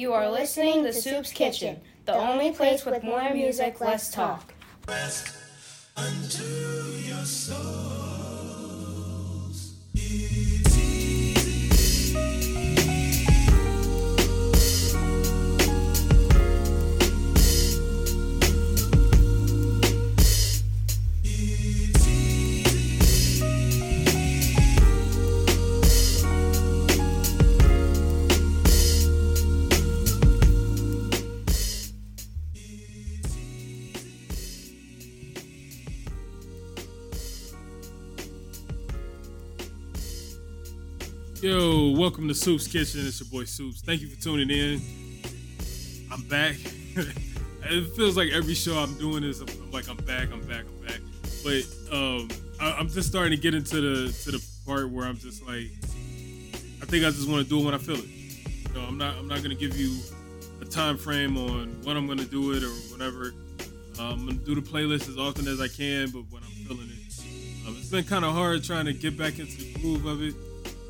[0.00, 4.54] You are listening to Soup's Kitchen, the only place with more music, less talk.
[4.86, 5.36] Rest
[5.96, 6.44] unto
[7.04, 8.17] your souls.
[41.98, 43.04] Welcome to Soup's Kitchen.
[43.04, 43.80] It's your boy Soops.
[43.80, 44.80] Thank you for tuning in.
[46.12, 46.54] I'm back.
[46.94, 50.86] it feels like every show I'm doing is I'm like I'm back, I'm back, I'm
[50.86, 51.00] back.
[51.42, 52.28] But um,
[52.60, 55.72] I, I'm just starting to get into the to the part where I'm just like,
[56.80, 58.06] I think I just want to do it when I feel it.
[58.06, 59.98] You know, I'm not I'm not gonna give you
[60.60, 63.34] a time frame on when I'm gonna do it or whatever.
[63.98, 67.66] I'm gonna do the playlist as often as I can, but when I'm feeling it.
[67.66, 70.34] Um, it's been kind of hard trying to get back into the groove of it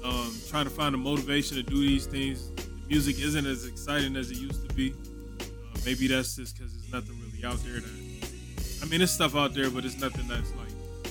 [0.04, 2.50] um, trying to find a motivation to do these things.
[2.50, 4.92] The music isn't as exciting as it used to be.
[5.40, 5.44] Uh,
[5.84, 8.08] maybe that's just because there's nothing really out there that.
[8.82, 10.68] I mean, there's stuff out there, but it's nothing that's like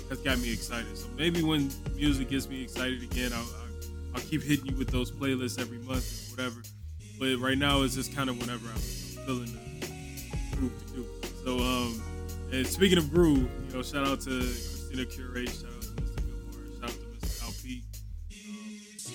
[0.09, 0.97] that's got me excited.
[0.97, 3.47] So maybe when music gets me excited again, I'll,
[4.15, 6.61] I'll, keep hitting you with those playlists every month or whatever.
[7.19, 11.05] But right now, it's just kind of whenever I'm, feeling the groove to do.
[11.43, 12.01] So, um,
[12.51, 15.49] and speaking of groove, you know, shout out to Christina Curate,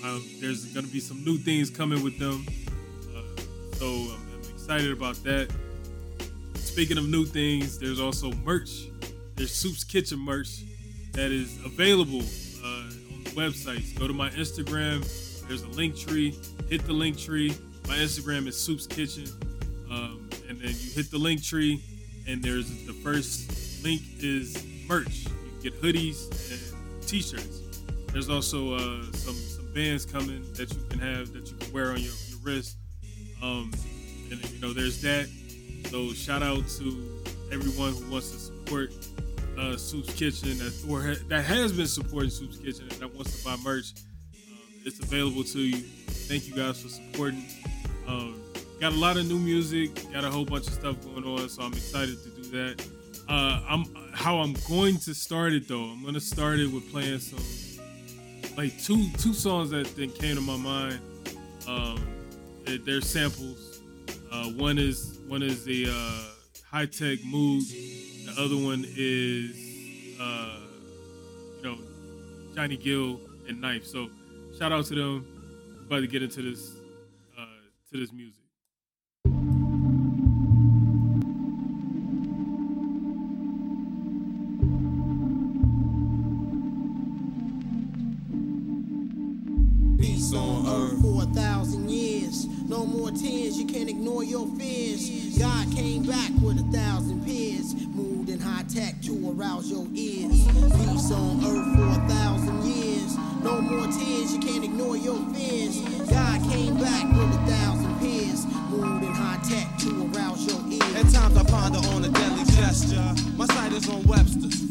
[0.04, 2.44] Um, there's going to be some new things coming with them.
[3.14, 3.22] Uh,
[3.74, 5.48] so I'm, I'm excited about that.
[6.54, 8.88] Speaking of new things, there's also merch.
[9.36, 10.62] There's Soup's Kitchen merch
[11.12, 12.22] that is available
[12.64, 13.96] uh, on the websites.
[13.98, 15.00] Go to my Instagram.
[15.46, 16.36] There's a link tree.
[16.68, 17.54] Hit the link tree.
[17.86, 19.26] My Instagram is Soup's Kitchen.
[19.90, 21.82] Um, and then you hit the link tree,
[22.26, 25.24] and there's the first link is merch.
[25.24, 27.60] You can get hoodies and t-shirts.
[28.12, 31.90] There's also uh, some some bands coming that you can have that you can wear
[31.90, 32.76] on your, your wrist.
[33.42, 33.72] Um,
[34.30, 35.28] and you know, there's that.
[35.90, 37.22] So shout out to
[37.52, 38.92] everyone who wants to support
[39.58, 43.38] uh, Soup's Kitchen that or ha- that has been supporting Soup's Kitchen and that wants
[43.38, 43.92] to buy merch.
[44.50, 45.76] Um, it's available to you.
[45.76, 47.44] Thank you guys for supporting.
[48.06, 48.42] Um,
[48.80, 49.90] got a lot of new music.
[50.12, 52.86] Got a whole bunch of stuff going on, so I'm excited to do that.
[53.28, 55.84] Uh, I'm how I'm going to start it though.
[55.84, 57.38] I'm gonna start it with playing some
[58.56, 61.00] like two two songs that, that came to my mind.
[61.66, 61.98] Um,
[62.64, 63.80] they- they're samples.
[64.30, 66.24] Uh, one is one is the uh,
[66.70, 67.62] Hi-Tek mood.
[67.64, 70.58] The other one is uh,
[71.58, 71.78] you know
[72.54, 73.84] Johnny Gill and Knife.
[73.86, 74.08] So
[74.58, 75.26] shout out to them.
[75.86, 76.72] About to get into this
[77.38, 77.44] uh,
[77.90, 78.41] to this music.
[90.32, 92.46] Peace on earth for a thousand years.
[92.66, 95.36] No more tears, you can't ignore your fears.
[95.38, 97.74] God came back with a thousand peers.
[97.88, 100.46] Moved in high tech to arouse your ears.
[100.80, 103.14] Peace on earth for a thousand years.
[103.42, 105.82] No more tears, you can't ignore your fears.
[106.08, 108.46] God came back with a thousand peers.
[108.70, 110.94] Moved in high tech to arouse your ears.
[110.94, 113.04] At times I ponder on a deadly gesture.
[113.36, 114.62] My sight is on Webster's,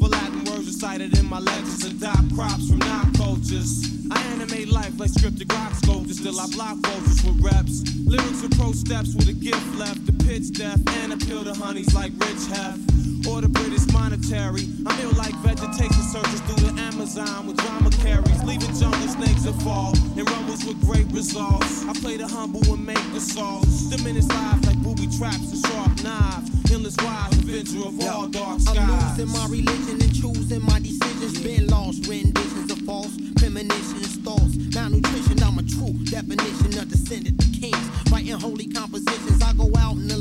[0.81, 3.85] words in my legends and dot crops from non cultures.
[4.09, 7.83] I animate life like scripted rock sculptures, still I block vultures with reps.
[8.05, 11.93] Lyrics with pro steps with a gift left, the pitch deaf, and appeal to honeys
[11.93, 13.00] like Rich Hef.
[13.27, 14.67] Or the British monetary.
[14.85, 19.53] I'm ill like vegetation searches through the Amazon with drama carries, leaving jungle snakes that
[19.61, 21.85] fall and rumbles with great results.
[21.85, 23.89] I play the humble and make the songs.
[23.89, 26.49] Diminish lives like booby traps and sharp knives.
[26.71, 28.77] Endless wise, avenger of all dark skies.
[28.77, 31.39] I'm losing my religion and choosing my decisions.
[31.41, 34.55] Been lost, renditions of false premonitions, thoughts.
[34.73, 37.85] Malnutrition, I'm a true definition of descendant of kings.
[38.11, 40.17] Writing holy compositions, I go out in the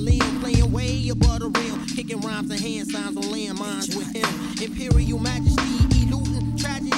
[0.81, 4.29] way above the rim, kicking rhymes and hand signs on landmines with him.
[4.65, 6.91] Imperial majesty, eluding tragedy.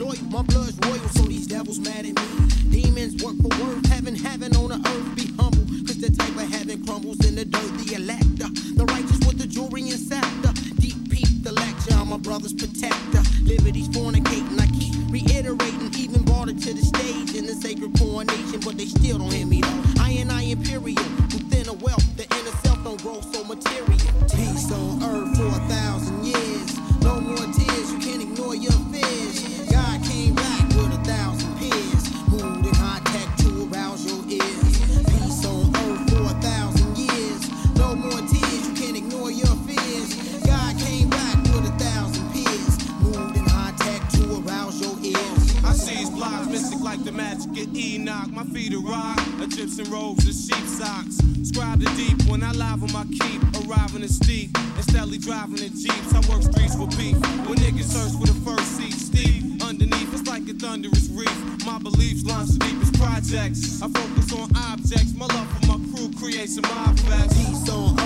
[0.00, 2.28] Loyal, my blood's royal, so these devils mad at me.
[2.70, 5.08] Demons work for worth, heaven, heaven on the earth.
[5.16, 7.72] Be humble, cause the type of heaven crumbles in the dirt.
[7.84, 8.48] The elector,
[8.78, 10.52] the righteous with the jewelry and scepter.
[10.80, 13.22] Deep peep the lecture, I'm my brother's protector.
[13.44, 15.92] Liberty's fornicating, I keep reiterating.
[15.96, 19.46] Even brought it to the stage in the sacred coronation, but they still don't hear
[19.46, 19.82] me though.
[20.00, 21.04] I and I imperial,
[21.36, 22.56] within a wealth, the inner
[22.94, 23.98] thorough, so material.
[24.34, 26.78] Peace on earth for a thousand years.
[27.00, 29.68] No more tears, you can't ignore your fears.
[29.70, 32.04] God came back with a thousand peers.
[32.28, 34.78] Moved in high tech to arouse your ears.
[35.10, 37.74] Peace on earth for a thousand years.
[37.74, 40.14] No more tears, you can't ignore your fears.
[40.46, 42.74] God came back with a thousand peers.
[43.00, 45.64] Moved in high tech to arouse your ears.
[45.64, 48.30] I see his blocks, mystic like the magic of Enoch.
[48.30, 51.35] My feet are rock, Egyptian robes and sheep socks.
[51.56, 53.40] Scribe the deep when I live on my keep.
[53.64, 56.12] Arriving in steep and steadily driving in jeeps.
[56.12, 57.16] I work streets for beef.
[57.48, 61.32] When niggas search for the first seat, steep underneath, it's like a thunderous reef.
[61.64, 63.80] My beliefs launch the deepest projects.
[63.80, 65.14] I focus on objects.
[65.16, 67.34] My love for my crew creates some fest.
[67.34, 68.05] Peace on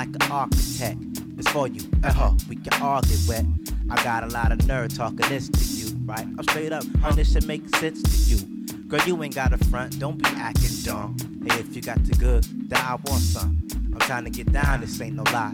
[0.00, 0.98] like an architect.
[1.36, 2.32] It's for you, uh huh.
[2.48, 3.44] We can all get wet.
[3.90, 6.26] I got a lot of nerve talking this to you, right?
[6.38, 8.66] I'm straight up, and this should make sense to you.
[8.88, 11.16] Girl, you ain't got a front, don't be acting dumb.
[11.46, 13.60] Hey, if you got the good, then I want some.
[13.92, 15.52] I'm trying to get down, this ain't no lie.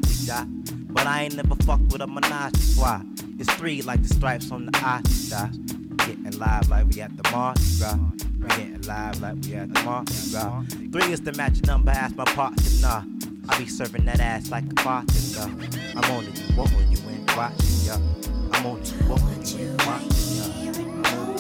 [0.91, 3.03] But I ain't never fucked with a menage a.
[3.41, 5.49] It's three like the stripes on the eye, yeah.
[6.07, 7.99] Getting live like we at the Mardi Gras.
[8.51, 10.63] Getting live like we at the Mardi Gras.
[10.93, 13.05] Three is the match number, ask my partner.
[13.49, 15.49] I be serving that ass like a bartender.
[15.97, 17.99] I'm on it, you want when you ain't watching, yeah.
[18.53, 20.75] I'm on it, you want when you ain't watching, yeah.
[20.75, 21.37] I'm on.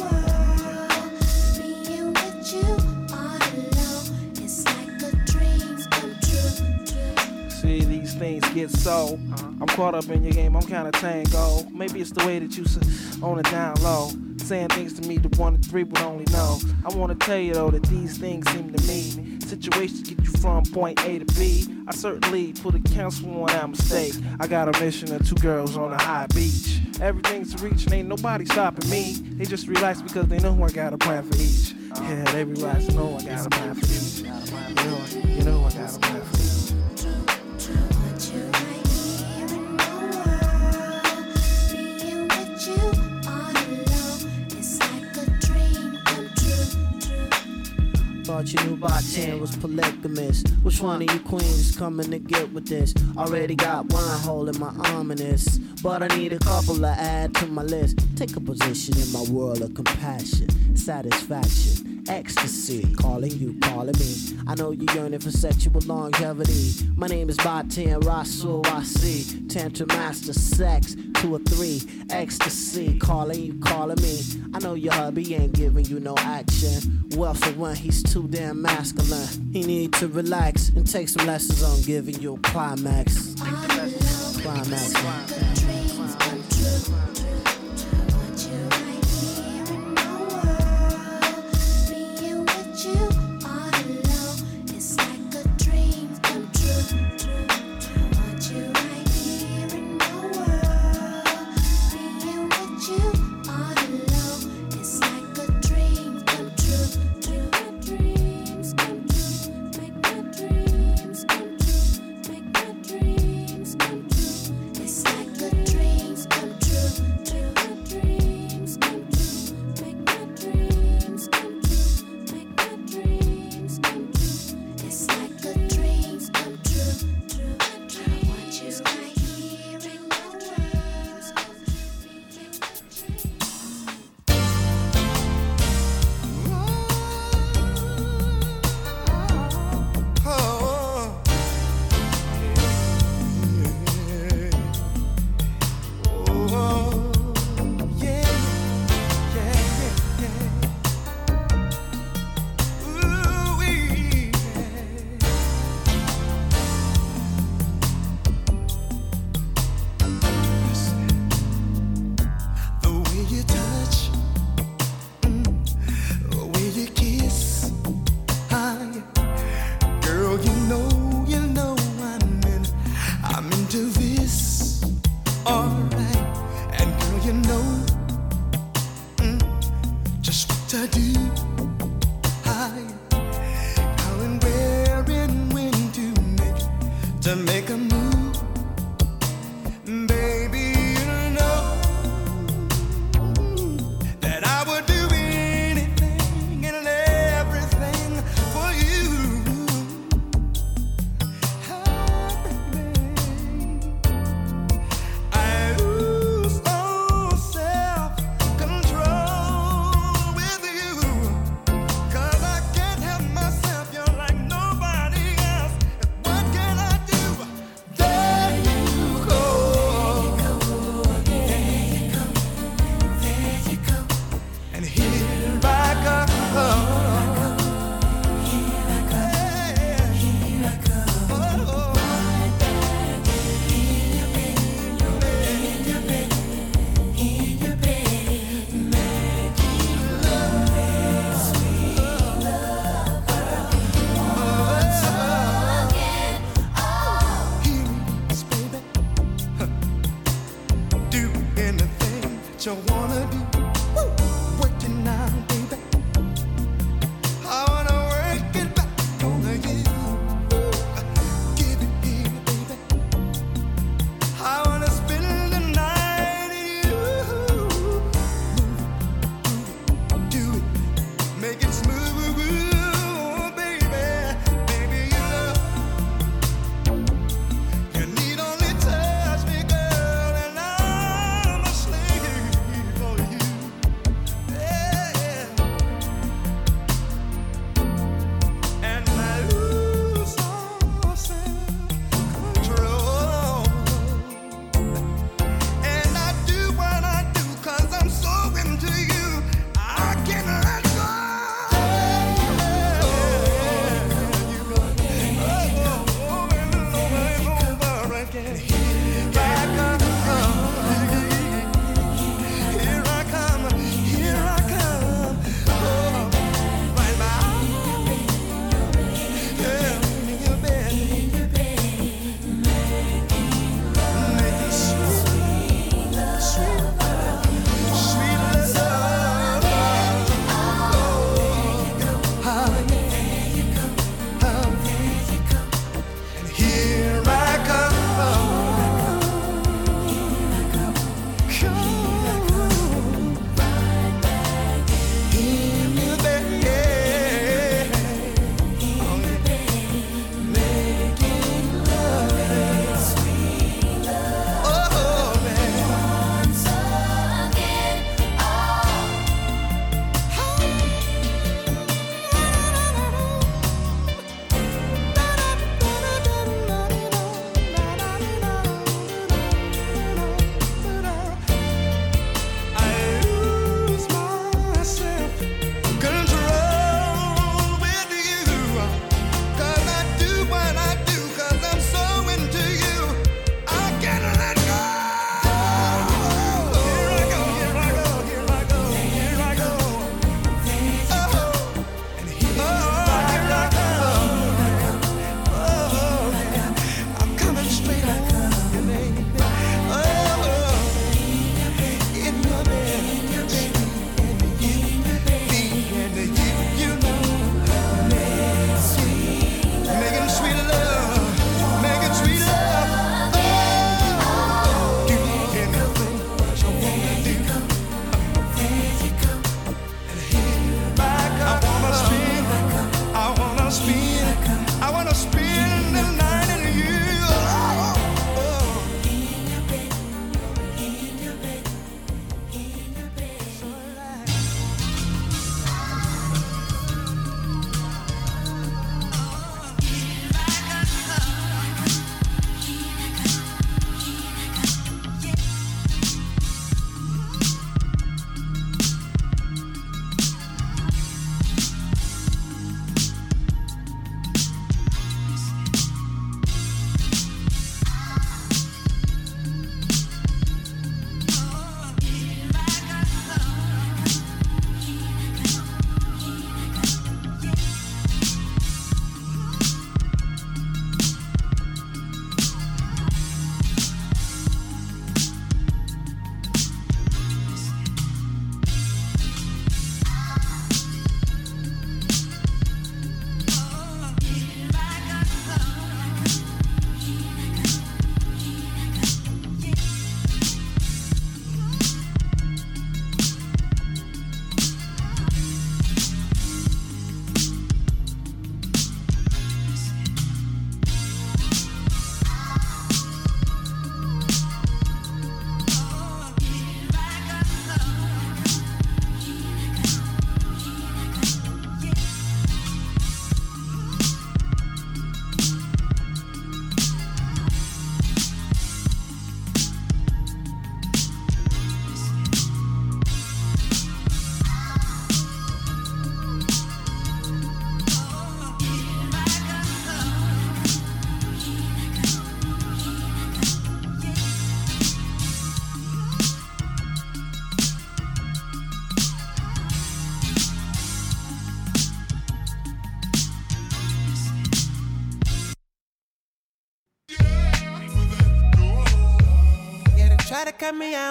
[1.86, 2.66] Being with you
[3.12, 4.06] all alone,
[4.36, 7.50] it's like a dream come true.
[7.50, 9.18] See, these things get so.
[9.32, 9.46] Uh-huh.
[9.60, 11.66] I'm caught up in your game, I'm kinda tango.
[11.72, 12.64] Maybe it's the way that you
[13.22, 14.10] on it down low.
[14.46, 16.60] Saying things to me that one and three would only know.
[16.84, 20.62] I wanna tell you though that these things seem to mean situations get you from
[20.66, 21.66] point A to B.
[21.88, 24.14] I certainly put a counsel on that mistake.
[24.38, 26.78] I got a mission of two girls on a high beach.
[27.00, 29.14] Everything's to reach and ain't nobody stopping me.
[29.14, 31.75] They just relax because they know I got a plan for each.
[32.02, 34.20] Yeah, they relax know I got a plan for each.
[34.20, 36.45] You know, you know I got a plan for each.
[48.36, 50.44] Thought you knew by 10 was polygamous.
[50.62, 52.92] Which one of you queens coming to get with this?
[53.16, 55.56] Already got one hole in my ominous.
[55.82, 57.98] But I need a couple to add to my list.
[58.14, 62.92] Take a position in my world of compassion, satisfaction, ecstasy.
[62.96, 64.14] Calling you, calling me.
[64.46, 66.87] I know you're yearning for sexual longevity.
[66.94, 69.49] My name is Batan Rasul Rasi.
[69.49, 71.80] Tantra Master Sex, two or three.
[72.11, 72.99] Ecstasy.
[72.99, 74.20] Calling you, calling me.
[74.52, 76.96] I know your hubby ain't giving you no action.
[77.16, 79.28] Well, for one, he's too damn masculine.
[79.52, 83.35] He need to relax and take some lessons on giving you a climax.
[84.42, 84.92] Climax.
[84.92, 85.65] Dreams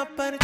[0.06, 0.38] para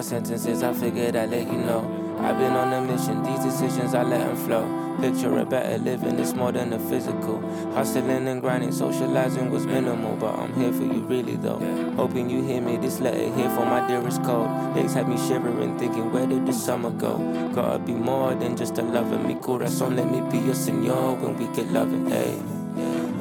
[0.00, 1.82] my sentences, I figured I'd let you know.
[2.20, 4.96] I've been on a mission, these decisions I let them flow.
[4.98, 7.38] Picture a better living, it's more than a physical.
[7.74, 11.58] Hustling and grinding, socializing was minimal, but I'm here for you really though.
[11.96, 14.74] Hoping you hear me, this letter here for my dearest code.
[14.74, 17.18] Days had me shivering, thinking where did the summer go?
[17.54, 19.18] Gotta be more than just a lover.
[19.18, 22.40] me corazón, let me be your senor when we get loving, hey.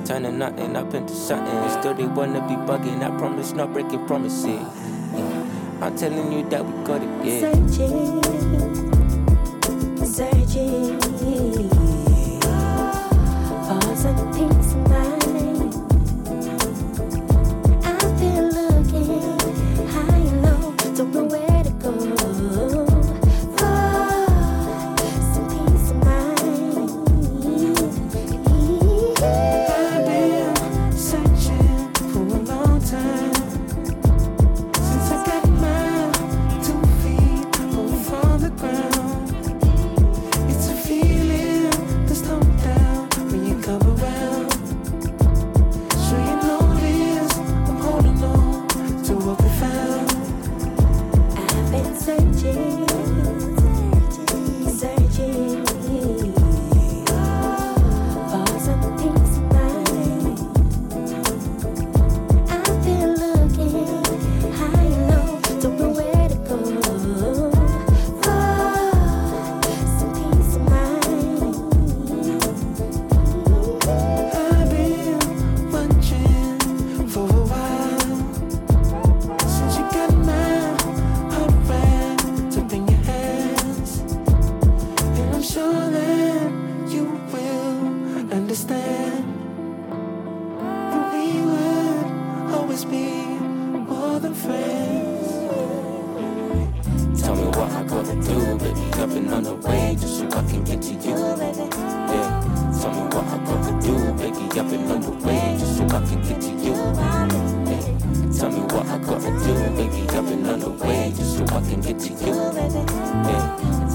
[0.06, 3.04] Turning nothing up into something, still they wanna be bugging.
[3.04, 4.79] I promise not breaking promises.
[5.82, 7.54] I'm telling you that we got it, yeah.
[7.54, 8.22] Searching,
[10.06, 11.79] searching.
[92.86, 93.26] be
[93.90, 95.28] more than friends.
[97.22, 98.94] Tell me what I gotta do, baby.
[98.94, 101.18] I've been on the way just so I can get to you.
[102.14, 102.42] Yeah.
[102.80, 104.60] Tell me what I gotta do, baby.
[104.60, 106.76] I've been on the way just so I can get to you.
[108.38, 110.02] Tell me what I gotta do, baby.
[110.10, 112.34] I've been on the way just so I can get to you.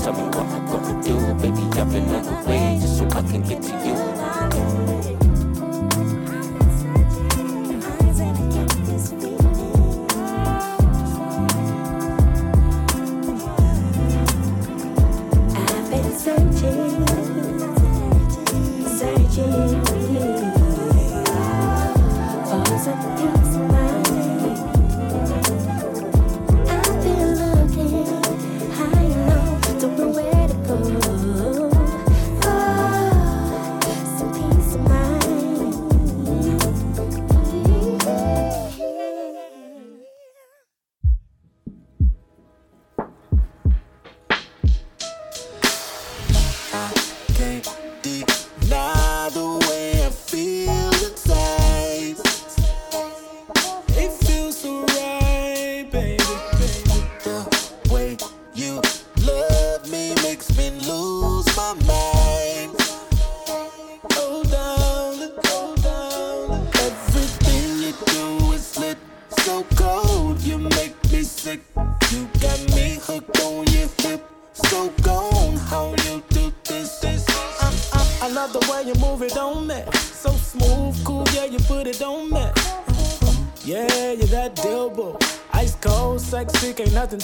[0.03, 1.65] Tell me what I gotta do, baby.
[1.81, 4.34] I've been on the way just so I can get to you.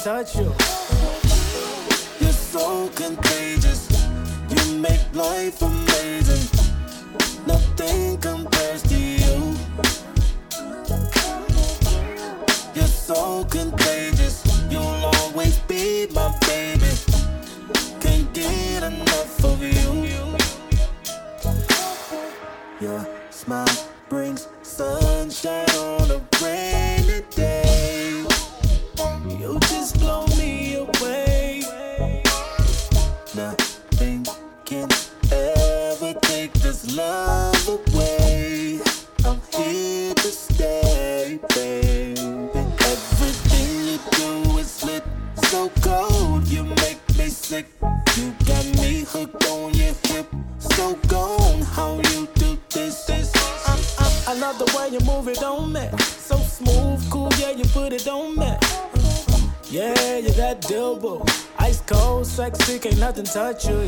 [0.02, 0.49] touch you.
[63.32, 63.79] touch you.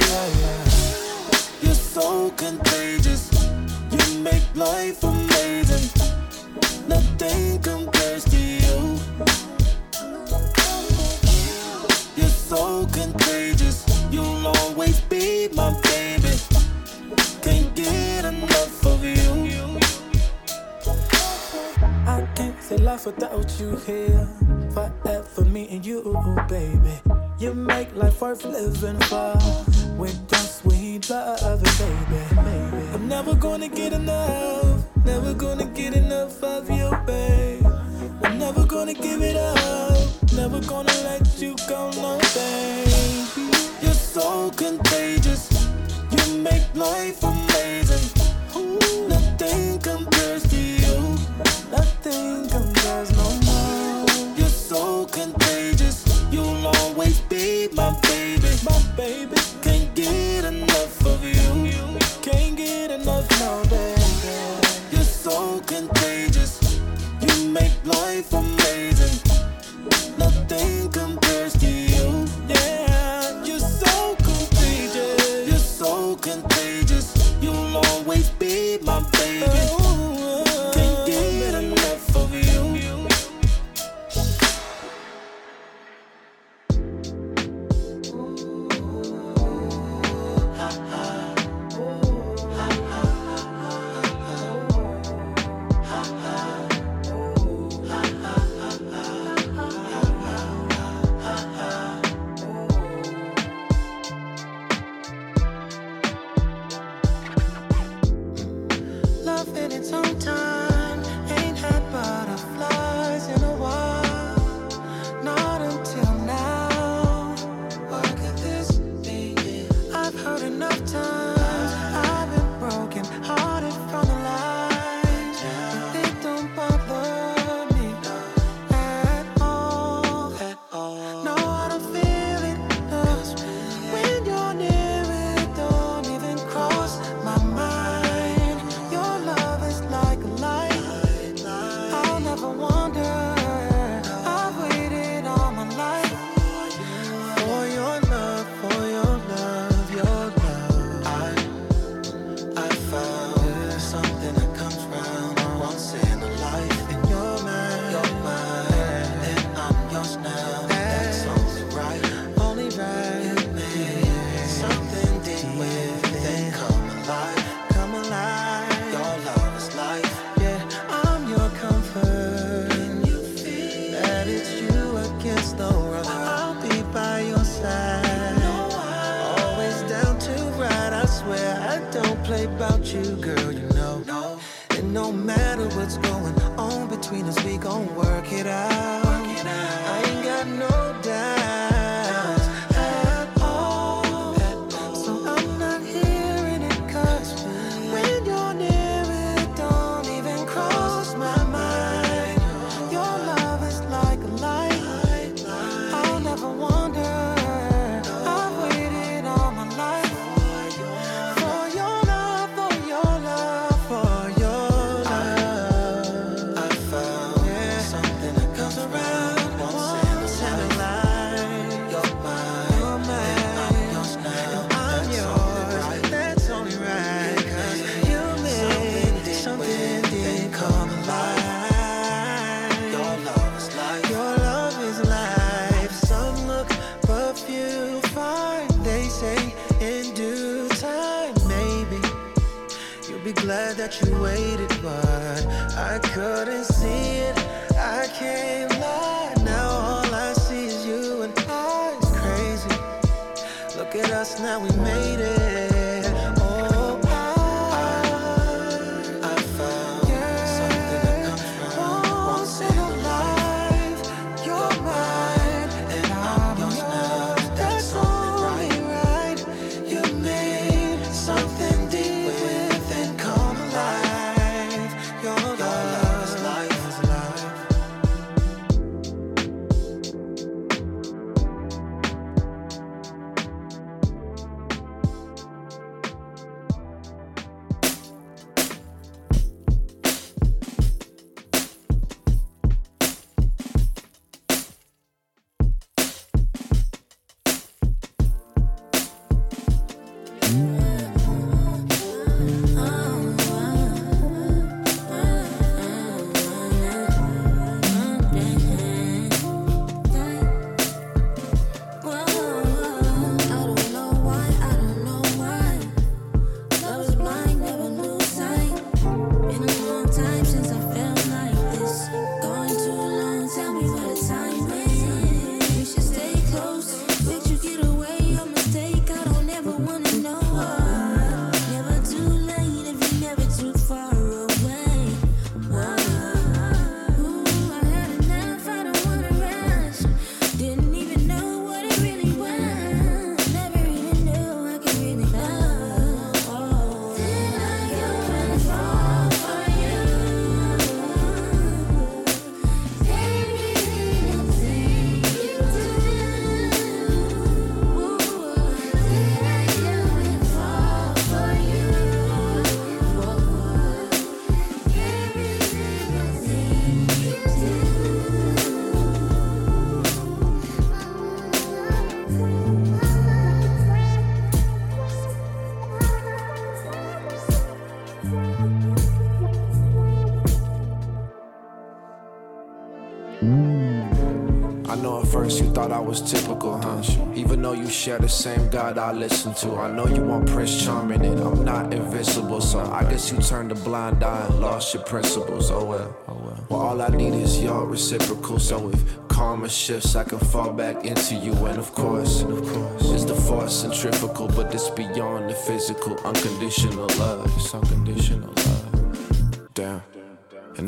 [385.33, 387.03] First you thought I was typical, huh?
[387.35, 389.77] Even though you share the same God I listen to.
[389.77, 393.73] I know you want Prince Charming and I'm not invisible, so I guess you turned
[393.73, 395.71] a blind eye and lost your principles.
[395.71, 396.17] Oh well.
[396.29, 396.35] Oh,
[396.69, 398.59] well, all I need is your reciprocal.
[398.59, 401.55] So if karma shifts, I can fall back into you.
[401.67, 406.19] And of course, of course, it's the force centrifugal, but it's beyond the physical.
[406.27, 407.51] Unconditional love.
[407.57, 408.53] It's unconditional.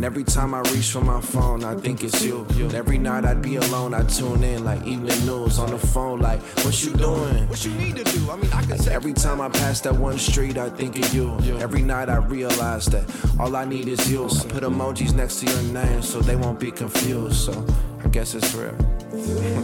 [0.04, 2.44] And every time I reach for my phone, I think it's you.
[2.56, 6.20] And every night I'd be alone, I tune in like evening news on the phone,
[6.20, 7.48] like, what you doing?
[7.48, 8.30] What you need to do?
[8.30, 11.14] I mean, I can say every time I pass that one street, I think of
[11.14, 11.38] you.
[11.58, 14.26] Every night I realize that all I need is you.
[14.26, 17.36] I put emojis next to your name so they won't be confused.
[17.36, 17.66] So
[18.04, 18.76] I guess it's real.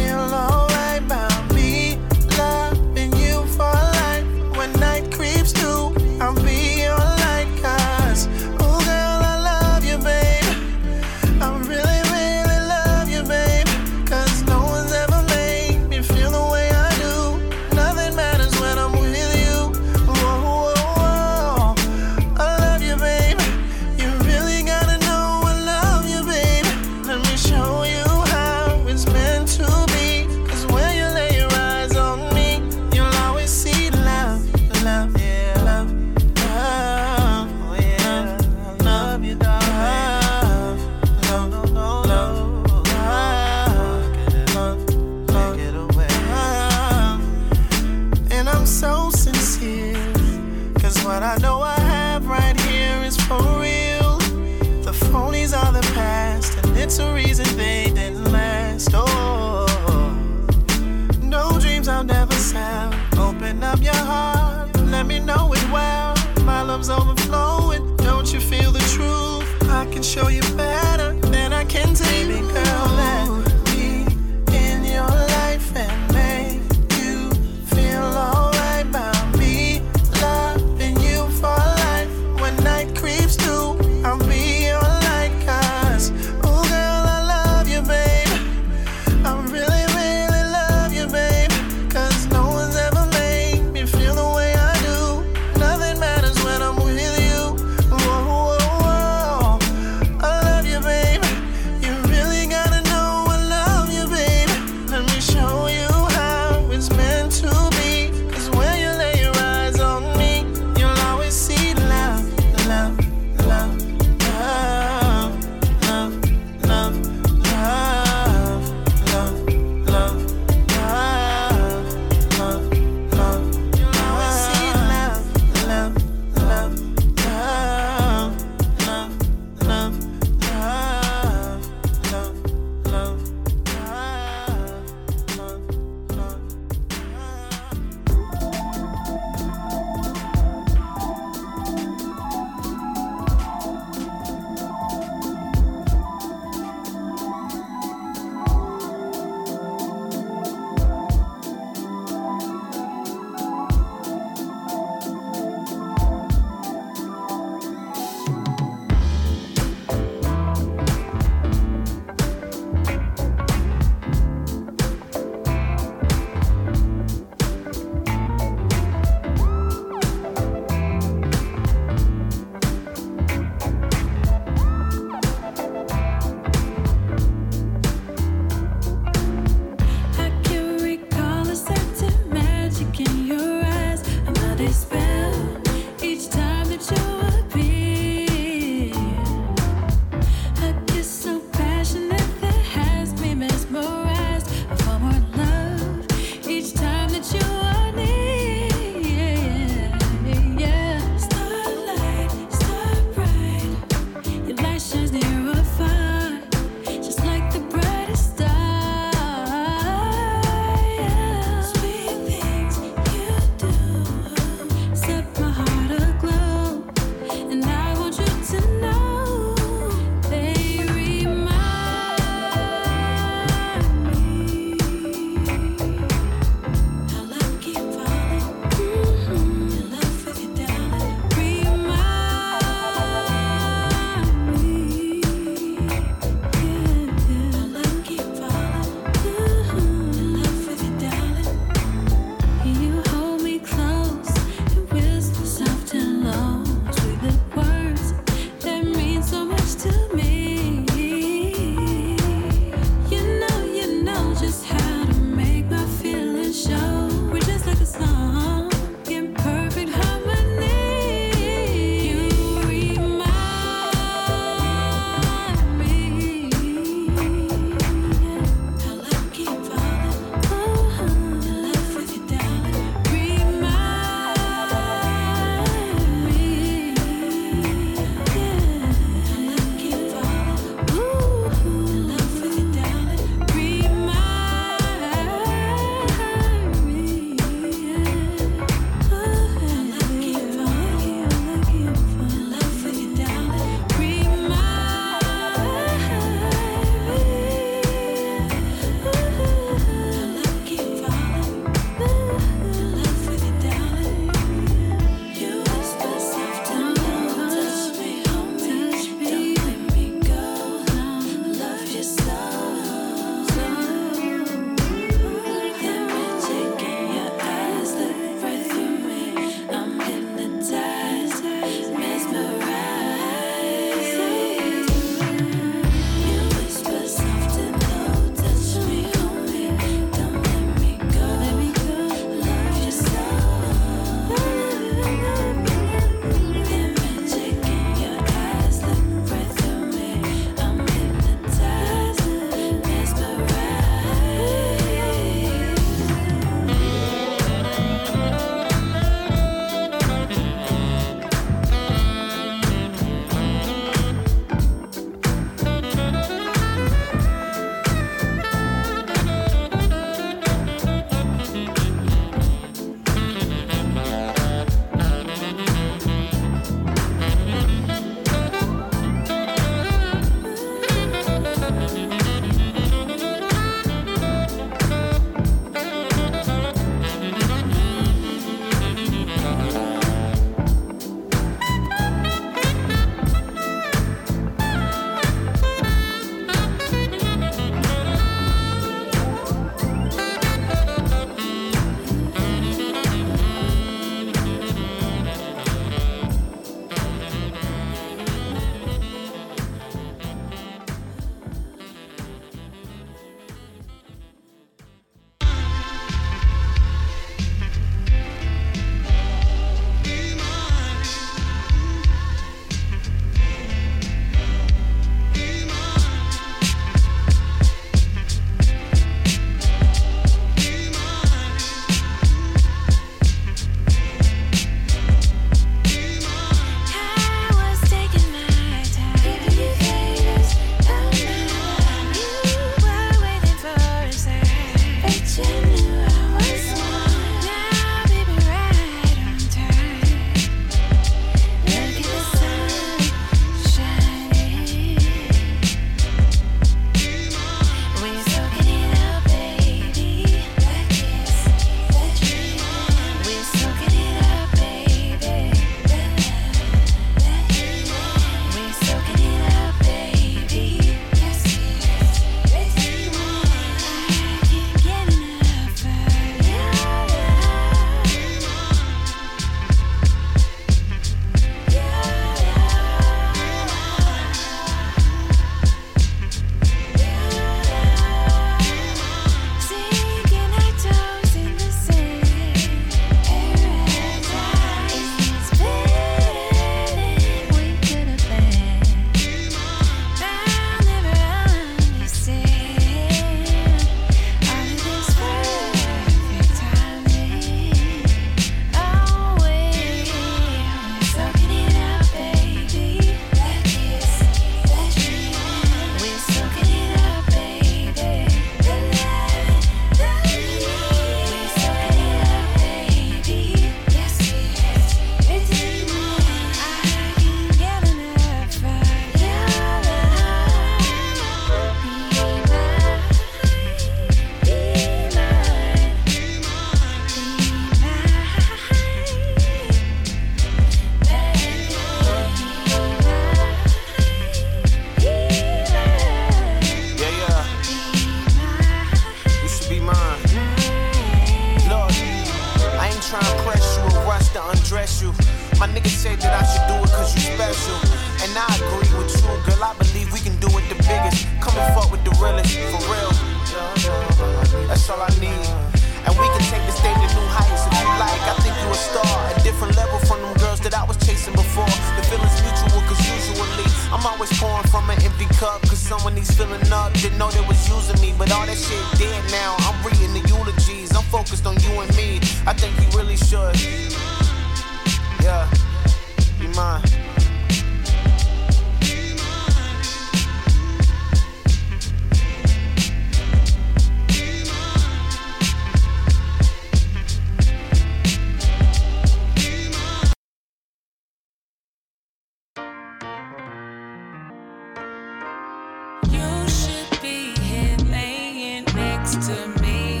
[599.12, 600.00] next to me.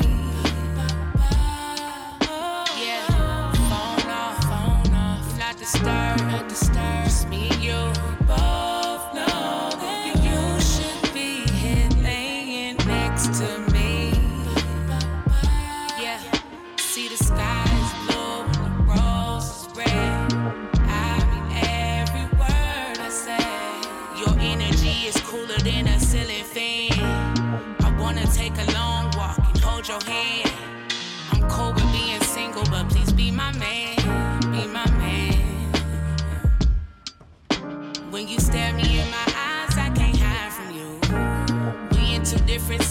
[2.78, 7.04] Yeah, phone off, phone off, not disturb, not disturb.
[7.04, 8.19] Just me, you.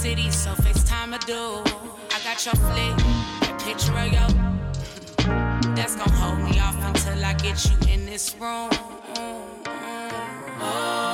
[0.09, 1.61] city, so FaceTime a do.
[2.15, 2.97] I got your flick,
[3.47, 4.27] a picture of you.
[5.75, 8.69] That's gonna hold me off until I get you in this room.
[10.61, 11.08] Oh.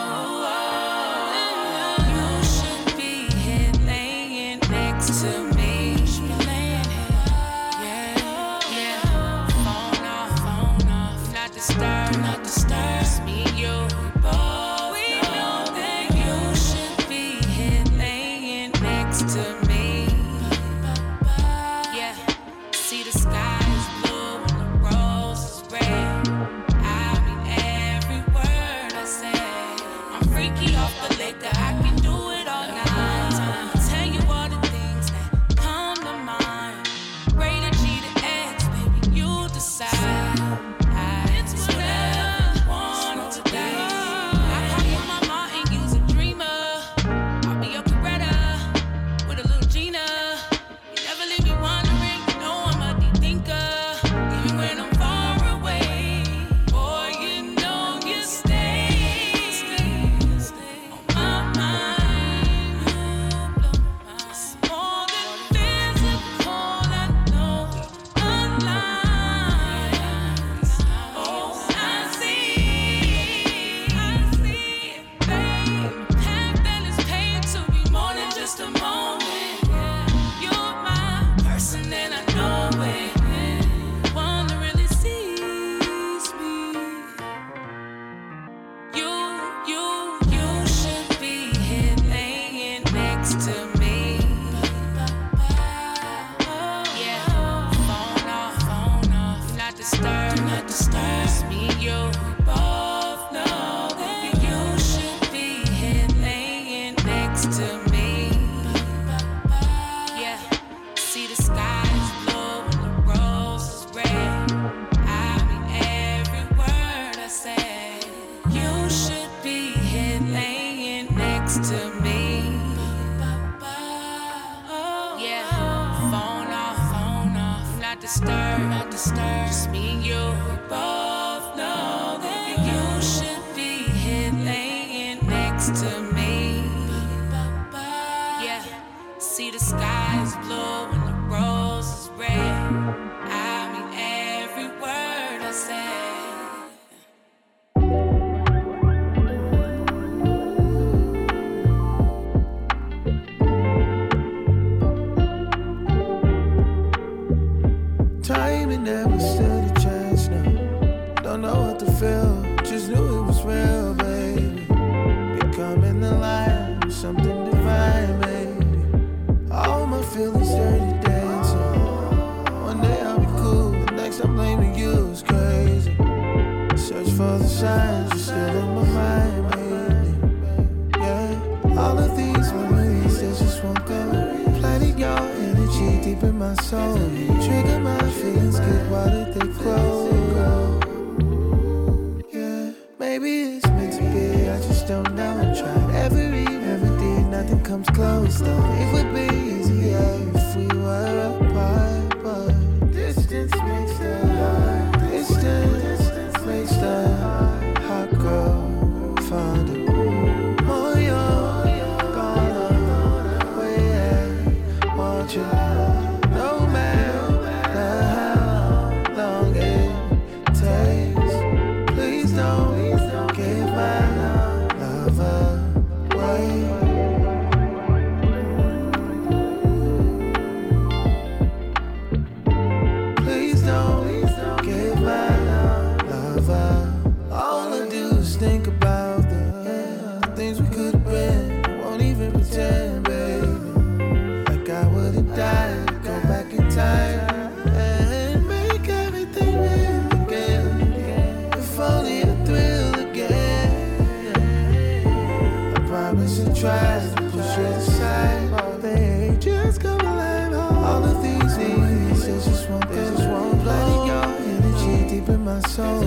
[265.25, 266.01] deep in my soul.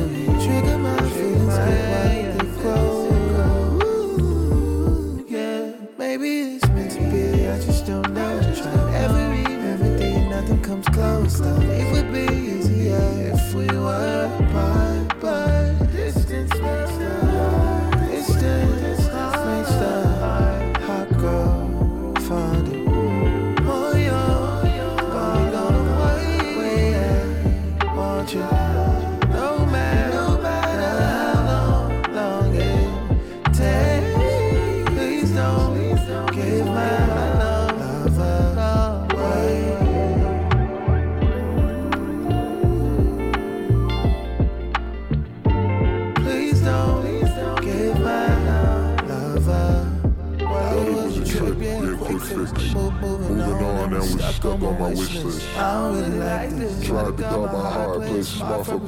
[0.45, 0.78] Trigger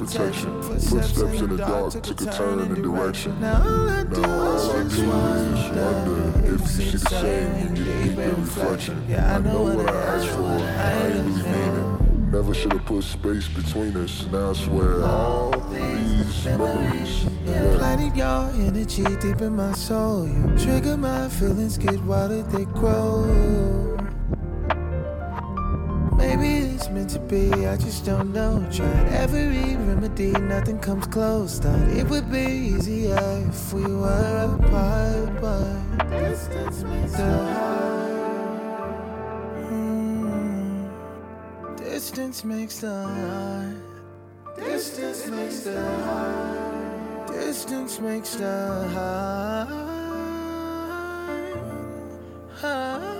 [0.05, 0.61] protection.
[0.63, 3.39] Footsteps in the dark took a turn in direction.
[3.39, 8.29] Now all I do is wonder if you see the same when you peep the
[8.41, 9.13] reflection.
[9.13, 12.01] I know what I asked for, I ain't really mean it.
[12.31, 14.25] Never should have put space between us.
[14.31, 17.25] Now I swear all these memories.
[17.45, 17.77] Yeah.
[17.77, 20.27] Planted your energy deep in my soul.
[20.27, 23.90] You trigger my feelings, get wilder, they grow.
[27.31, 28.67] be, I just don't know.
[28.71, 31.59] Tried every remedy, nothing comes close.
[31.59, 32.43] Thought it would be
[32.75, 38.91] easier if we were apart, but distance makes the heart.
[39.71, 40.91] Mm.
[41.77, 43.77] Distance makes the heart.
[44.57, 47.27] Distance makes the heart.
[47.27, 49.69] Distance makes the heart.
[52.61, 53.11] heart.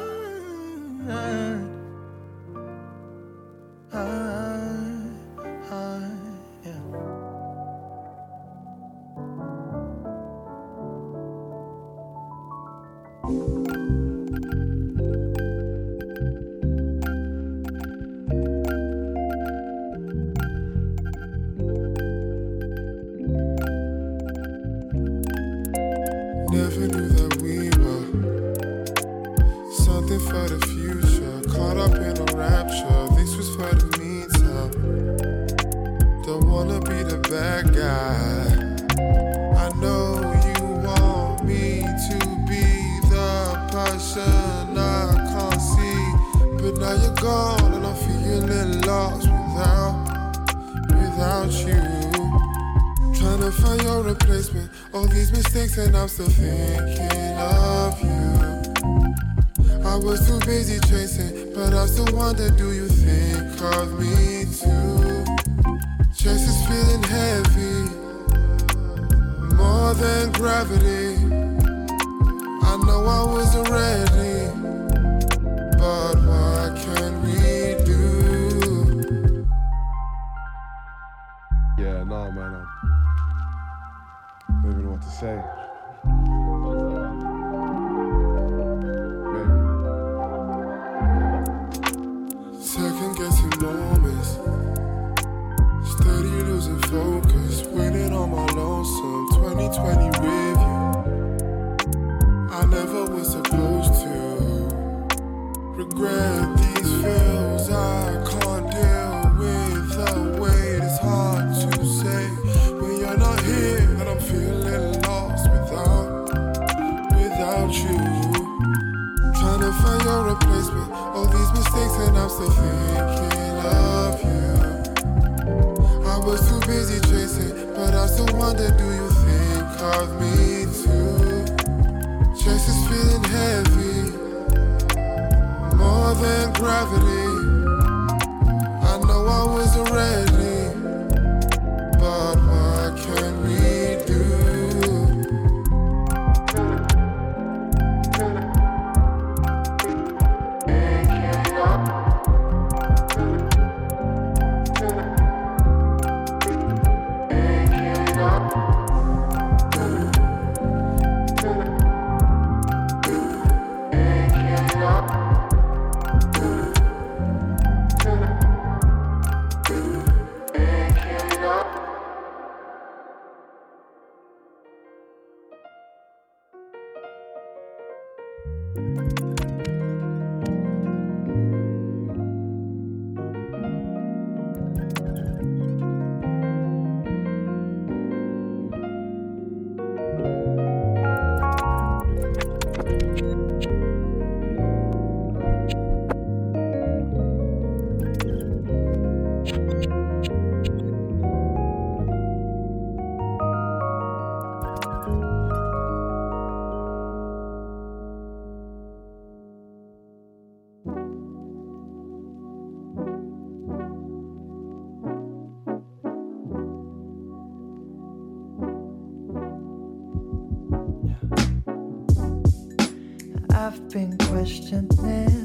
[224.41, 225.40] Been questioning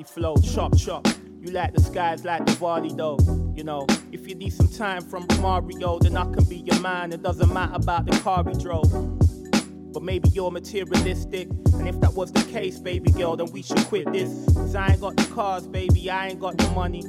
[0.00, 0.36] karate flow.
[0.36, 1.06] Chop, chop.
[1.40, 3.18] You like the skies like Diwali though.
[3.56, 7.12] You know, if you need some time from Mario, then I can be your man.
[7.12, 8.90] It doesn't matter about the car we drove.
[9.92, 11.48] But maybe you're materialistic.
[11.74, 14.46] And if that was the case, baby girl, then we should quit this.
[14.54, 17.04] Cause I ain't got the cars, baby, I ain't got the money.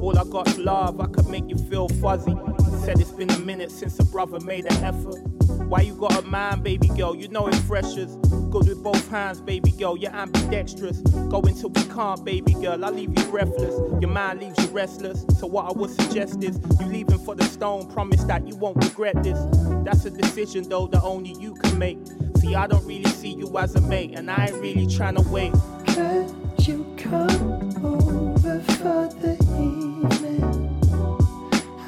[0.00, 2.36] All I got's love, I could make you feel fuzzy.
[2.84, 5.18] Said it's been a minute since a brother made an effort.
[5.68, 7.14] Why you got a man, baby girl?
[7.16, 8.16] You know it precious.
[8.56, 9.98] With both hands, baby girl.
[9.98, 10.98] You're ambidextrous.
[11.00, 12.84] Go until we can't, baby girl.
[12.84, 13.74] I leave you breathless.
[14.00, 15.24] Your mind leaves you restless.
[15.38, 17.86] So what I would suggest is you leaving for the stone.
[17.92, 19.38] Promise that you won't regret this.
[19.84, 21.98] That's a decision though that only you can make.
[22.38, 25.22] See, I don't really see you as a mate, and I ain't really trying to
[25.28, 25.52] wait.
[25.88, 26.34] Could
[26.66, 30.80] you come over for the evening?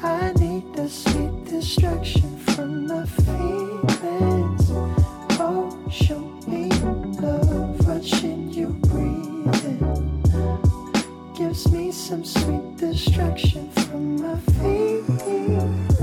[0.03, 2.28] I need a sweet distraction
[11.49, 15.99] Gives me some sweet distraction from my feelings.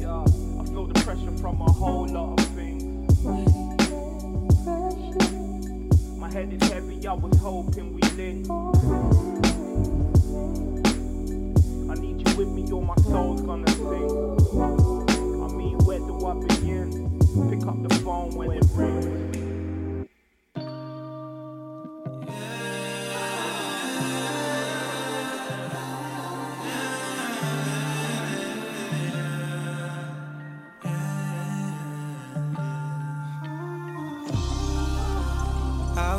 [0.00, 3.22] Yeah, I feel the pressure from a whole lot of things.
[6.16, 8.50] My head is heavy, I was hoping we link.
[11.90, 14.08] I need you with me or my soul's gonna sing.
[15.44, 17.20] I mean, where do I begin?
[17.50, 18.63] Pick up the phone when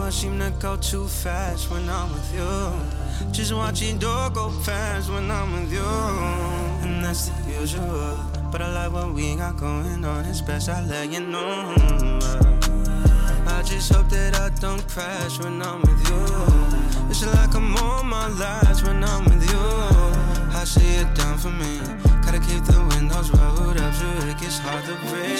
[0.05, 3.31] Hours seem to go too fast when I'm with you.
[3.31, 5.81] Just watching door go fast when I'm with you.
[6.85, 8.19] And that's the usual.
[8.51, 10.25] But I like what we got going on.
[10.25, 11.73] It's best I let you know.
[13.47, 17.09] I just hope that I don't crash when I'm with you.
[17.09, 19.65] It's like I'm on my last when I'm with you.
[20.53, 21.79] I see it down for me.
[22.21, 25.39] Gotta keep the windows rolled up so it gets hard to breathe.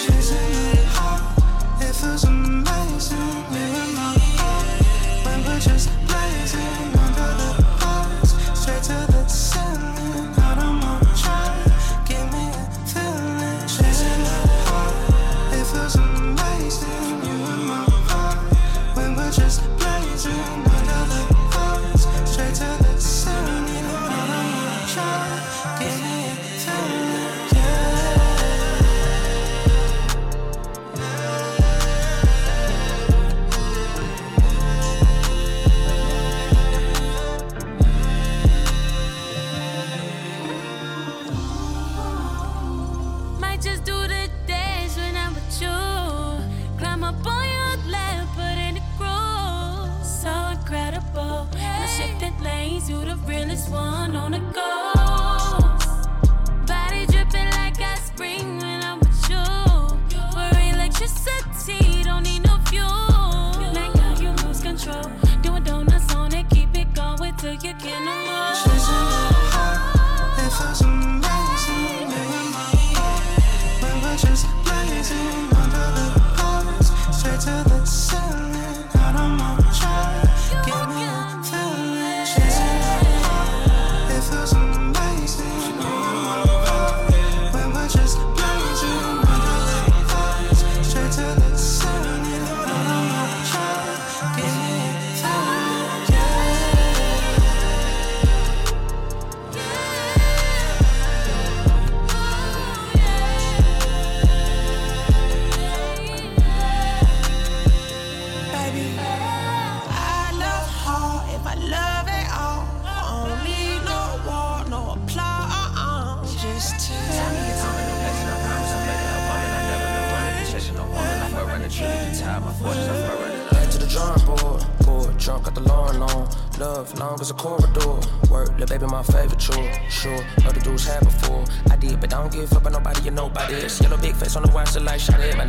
[1.78, 4.35] It feels amazing, you
[5.60, 8.30] just blazing under the stars
[8.60, 9.25] Straight to the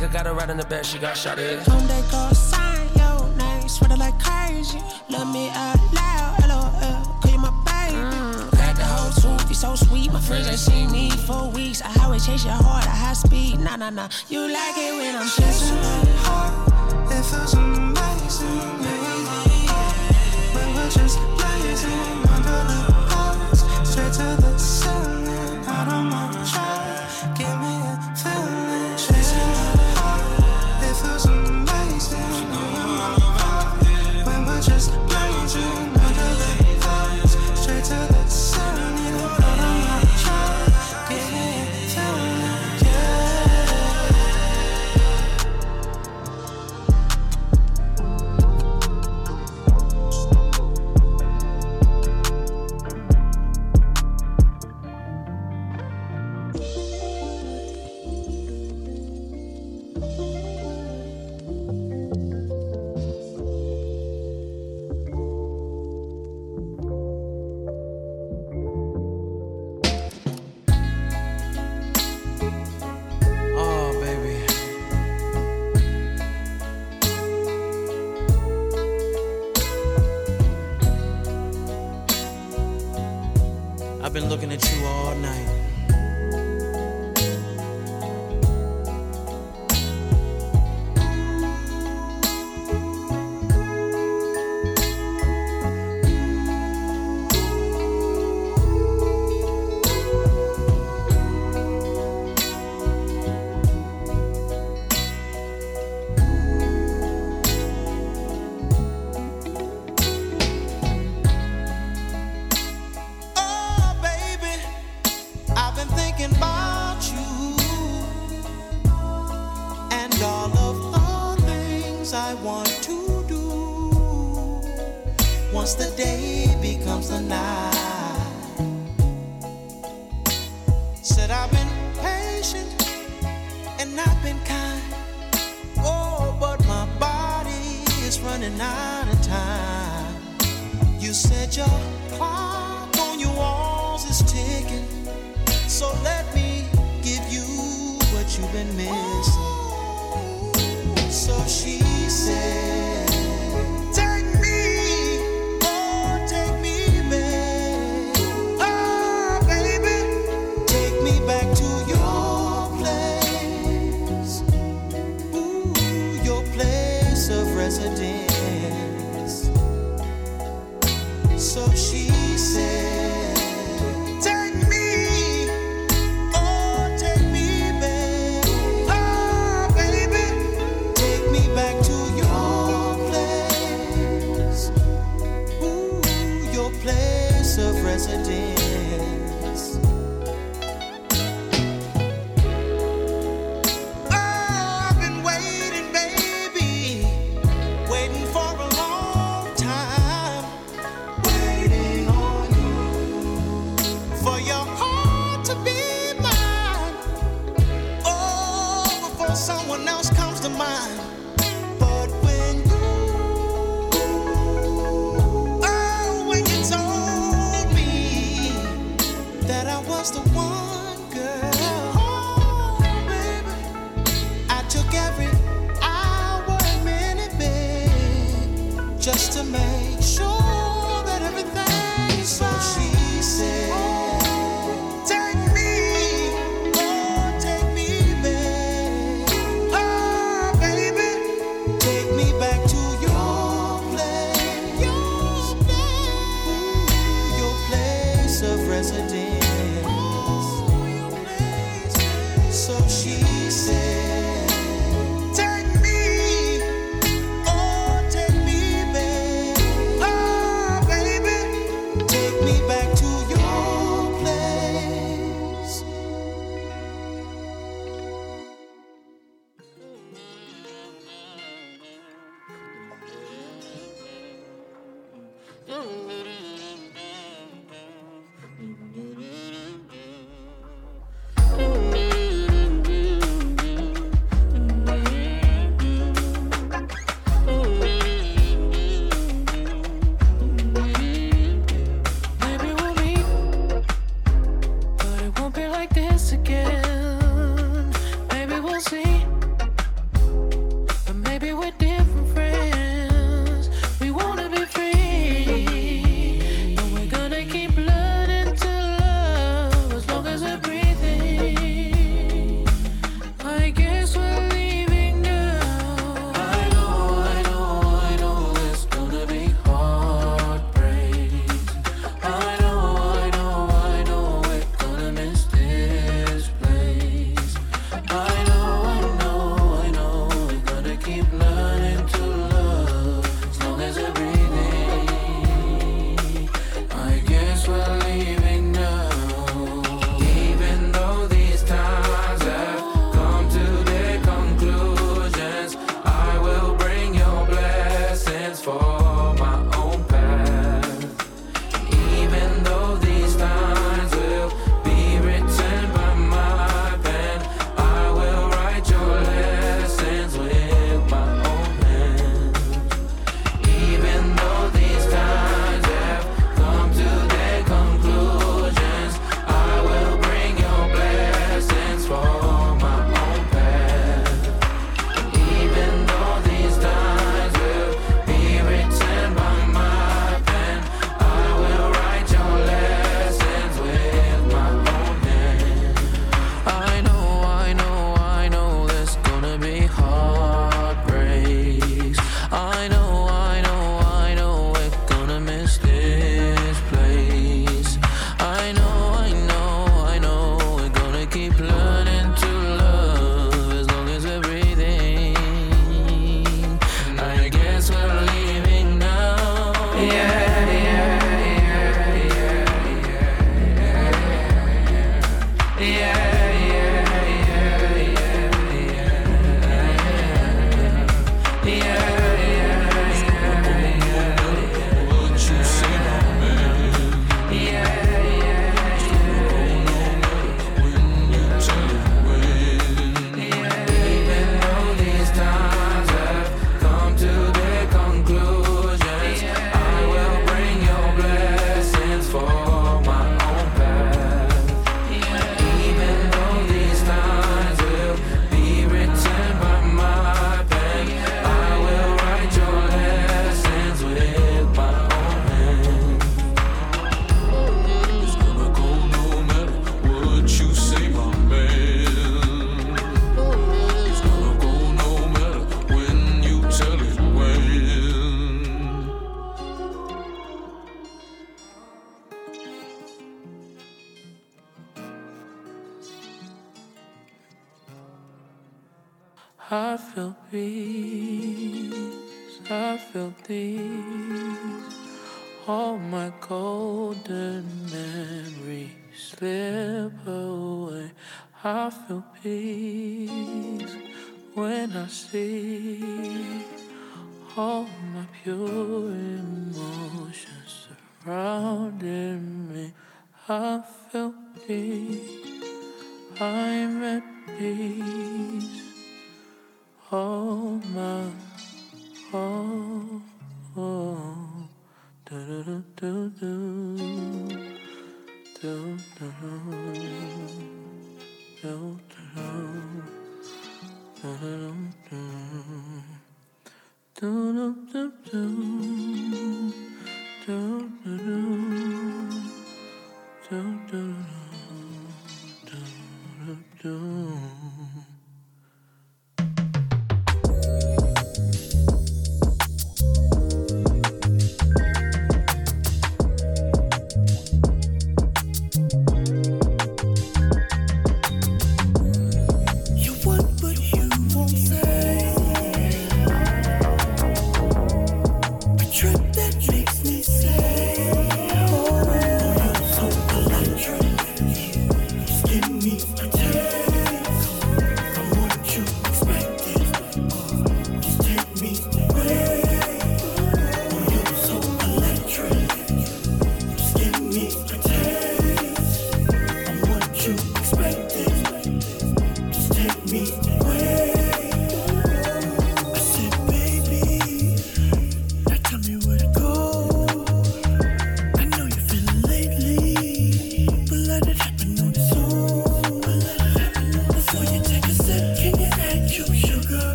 [0.00, 1.66] Nigga got her right in the bed, she got shot at.
[1.66, 4.80] Don't they go sign your name, sweat like crazy.
[5.10, 8.00] Love me out loud, LOL, call you my baby.
[8.00, 8.50] Mm.
[8.56, 10.10] Got the whole tooth, you so sweet.
[10.10, 11.82] My friends ain't seen me for weeks.
[11.82, 13.60] I always chase your heart at high speed.
[13.60, 14.08] Nah, nah, nah.
[14.30, 15.28] You like it when I'm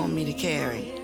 [0.00, 0.99] want me to carry?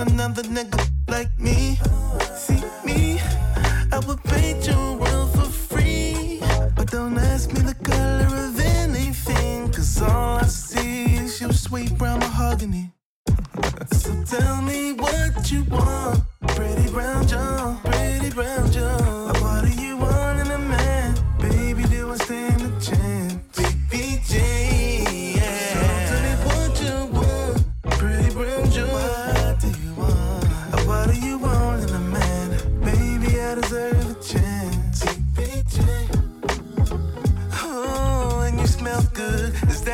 [0.00, 0.75] another nigga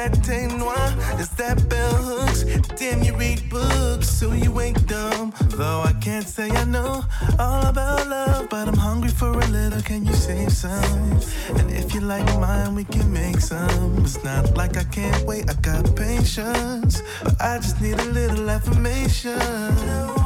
[0.02, 0.88] that thing noir
[1.20, 2.42] is that bell hooks.
[2.76, 5.32] Damn, you read books, so you ain't dumb.
[5.58, 7.04] Though I can't say I know
[7.38, 9.80] all about love, but I'm hungry for a little.
[9.82, 11.20] Can you save some?
[11.58, 13.98] And if you like mine, we can make some.
[13.98, 18.50] It's not like I can't wait, I got patience, but I just need a little
[18.50, 20.21] affirmation.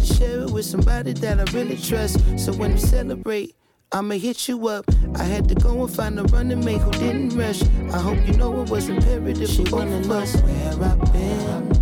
[0.00, 2.18] to share it with somebody that I really trust.
[2.38, 3.54] So when we celebrate,
[3.92, 4.84] I'ma hit you up.
[5.16, 7.62] I had to go and find a running mate who didn't rush.
[7.92, 9.48] I hope you know it was imperative.
[9.48, 11.76] She wanna know where I've been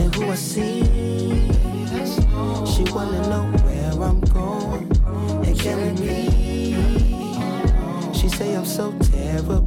[0.00, 0.82] and who I see.
[2.72, 4.90] She wanna know where I'm going
[5.46, 6.74] and killing me.
[8.12, 9.63] She say I'm so terrible.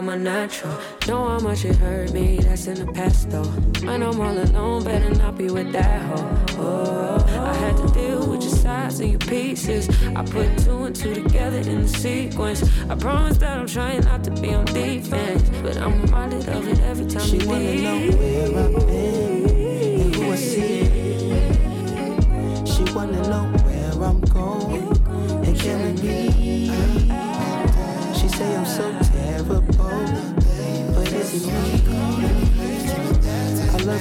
[0.00, 0.72] I'm a natural.
[1.06, 3.44] Know how much it hurt me, that's in the past though.
[3.84, 6.56] When I'm all alone, better not be with that hoe.
[6.58, 9.90] Oh, I had to deal with your sides and your pieces.
[10.16, 12.62] I put two and two together in the sequence.
[12.88, 16.80] I promise that I'm trying not to be on defense, but I'm reminded of it
[16.80, 17.84] every time she you leave.
[17.84, 19.29] Wanna know where I've been.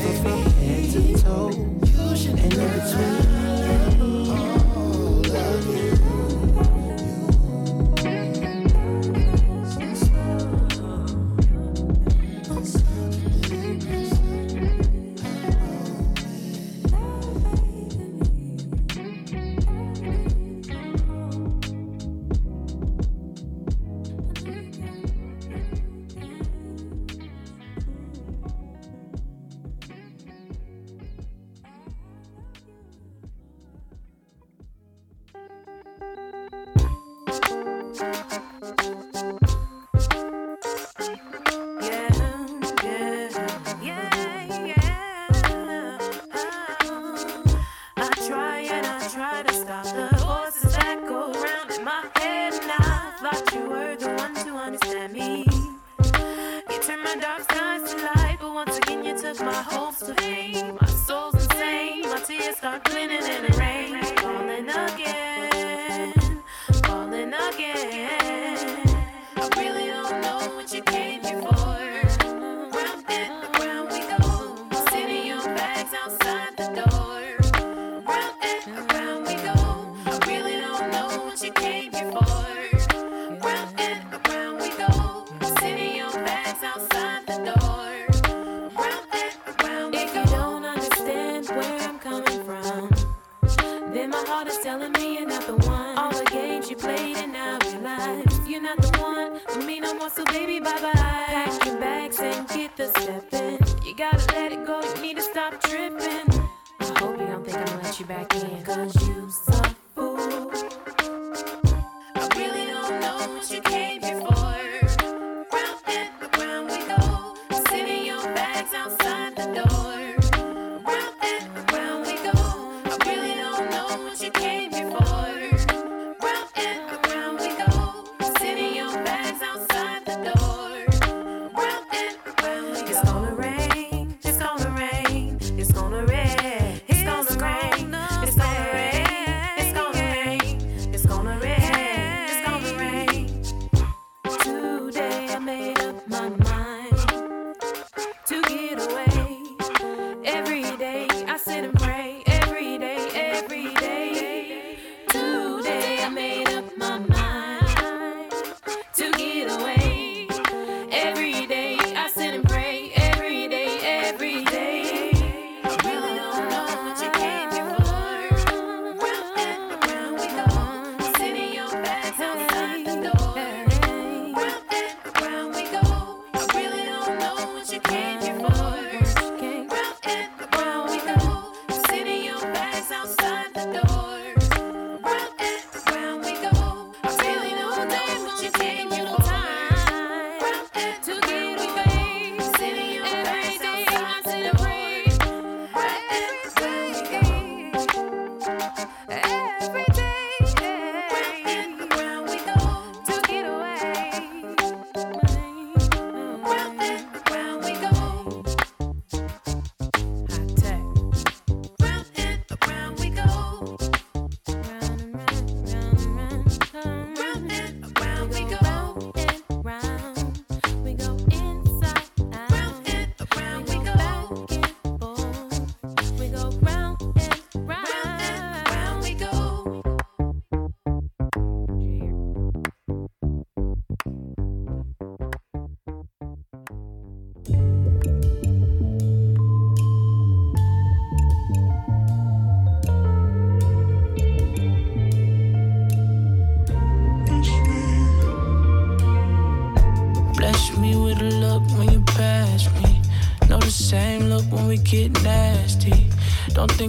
[0.01, 1.49] cover head to toe.
[1.49, 3.18] And in between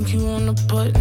[0.03, 1.00] think you wanna put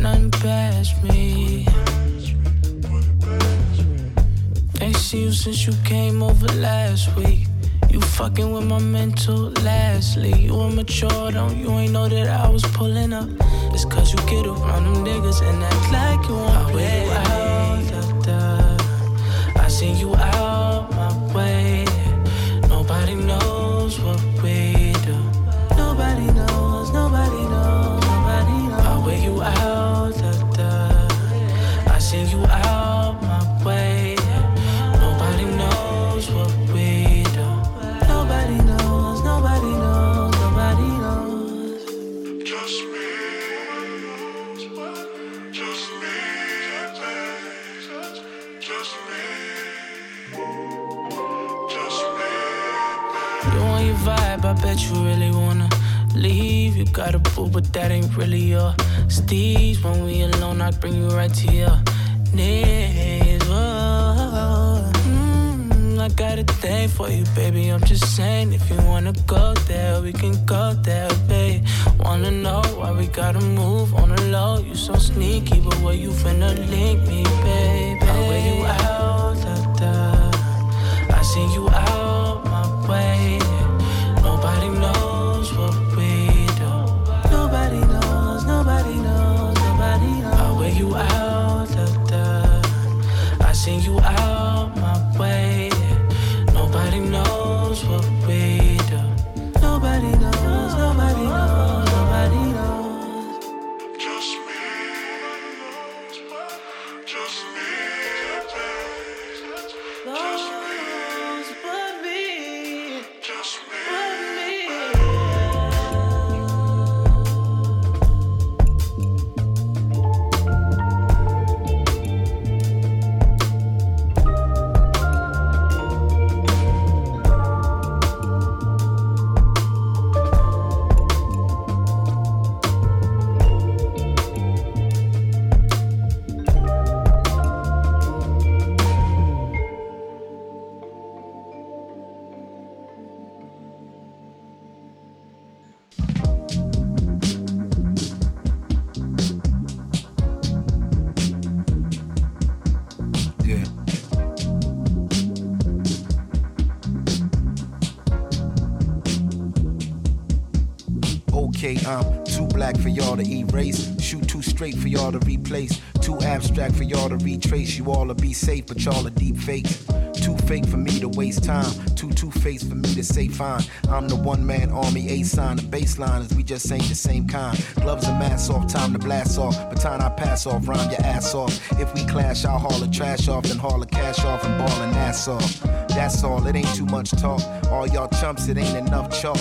[163.09, 163.99] y'all to erase.
[163.99, 165.81] Shoot too straight for y'all to replace.
[166.01, 167.75] Too abstract for y'all to retrace.
[167.75, 169.83] You all to be safe, but y'all are deep fakes.
[170.13, 171.71] Too fake for me to waste time.
[171.95, 173.63] Too two faced for me to say fine.
[173.89, 175.55] I'm the one man army A sign.
[175.55, 177.57] The baseline is we just ain't the same kind.
[177.81, 179.55] Gloves and masks off, time to blast off.
[179.71, 181.71] Baton I pass off, rhyme your ass off.
[181.79, 184.81] If we clash, I'll haul the trash off, then haul the cash off and ball
[184.83, 185.61] and ass off.
[185.89, 187.41] That's all, it ain't too much talk.
[187.71, 189.39] All y'all chumps, it ain't enough chalk.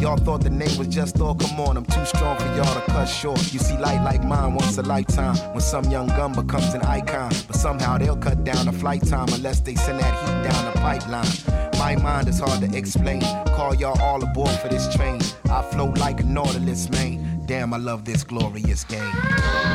[0.00, 2.82] Y'all thought the name was just all, come on, I'm too strong for y'all to
[2.86, 3.52] cut short.
[3.52, 7.32] You see light like mine once a lifetime when some young gun becomes an icon.
[7.46, 10.80] But somehow they'll cut down the flight time unless they send that heat down the
[10.80, 11.78] pipeline.
[11.78, 13.22] My mind is hard to explain.
[13.56, 15.20] Call y'all all aboard for this train.
[15.50, 17.42] I float like a Nautilus, man.
[17.46, 19.67] Damn, I love this glorious game.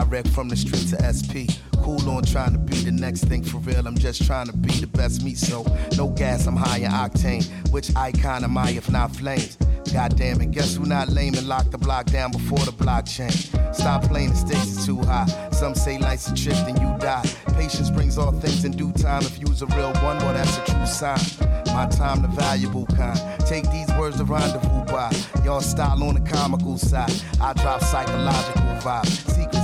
[0.00, 1.44] Direct from the street to SP.
[1.82, 3.86] Cool on trying to be the next thing for real.
[3.86, 5.62] I'm just trying to be the best me, so
[5.94, 7.44] no gas, I'm high in octane.
[7.70, 9.58] Which icon am I if not flames?
[9.92, 13.30] God damn it, guess who not lame and lock the block down before the blockchain?
[13.74, 15.26] Stop playing, the stakes is too high.
[15.52, 17.24] Some say life's a trip, then you die.
[17.54, 19.22] Patience brings all things in due time.
[19.22, 21.20] If you's a real one, well, that's a true sign.
[21.66, 23.18] My time, the valuable kind.
[23.46, 25.12] Take these words to rendezvous by.
[25.44, 27.12] Y'all style on the comical side.
[27.38, 29.30] I drop psychological vibes.
[29.50, 29.59] This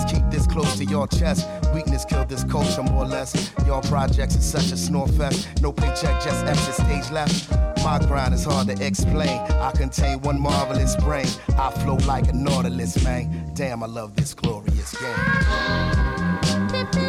[0.56, 1.46] close to your chest.
[1.74, 3.52] Weakness killed this culture more or less.
[3.66, 5.46] Y'all projects is such a snore fest.
[5.60, 7.50] No paycheck, just exit stage left.
[7.84, 9.38] My grind is hard to explain.
[9.60, 11.26] I contain one marvelous brain.
[11.58, 13.52] I flow like a nautilus, man.
[13.54, 17.05] Damn, I love this glorious game.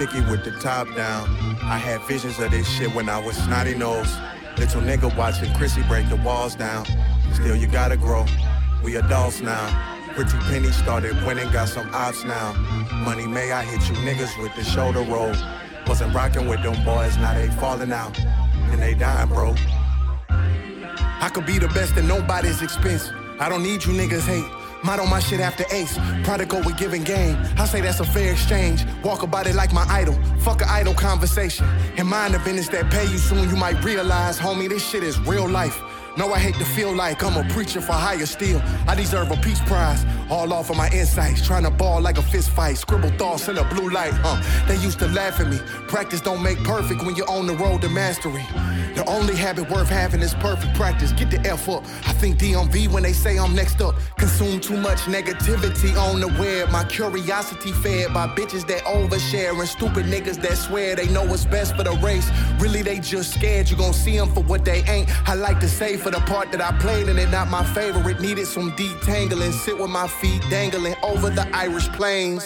[0.00, 1.28] Sticky with the top down.
[1.62, 4.10] I had visions of this shit when I was snotty nose.
[4.56, 6.86] Little nigga watching Chrissy break the walls down.
[7.34, 8.24] Still, you gotta grow.
[8.82, 9.66] We adults now.
[10.14, 12.54] Pretty Penny started winning, got some ops now.
[13.04, 15.34] Money may I hit you niggas with the shoulder roll.
[15.86, 18.18] Wasn't rocking with them boys, now they falling out.
[18.72, 19.54] And they dying, bro.
[20.30, 23.10] I could be the best at nobody's expense.
[23.38, 24.59] I don't need you niggas hate.
[24.82, 25.98] Motto my shit after ace.
[26.24, 27.36] Prodigal with giving game.
[27.58, 28.84] I say that's a fair exchange.
[29.02, 30.14] Walk about it like my idol.
[30.40, 31.66] Fuck a idle conversation.
[31.96, 35.18] And mind the business that pay you soon, you might realize, homie, this shit is
[35.20, 35.80] real life.
[36.16, 38.60] No, I hate to feel like I'm a preacher for higher steel.
[38.88, 40.04] I deserve a peace prize.
[40.28, 41.46] All off of my insights.
[41.46, 42.78] Trying to ball like a fist fight.
[42.78, 44.12] Scribble thoughts in a blue light.
[44.12, 44.40] Huh.
[44.66, 45.58] They used to laugh at me.
[45.86, 48.44] Practice don't make perfect when you're on the road to mastery.
[48.94, 51.12] The only habit worth having is perfect practice.
[51.12, 51.84] Get the F up.
[52.06, 53.94] I think DMV when they say I'm next up.
[54.18, 56.70] Consume too much negativity on the web.
[56.70, 61.44] My curiosity fed by bitches that overshare and stupid niggas that swear they know what's
[61.44, 62.28] best for the race.
[62.58, 65.08] Really, they just scared you gon' see them for what they ain't.
[65.28, 68.20] I like to say for the part that I played in it, not my favorite.
[68.20, 69.52] Needed some detangling.
[69.52, 72.44] Sit with my feet dangling over the Irish plains.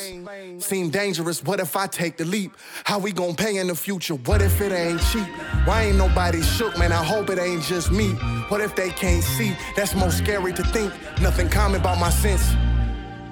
[0.64, 2.52] Seem dangerous, what if I take the leap?
[2.84, 4.14] How we gon' pay in the future?
[4.14, 5.26] What if it ain't cheap?
[5.66, 6.92] Why ain't nobody shook, man?
[6.92, 8.10] I hope it ain't just me.
[8.48, 9.56] What if they can't see?
[9.76, 10.92] That's most scary to think.
[11.20, 12.54] Nothing common about my sense.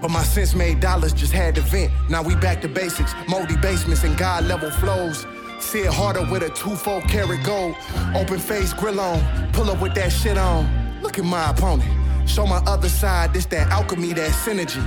[0.01, 1.93] But my sense made dollars, just had to vent.
[2.11, 5.25] Now we back to basics, moldy basements and God level flows.
[5.63, 7.77] See it harder with a two four karat gold.
[8.15, 9.23] Open face grill on,
[9.53, 10.69] pull up with that shit on.
[11.03, 11.89] Look at my opponent.
[12.29, 14.83] Show my other side, this that alchemy, that synergy.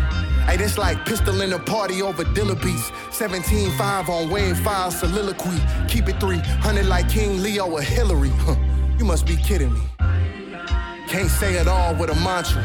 [0.45, 2.91] Hey, this like pistol in a party over Dilla beats.
[3.17, 5.59] 17-5 on wave file soliloquy.
[5.87, 8.29] Keep it 300 like King Leo or Hillary.
[8.29, 8.55] Huh,
[8.99, 9.81] you must be kidding me.
[11.07, 12.63] Can't say it all with a mantra.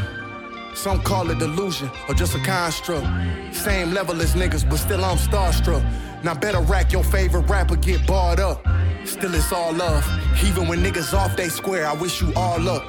[0.75, 3.07] Some call it delusion or just a construct.
[3.55, 5.83] Same level as niggas, but still I'm starstruck.
[6.23, 8.65] Now better rack your favorite rapper, get barred up.
[9.05, 10.07] Still it's all love.
[10.43, 12.83] Even when niggas off they square, I wish you all luck.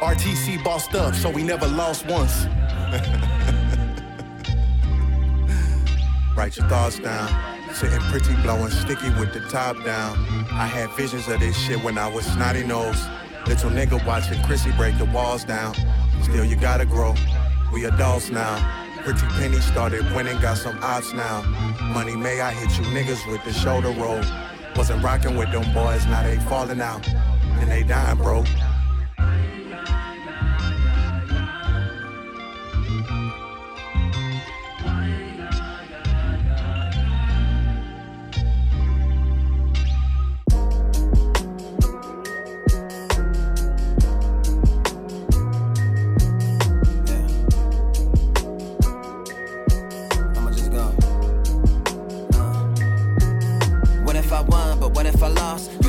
[0.00, 2.46] RTC bossed up, so we never lost once.
[6.36, 7.28] Write your thoughts down.
[7.74, 10.16] Sitting pretty, blowing sticky with the top down.
[10.52, 13.02] I had visions of this shit when I was snotty nose.
[13.46, 15.74] Little nigga watching Chrissy break the walls down.
[16.22, 17.14] Still, you gotta grow.
[17.72, 18.85] We adults now.
[19.06, 21.42] Pretty Penny started winning, got some ops now.
[21.94, 24.20] Money may I hit you niggas with the shoulder roll.
[24.74, 27.06] Wasn't rocking with them boys, now they falling out.
[27.60, 28.42] And they dying, bro.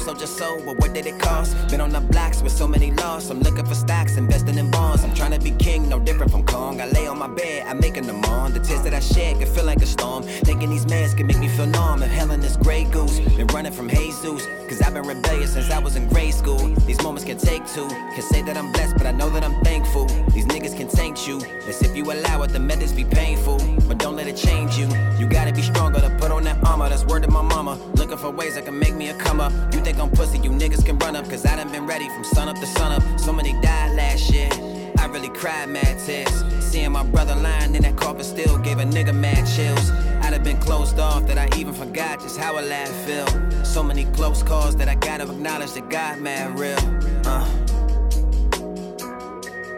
[0.08, 0.22] Lost?
[0.22, 1.56] You sold but what did it cost?
[1.70, 3.30] Been on the blocks with so many loss.
[3.30, 5.04] I'm looking for stocks, investing in bonds.
[5.04, 6.82] I'm trying to be king, no different from Kong.
[6.82, 8.54] I lay on my bed, I'm making them on.
[8.54, 10.24] The tears that I shed can feel like a storm.
[10.24, 12.02] Thinking these mans can make me feel numb.
[12.04, 13.20] And hell in this gray goose.
[13.20, 16.68] Been running from Jesus, cause I've been rebellious since I was in grade school.
[16.86, 17.88] These moments can take two.
[17.88, 20.06] Can say that I'm blessed, but I know that I'm thankful.
[20.34, 21.42] These niggas can taint you.
[21.68, 23.58] As if you allow it, the methods be painful.
[23.88, 24.88] But don't let it change you.
[25.20, 26.90] You gotta be stronger to put on that armor.
[26.90, 27.76] That's word to my mama.
[27.96, 29.52] Looking for ways that can make me a come up.
[29.74, 31.30] You think I'm pussy, you niggas can run up.
[31.30, 33.20] Cause I done been ready from sun up to sun up.
[33.20, 34.50] So many died last year.
[34.98, 36.44] I really cried mad tears.
[36.60, 39.92] Seeing my brother lying in that coffin still gave a nigga mad chills.
[40.22, 43.28] I'd have been closed off that I even forgot just how a laugh feel.
[43.64, 46.78] So many close calls that I gotta acknowledge that God mad real.
[47.26, 47.48] Uh.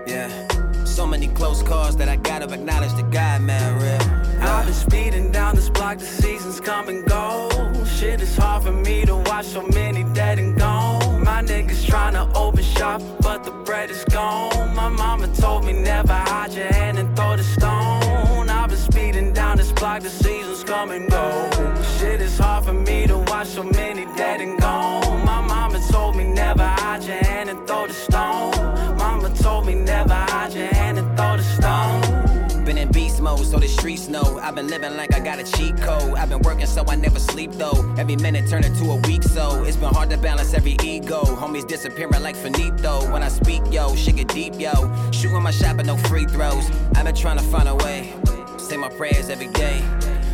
[0.08, 0.59] Yeah.
[1.00, 4.44] So many close calls that I gotta acknowledge that God mad real.
[4.44, 7.50] I've been speeding down this block, the seasons come and go.
[7.86, 11.24] Shit is hard for me to watch so many dead and gone.
[11.24, 14.76] My niggas tryna open shop, but the bread is gone.
[14.76, 18.50] My mama told me never hide your hand and throw the stone.
[18.50, 21.50] I've been speeding down this block, the seasons come and go.
[21.98, 25.26] Shit is hard for me to watch so many dead and gone.
[25.26, 28.09] My mama told me never hide your hand and throw the stone.
[33.70, 34.40] Streets know.
[34.40, 36.16] I've been living like I got a cheat code.
[36.16, 37.94] I've been working so I never sleep though.
[37.98, 39.64] Every minute turn into a week so.
[39.64, 41.22] It's been hard to balance every ego.
[41.24, 43.12] Homies disappearing like finito.
[43.12, 44.74] When I speak, yo, shit get deep, yo.
[45.12, 46.70] Shooting my shot, but no free throws.
[46.96, 48.14] I've been trying to find a way.
[48.58, 49.82] Say my prayers every day.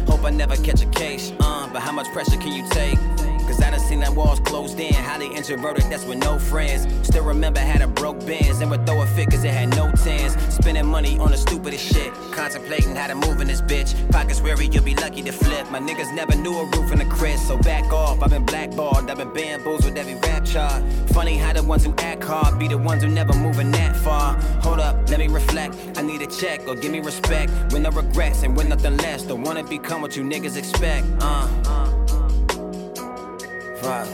[0.07, 3.34] Hope I never catch a case, uh, but how much pressure can you take?
[3.47, 6.87] Cause I done seen that walls closed in, highly introverted, that's with no friends.
[7.07, 9.91] Still remember had a broke Benz and would throw a fit cause it had no
[9.91, 10.35] tens.
[10.53, 13.93] Spending money on the stupidest shit, contemplating how to move in this bitch.
[14.11, 15.69] Pockets weary, you'll be lucky to flip.
[15.69, 18.21] My niggas never knew a roof in the Chris, so back off.
[18.21, 20.83] I've been blackballed, I've been bamboozled every rap chart.
[21.09, 24.33] Funny how the ones who act hard be the ones who never moving that far.
[24.61, 25.75] Hold up, let me reflect.
[25.95, 27.51] I need a check or give me respect.
[27.71, 29.23] With no regrets and with nothing less.
[29.23, 31.05] Don't wanna become what you niggas expect.
[31.19, 32.04] Uh.
[33.85, 34.07] Fuck.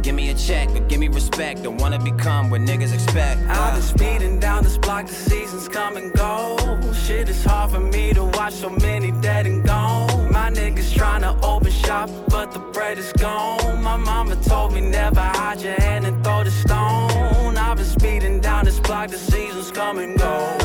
[0.00, 1.64] Give me a check but give me respect.
[1.64, 3.40] Don't wanna become what niggas expect.
[3.48, 3.92] I've been uh.
[3.94, 6.56] speeding down this block, the seasons come and go.
[6.92, 10.30] Shit is hard for me to watch so many dead and gone.
[10.30, 13.82] My niggas tryna open shop, but the bread is gone.
[13.82, 17.58] My mama told me never hide your hand and throw the stone.
[17.58, 20.56] I've been speeding down this block, the seasons come and go.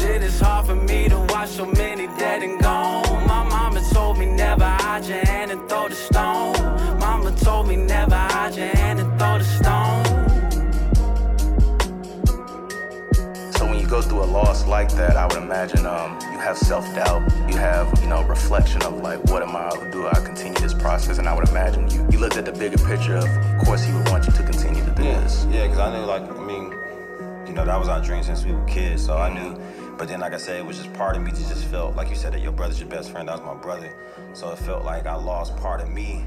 [0.00, 3.26] Shit is hard for me to watch so many dead and gone.
[3.26, 6.91] My mama told me never hide your hand and throw the stone.
[7.12, 10.04] Mama told me never hide your hand and throw the stone.
[13.52, 16.56] So when you go through a loss like that, I would imagine um, you have
[16.56, 17.20] self-doubt,
[17.50, 20.72] you have, you know, reflection of like, what am I, gonna do I continue this
[20.72, 21.18] process?
[21.18, 23.92] And I would imagine you, you looked at the bigger picture of, of course he
[23.92, 25.46] would want you to continue to do this.
[25.50, 26.72] Yeah, because I knew, like, I mean,
[27.46, 29.60] you know, that was our dream since we were kids, so I knew.
[29.98, 32.08] But then, like I said, it was just part of me that just felt, like
[32.08, 33.28] you said, that your brother's your best friend.
[33.28, 33.94] That was my brother.
[34.32, 36.24] So it felt like I lost part of me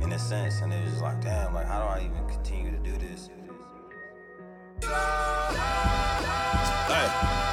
[0.00, 0.60] in a sense.
[0.60, 3.28] And it was just like, damn, like, how do I even continue to do this?
[6.86, 7.49] Hey.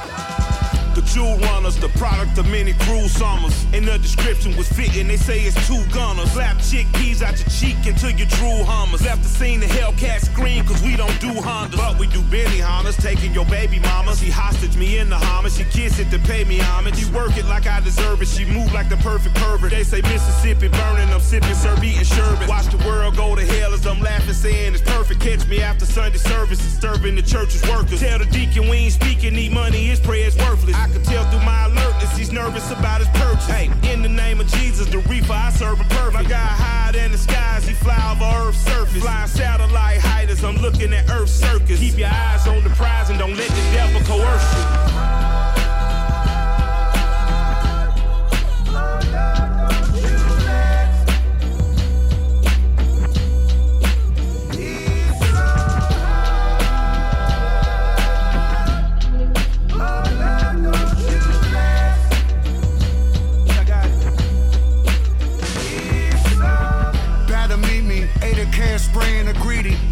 [1.18, 3.66] Jewel runners, the product of many cruel summers.
[3.74, 6.30] And the description was fitting, they say it's two gunners.
[6.34, 9.02] Slap chickpeas out your cheek until you drew hummers.
[9.02, 11.76] Left the scene, the Hellcat scream, cause we don't do Hondas.
[11.76, 14.16] But we do Benihanas, taking your baby mama.
[14.16, 16.98] She hostage me in the Hummer, she kiss it to pay me homage.
[16.98, 19.72] She work it like I deserve it, she move like the perfect pervert.
[19.72, 22.48] They say Mississippi burning, I'm sipping syrup, eating sherbet.
[22.48, 25.22] Watch the world go to hell as I'm laughing, saying it's perfect.
[25.22, 28.02] Catch me after Sunday service, disturbing the church's workers.
[28.02, 30.76] Tell the deacon we ain't speaking, need money, his prayer's worthless.
[30.76, 33.48] I can tell through my alertness, he's nervous about his purchase.
[33.48, 36.14] Hey, in the name of Jesus, the reefer I serve him perfect.
[36.14, 39.02] My guy higher than the skies, he fly over Earth's surface.
[39.02, 41.80] Flying satellite height as I'm looking at Earth's circus.
[41.80, 45.27] Keep your eyes on the prize and don't let the devil coerce you.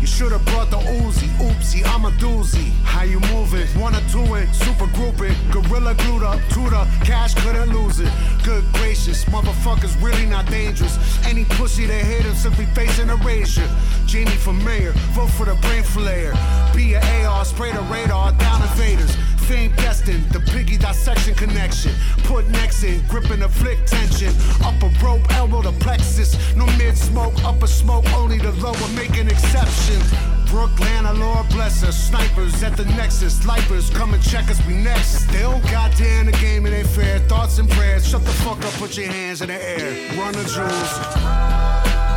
[0.05, 1.27] You should've brought the Uzi.
[1.41, 2.69] Oopsie, I'm a doozy.
[2.83, 3.65] How you moving?
[3.81, 5.33] Or two it, super grouping.
[5.49, 8.11] Gorilla glued up, tutor, cash couldn't lose it.
[8.43, 10.95] Good gracious, motherfuckers really not dangerous.
[11.25, 13.67] Any pussy that hit him simply facing erasure.
[14.05, 16.35] Jamie for mayor, vote for the brain flayer.
[16.75, 19.17] Be a AR, spray the radar, down invaders.
[19.47, 21.91] Fame destined, the piggy dissection connection.
[22.23, 24.33] Put next in, gripping the flick tension.
[24.63, 26.55] Upper rope, elbow to plexus.
[26.55, 30.11] No mid smoke, upper smoke, only the lower making exceptions.
[30.49, 31.95] Brooklyn, Lord bless us.
[31.95, 33.45] Snipers at the nexus.
[33.45, 35.27] Lifers come and check us, we next.
[35.27, 37.19] Still goddamn the game, it ain't fair.
[37.19, 38.07] Thoughts and prayers.
[38.07, 40.17] Shut the fuck up, put your hands in the air.
[40.17, 42.14] Run the jewels.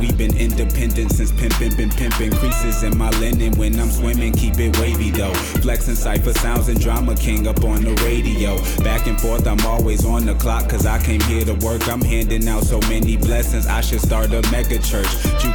[0.00, 2.36] We've been independent since pimpin', been pimpin'.
[2.38, 5.34] Creases in my linen when I'm swimming, keep it wavy though.
[5.62, 8.56] Flexing cipher sounds and drama king up on the radio.
[8.82, 11.88] Back and forth, I'm always on the clock, cause I came here to work.
[11.88, 15.08] I'm handing out so many blessings, I should start a mega church.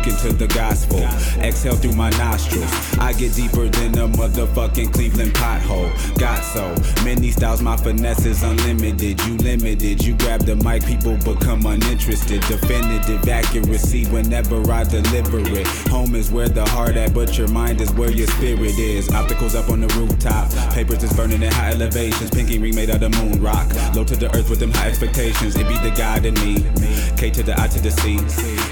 [0.09, 0.99] Juking to the gospel,
[1.43, 2.71] exhale through my nostrils.
[2.97, 5.89] I get deeper than a motherfucking Cleveland pothole.
[6.17, 9.19] Got so many styles, my finesse is unlimited.
[9.25, 12.41] You limited, you grab the mic, people become uninterested.
[12.41, 15.67] Definitive accuracy whenever I deliver it.
[15.89, 19.09] Home is where the heart at, but your mind is where your spirit is.
[19.09, 22.29] Opticals up on the rooftop, papers is burning at high elevations.
[22.31, 23.67] Pinky ring made out of moon rock.
[23.95, 25.55] Low to the earth with them high expectations.
[25.55, 26.65] It be the God in me.
[27.17, 28.17] K to the I to the C.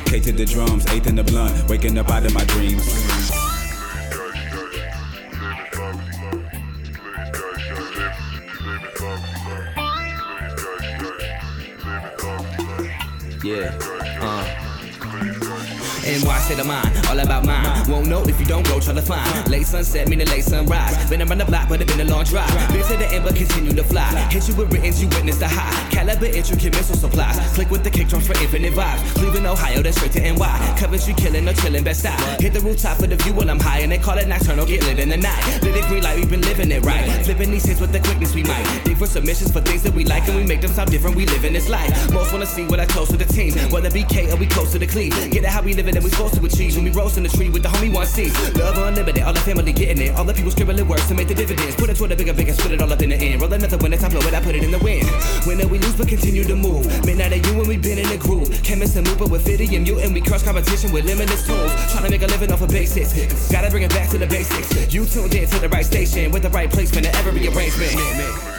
[0.08, 1.70] K to the drums, eighth in the blunt.
[1.70, 2.88] Waking up out of my dreams.
[13.44, 13.97] Yeah.
[16.24, 17.90] NY state of mind, all about mine.
[17.90, 19.50] Won't know if you don't go, try to find.
[19.50, 21.10] Late sunset, mean the late sunrise.
[21.10, 22.50] Been around the block, but it been a long drive.
[22.72, 24.08] Been to the end, but continue to fly.
[24.32, 25.90] Hit you with writtens, you witness the high.
[25.92, 27.38] Caliber, intricate missile supplies.
[27.54, 29.00] Click with the kick drums for infinite vibes.
[29.16, 30.76] Cleveland, Ohio, then straight to NY.
[30.80, 32.18] Coventry, killing or chilling, best style.
[32.40, 34.66] Hit the rooftop for the view while I'm high, and they call it nocturnal.
[34.66, 35.62] Get lit in the night.
[35.62, 37.06] Lit it green like we've been living it right.
[37.26, 38.66] Flipping these hits with the quickness we might.
[38.84, 41.16] Dig for submissions for things that we like, and we make them sound different.
[41.16, 41.92] We live in this life.
[42.12, 43.54] Most wanna see what I toast to the team.
[43.72, 45.12] Whether BK or we close to the clean.
[45.30, 46.76] Get it how we live it and we supposed to achieve.
[46.76, 48.32] When we roast in the tree with the homie one C.
[48.60, 50.16] Love unlimited, all the family getting it.
[50.16, 51.76] All the people scribbling words to make the dividends.
[51.76, 53.42] Put it toward the bigger, bigger, split it all up in the end.
[53.42, 55.08] Roll another when it's top, blow it, I put it in the wind.
[55.46, 56.86] Win we lose, but continue to move.
[57.06, 58.48] Midnight at you when we been in the groove.
[58.64, 61.72] Chemist and mover with Fitty and you, and we crush competition with limitless tools.
[61.92, 63.52] Trying to make a living off of basics.
[63.52, 64.94] Gotta bring it back to the basics.
[64.94, 68.57] You tuned in to the right station with the right placement and every arrangement.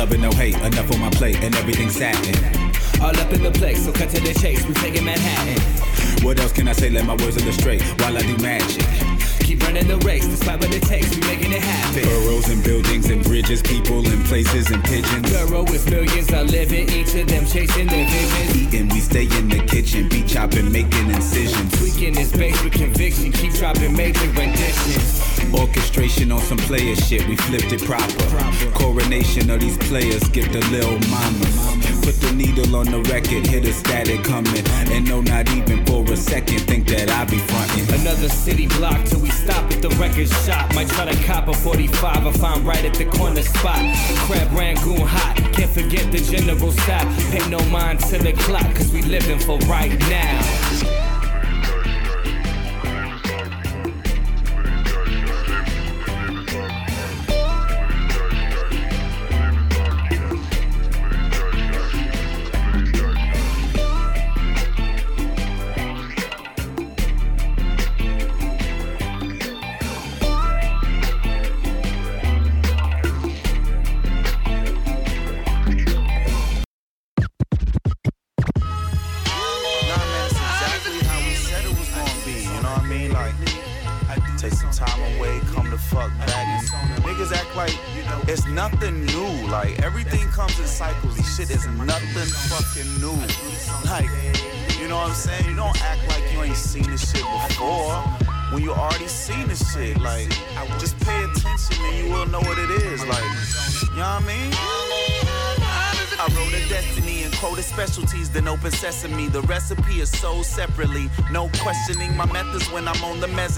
[0.00, 2.34] Love and no hate, enough on my plate, and everything's satin.
[3.02, 4.64] All up in the place, so cut to the chase.
[4.66, 5.60] We taking Manhattan.
[6.24, 6.88] What else can I say?
[6.88, 8.86] Let my words illustrate while I do magic.
[9.44, 11.14] Keep running the race, despite what it takes.
[11.14, 12.04] We making it happen.
[12.04, 15.28] Burrows and buildings and bridges, people and places and pigeons.
[15.28, 18.56] Thorough with millions are living, each of them chasing their visions.
[18.56, 21.76] Eating, we stay in the kitchen, beat chopping, making incisions.
[21.78, 25.29] Tweaking this bass with conviction, keep dropping major renditions.
[25.54, 28.24] Orchestration on some player shit, we flipped it proper.
[28.72, 31.80] Coronation of these players, skip the lil mamas.
[32.04, 34.64] Put the needle on the record, hit a static coming.
[34.90, 38.00] And no, not even for a second, think that I be frontin'.
[38.00, 40.74] Another city block till we stop at the record shop.
[40.74, 43.80] Might try to cop a 45 if I'm right at the corner spot.
[44.26, 47.06] Crab Rangoon hot, can't forget the general stop.
[47.30, 50.89] Pay no mind to the clock, cause we living for right now.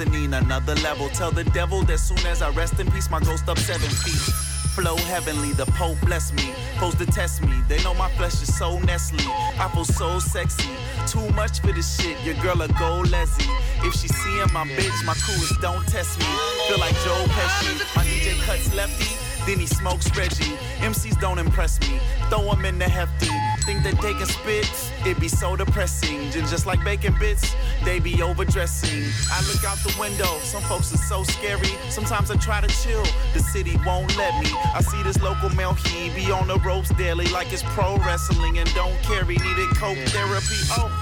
[0.04, 0.34] Mezzanine.
[0.34, 1.08] Another level.
[1.08, 4.34] Tell the devil that soon as I rest in peace, my ghost up seven feet.
[4.74, 6.52] Flow heavenly, the Pope bless me.
[6.74, 7.60] Supposed to test me.
[7.68, 9.20] They know my flesh is so Nestle.
[9.58, 10.70] I feel so sexy.
[11.06, 12.16] Too much for this shit.
[12.24, 13.46] Your girl a go leslie.
[13.84, 16.26] If she seeing my bitch, my crew is don't test me.
[16.68, 17.96] Feel like Joe Pesci.
[17.96, 19.16] My DJ cuts lefty.
[19.46, 20.56] Then he smokes Reggie.
[20.78, 21.98] MCs don't impress me.
[22.30, 23.28] Throw 'em in the hefty.
[23.66, 24.91] Think that they can spit?
[25.04, 26.30] It be so depressing.
[26.30, 27.54] Just just like bacon bits,
[27.84, 29.02] they be overdressing.
[29.32, 30.38] I look out the window.
[30.44, 31.74] Some folks are so scary.
[31.90, 33.04] Sometimes I try to chill.
[33.34, 34.50] The city won't let me.
[34.74, 38.58] I see this local male, he be on the ropes daily like it's pro wrestling
[38.58, 40.60] and don't carry needed coke therapy.
[40.70, 41.01] Oh.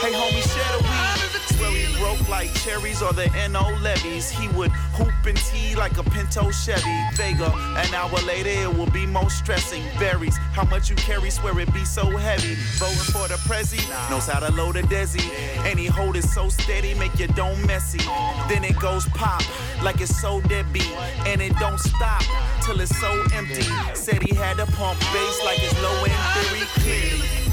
[0.00, 1.20] Hey, homie, share the weed.
[1.56, 4.30] Swear we broke like cherries or the NO levees.
[4.30, 6.96] He would hoop and tee like a Pinto Chevy.
[7.16, 9.82] Vega, an hour later, it will be most stressing.
[9.98, 12.54] Berries, how much you carry, swear it be so heavy.
[12.78, 13.78] Voting for the Prezi,
[14.08, 15.20] knows how to load a Desi.
[15.68, 18.02] And he hold it so steady, make your dome messy.
[18.48, 19.42] Then it goes pop,
[19.82, 20.90] like it's so deadbeat.
[21.26, 22.22] And it don't stop
[22.64, 23.66] till it's so empty.
[23.92, 27.49] Said he had to pump bass like it's low end very clearly.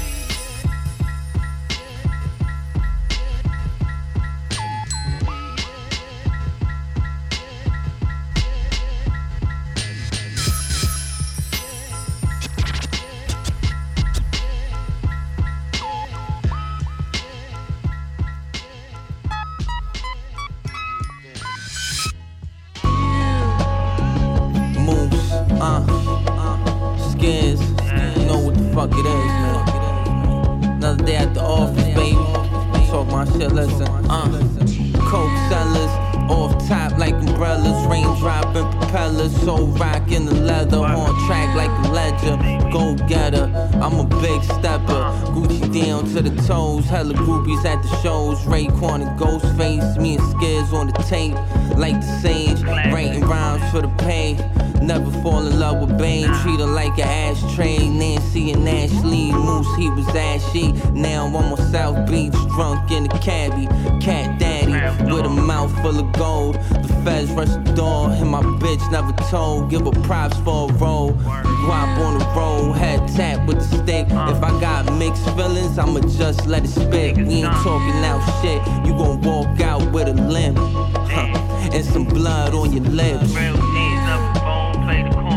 [28.78, 30.64] Fuck it is, man.
[30.76, 32.14] Another day at the office, baby.
[32.86, 34.30] Talk my shit, listen, uh.
[35.10, 41.26] Coke sellers, off top like umbrellas, raindrop and propellers, so rock in the leather, on
[41.26, 42.36] track like a ledger,
[42.70, 43.50] go getter.
[43.82, 45.02] I'm a big stepper,
[45.32, 50.24] Gucci down to the toes, hella groupies at the shows, Raekwon and Ghostface, me and
[50.24, 51.36] Skizz on the tape,
[51.76, 54.36] like the sage, writing rhymes for the pain.
[54.82, 57.88] Never fall in love with Bane, treat her like an ashtray.
[57.88, 60.72] Nancy and Ashley, Moose, he was ashy.
[60.92, 63.66] Now I'm on South Beach, drunk in the cabbie.
[64.00, 64.57] Cat daddy,
[65.12, 66.54] with a mouth full of gold.
[66.54, 69.70] The feds rush the door, and my bitch never told.
[69.70, 71.12] Give her props for a roll.
[71.12, 74.06] Guap on the road, head tap with the stick.
[74.06, 77.16] If I got mixed feelings, I'ma just let it spit.
[77.16, 80.58] We ain't talking out shit, you gon' walk out with a limp.
[80.58, 81.44] Huh.
[81.70, 83.34] And some blood on your lips.
[83.34, 83.58] Real
[84.88, 85.27] play the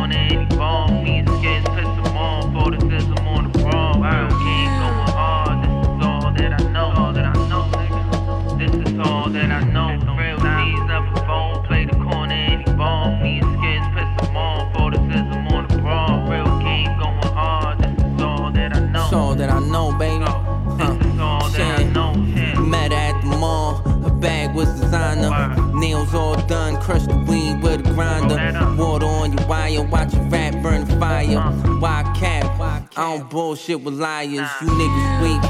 [26.13, 26.75] All done.
[26.81, 28.35] crush the weed with a grinder.
[28.77, 29.81] Water on your wire.
[29.83, 31.79] Watch your rat burn fire.
[31.79, 32.45] Wild cat.
[32.59, 34.31] I don't bullshit with liars.
[34.61, 35.43] You niggas weak.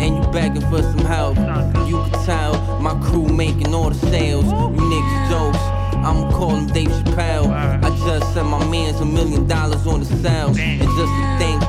[0.00, 1.36] And you begging for some help.
[1.88, 4.44] You can tell my crew making all the sales.
[4.44, 5.58] You niggas jokes.
[6.04, 7.50] I'ma call him Dave Chappelle.
[7.82, 10.58] I just sent my mans a million dollars on the sales.
[10.58, 11.62] And just to think,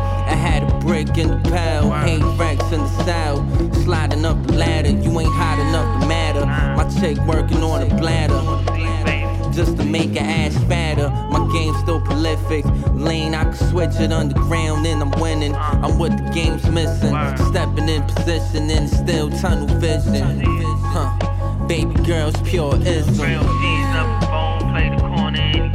[0.85, 3.37] brick in the pile, eight racks in the cell.
[3.83, 6.45] Sliding up the ladder, you ain't hot enough to matter.
[6.45, 8.41] My chick working on a bladder.
[9.51, 11.09] Just to make her ass fatter.
[11.31, 12.65] My game's still prolific.
[12.93, 15.55] Lane, I can switch it underground and I'm winning.
[15.55, 17.15] I'm what the game's missing.
[17.51, 20.41] Stepping in position and still tunnel vision.
[20.43, 21.67] Huh.
[21.67, 23.25] Baby girl's pure ism.
[23.25, 25.74] Real G's never phone, play the corner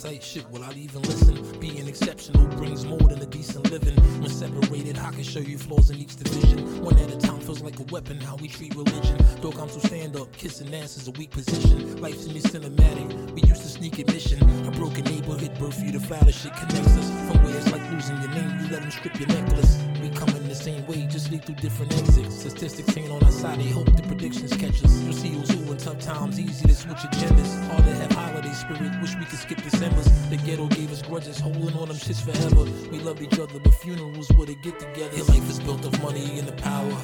[0.00, 1.60] hindsight, shit, will I even listen?
[1.60, 3.94] Being exceptional brings more than a decent living.
[4.20, 6.82] When separated, I can show you flaws in each division.
[6.82, 9.16] One at a time feels like a weapon, how we treat religion.
[9.42, 12.00] Dog, I'm so stand up, kissing ass is a weak position.
[12.00, 14.40] Life's in me cinematic, we used to sneak admission.
[14.66, 17.10] A broken neighborhood birth you the foulest shit connects us.
[17.30, 19.78] From where it's like losing your name, you let them strip your necklace.
[20.00, 22.40] We come in the same way, just lead through different exits.
[22.40, 25.00] Statistics ain't on our side, they hope the predictions catch us.
[25.02, 27.52] You'll see who's who in tough times, easy to switch agendas.
[27.68, 30.10] Hard to have holiday spirit, wish we could skip December's.
[30.28, 32.64] The ghetto gave us grudges, holding on them shits forever.
[32.90, 35.16] We loved each other, but funerals were to get together.
[35.16, 36.98] Your life is built of money and the power.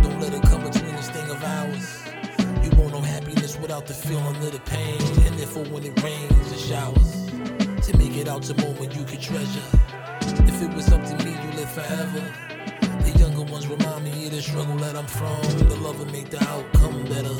[0.00, 1.86] Don't let it come between this thing of ours.
[2.64, 5.02] You want no happiness without the feeling of the pain.
[5.26, 7.26] And therefore, when it rains, it showers.
[7.86, 9.68] To make it out to moment you could treasure.
[10.48, 12.61] If it was up to me, you live forever.
[13.52, 15.68] Ones remind me of the struggle that I'm from.
[15.68, 17.36] The love make the outcome better.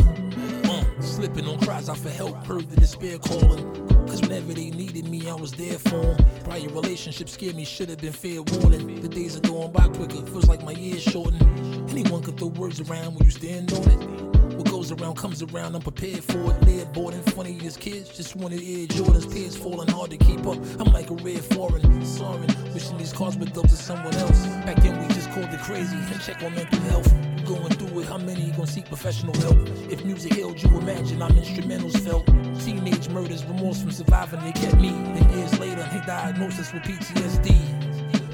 [0.70, 3.64] Uh, slipping on cries out for help, heard the despair calling.
[4.06, 6.44] Cause whenever they needed me, I was there for for 'em.
[6.44, 9.00] Prior relationships scared me, should have been fair warning.
[9.00, 11.42] The days are going by quicker, feels like my years shortened.
[11.90, 14.51] Anyone could throw words around when you stand on it.
[14.82, 16.60] Goes around comes around, I'm prepared for it.
[16.66, 19.32] Live bored and funny as kids, just wanted Air Jordans.
[19.32, 20.58] Peers falling hard to keep up.
[20.80, 24.44] I'm like a red foreign, soaring, wishing these cars would up to someone else.
[24.66, 27.08] Back then we just called it crazy and check on mental health.
[27.46, 29.56] Going through it, how many gon' seek professional help?
[29.88, 32.26] If music healed you, imagine I'm instrumentals felt.
[32.64, 34.88] Teenage murders, remorse from surviving, they kept me.
[34.88, 37.81] And years later, they diagnosis with PTSD.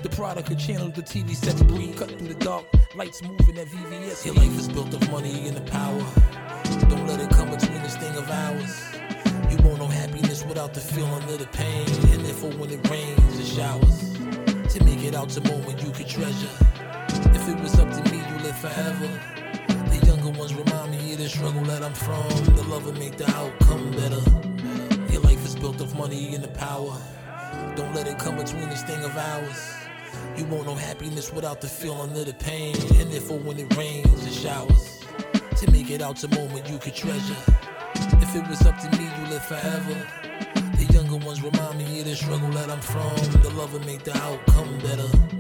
[0.03, 1.97] The product of channels the TV sets breed.
[1.97, 2.65] Cut through the dark,
[2.95, 4.25] lights moving at VVS.
[4.25, 6.07] Your life is built of money and the power.
[6.89, 8.93] Don't let it come between this thing of ours.
[9.51, 11.89] You won't know happiness without the feeling of the pain.
[12.13, 14.13] And therefore, when it rains, it showers.
[14.75, 16.55] To make it out to moment you could treasure.
[17.35, 19.09] If it was up to me, you live forever.
[19.91, 22.29] The younger ones remind me of the struggle that I'm from.
[22.55, 24.23] The love will make the outcome better.
[25.13, 26.97] Your life is built of money and the power.
[27.75, 29.88] Don't let it come between this thing of ours.
[30.39, 32.77] You won't know happiness without the feeling of the pain.
[33.01, 35.05] And therefore, when it rains, it showers.
[35.33, 37.43] To make it out to moment you could treasure.
[37.97, 40.07] If it was up to me, you live forever.
[40.77, 43.17] The younger ones remind me of the struggle that I'm from.
[43.43, 45.38] The love will make the outcome better.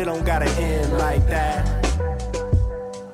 [0.00, 1.62] It don't gotta end like that.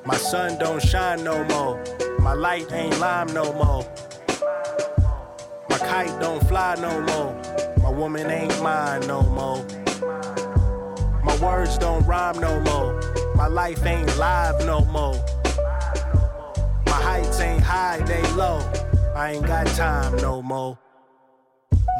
[0.05, 1.83] My sun don't shine no more.
[2.19, 3.85] My light ain't lime no more.
[5.69, 7.33] My kite don't fly no more.
[7.83, 9.65] My woman ain't mine no more.
[11.23, 13.01] My words don't rhyme no more.
[13.35, 15.15] My life ain't live no more.
[16.85, 18.59] My heights ain't high, they low.
[19.13, 20.77] I ain't got time no more.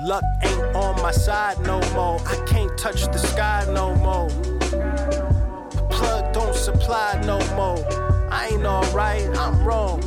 [0.04, 2.22] Luck ain't on my side no more.
[2.26, 4.30] I can't touch the sky no more.
[5.98, 7.84] Plug don't supply no more.
[8.32, 10.00] I ain't alright, I'm wrong.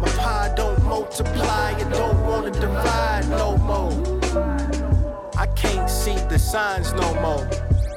[0.00, 3.92] My pie don't multiply, it don't wanna divide no more.
[5.38, 7.48] I can't see the signs no more.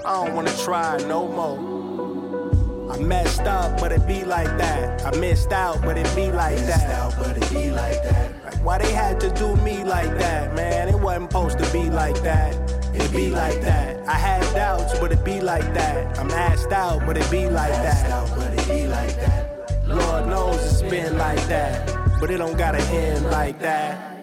[0.05, 2.91] I don't wanna try no more.
[2.91, 5.03] I messed up, but it be like that.
[5.03, 7.15] I missed out, but it be like that.
[7.17, 8.45] but it be like that.
[8.45, 10.89] Like, why they had to do me like that, man?
[10.89, 12.53] It wasn't supposed to be like that.
[12.97, 14.07] It be like that.
[14.07, 16.17] I had doubts, but it be like that.
[16.17, 18.29] I'm asked out, but it be like that.
[18.35, 19.87] but it be like that.
[19.87, 24.13] Lord knows it's been like that, but it don't gotta end like that.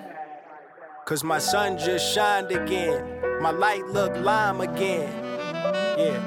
[1.05, 3.05] Cause my sun just shined again.
[3.41, 5.13] My light look lime again.
[5.99, 6.21] Yeah.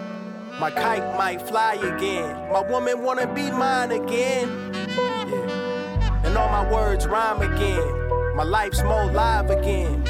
[0.60, 2.52] My kite might fly again.
[2.52, 4.74] My woman wanna be mine again.
[4.74, 6.22] Yeah.
[6.24, 8.36] And all my words rhyme again.
[8.36, 10.04] My life's more live again.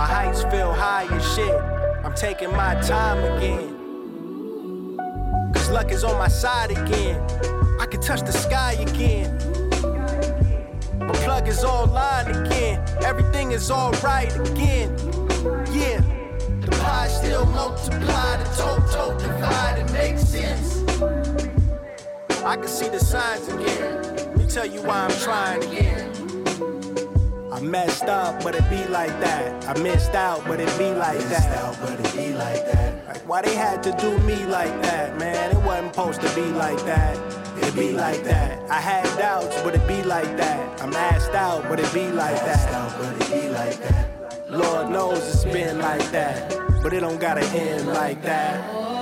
[0.00, 1.54] My heights feel high as shit.
[2.02, 4.96] I'm taking my time again.
[5.52, 7.20] Cause luck is on my side again.
[7.78, 9.36] I can touch the sky again.
[11.00, 12.82] My plug is online again.
[13.04, 14.96] Everything is alright again.
[15.70, 16.00] Yeah.
[16.62, 20.82] The pie still multiply, the total divide, it makes sense.
[22.42, 24.02] I can see the signs again.
[24.16, 26.09] Let me tell you why I'm trying again.
[27.52, 29.68] I messed up, but it be like that.
[29.68, 31.76] I missed out, but it be like that.
[31.80, 33.06] but it be like that.
[33.08, 35.50] Like why they had to do me like that, man?
[35.50, 37.16] It wasn't supposed to be like that.
[37.58, 38.70] It be like that.
[38.70, 40.80] I had doubts, but it be like that.
[40.80, 42.96] I'm asked out, but it be like that.
[42.98, 44.08] but it be like that.
[44.50, 48.99] Lord knows it's been like that, but it don't gotta end like that.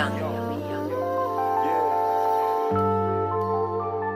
[0.00, 0.06] Yo.
[0.06, 1.84] Yeah.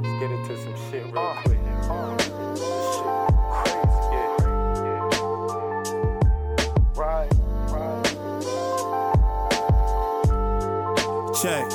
[0.00, 1.34] Let's get into some shit real uh.
[1.44, 1.60] quick.
[2.94, 3.10] Shit
[3.52, 4.08] crazy.
[4.14, 4.32] Yeah.
[6.96, 7.32] Right.
[7.68, 8.04] Right.
[11.42, 11.66] Check.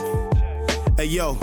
[0.98, 1.38] Hey yo,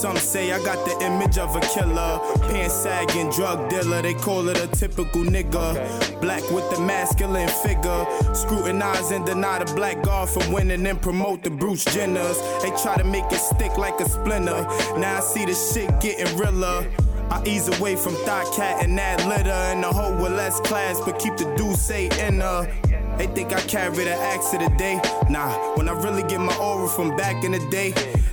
[0.00, 2.20] some say I got the image of a killer.
[2.48, 5.74] Pants sagging drug dealer, they call it a typical nigga.
[6.22, 8.06] Black with the masculine figure.
[8.32, 12.38] Scrutinize and deny the black guard from winning and promote the Bruce Jenners.
[12.62, 14.62] They try to make it stick like a splinter.
[14.96, 16.86] Now I see the shit getting realer.
[17.30, 20.98] I ease away from thought cat and that litter and the hoe with less class,
[21.04, 22.89] but keep the do say in her.
[23.20, 24.98] They think I carry the axe of the day.
[25.28, 27.92] Nah, when I really get my aura from back in the day,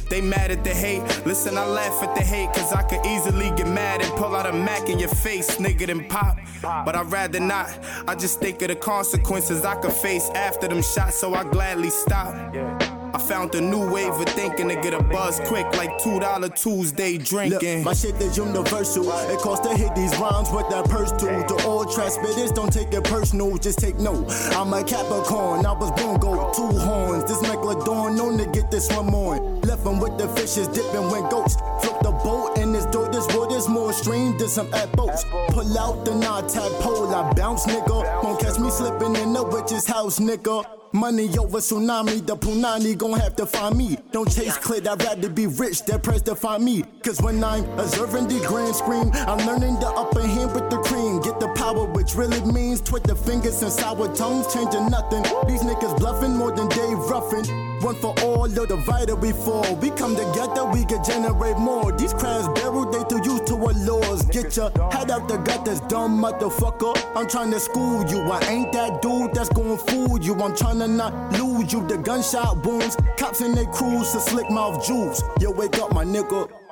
[0.09, 1.01] they mad at the hate.
[1.25, 4.45] Listen, I laugh at the hate, cause I could easily get mad and pull out
[4.45, 6.37] a Mac in your face, nigga, than pop.
[6.61, 7.67] But I'd rather not.
[8.07, 11.89] I just think of the consequences I could face after them shots, so I gladly
[11.89, 12.96] stop.
[13.13, 17.17] I found a new wave of thinking to get a buzz quick, like $2 Tuesday
[17.17, 17.77] drinking.
[17.77, 19.11] Look, my shit is universal.
[19.29, 21.27] It costs to hit these rhymes with that purse too.
[21.47, 24.31] To all transmitters, don't take it personal, just take note.
[24.51, 27.23] I'm a Capricorn, I was born gold, two horns.
[27.25, 29.56] This Megalodon known to get this one on.
[29.67, 31.57] Left him with the fishes dipping when goats.
[31.81, 35.25] Flip the boat and this door, this wood is more stream than some at boats.
[35.49, 38.23] Pull out the knot tadpole, I bounce, nigga.
[38.23, 40.63] Won't catch me slipping in the witch's house, nigga.
[40.93, 43.97] Money over tsunami, the punani gon' have to find me.
[44.13, 46.83] Don't chase clit, I'd rather be rich, that press to find me.
[47.03, 50.96] Cause when I'm observing the grand screen, I'm learning the upper hand with the cream.
[51.23, 55.23] Get the power, which really means twit the fingers and sour tongues, changing nothing.
[55.47, 57.43] These niggas bluffing more than Dave Ruffin.
[57.81, 59.75] One for all, the vital we fall.
[59.75, 61.91] We come together, we can generate more.
[61.91, 64.25] These crabs barrel, they too used to our laws.
[64.25, 66.97] Get your head out the gut, this dumb motherfucker.
[67.15, 68.21] I'm trying to school you.
[68.21, 70.33] I ain't that dude that's gonna fool you.
[70.35, 71.85] I'm trying to not lose you.
[71.87, 75.21] The gunshot wounds, cops in their crews, to slick mouth jewels.
[75.39, 76.66] Yo, wake up, my nigga.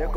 [0.00, 0.16] That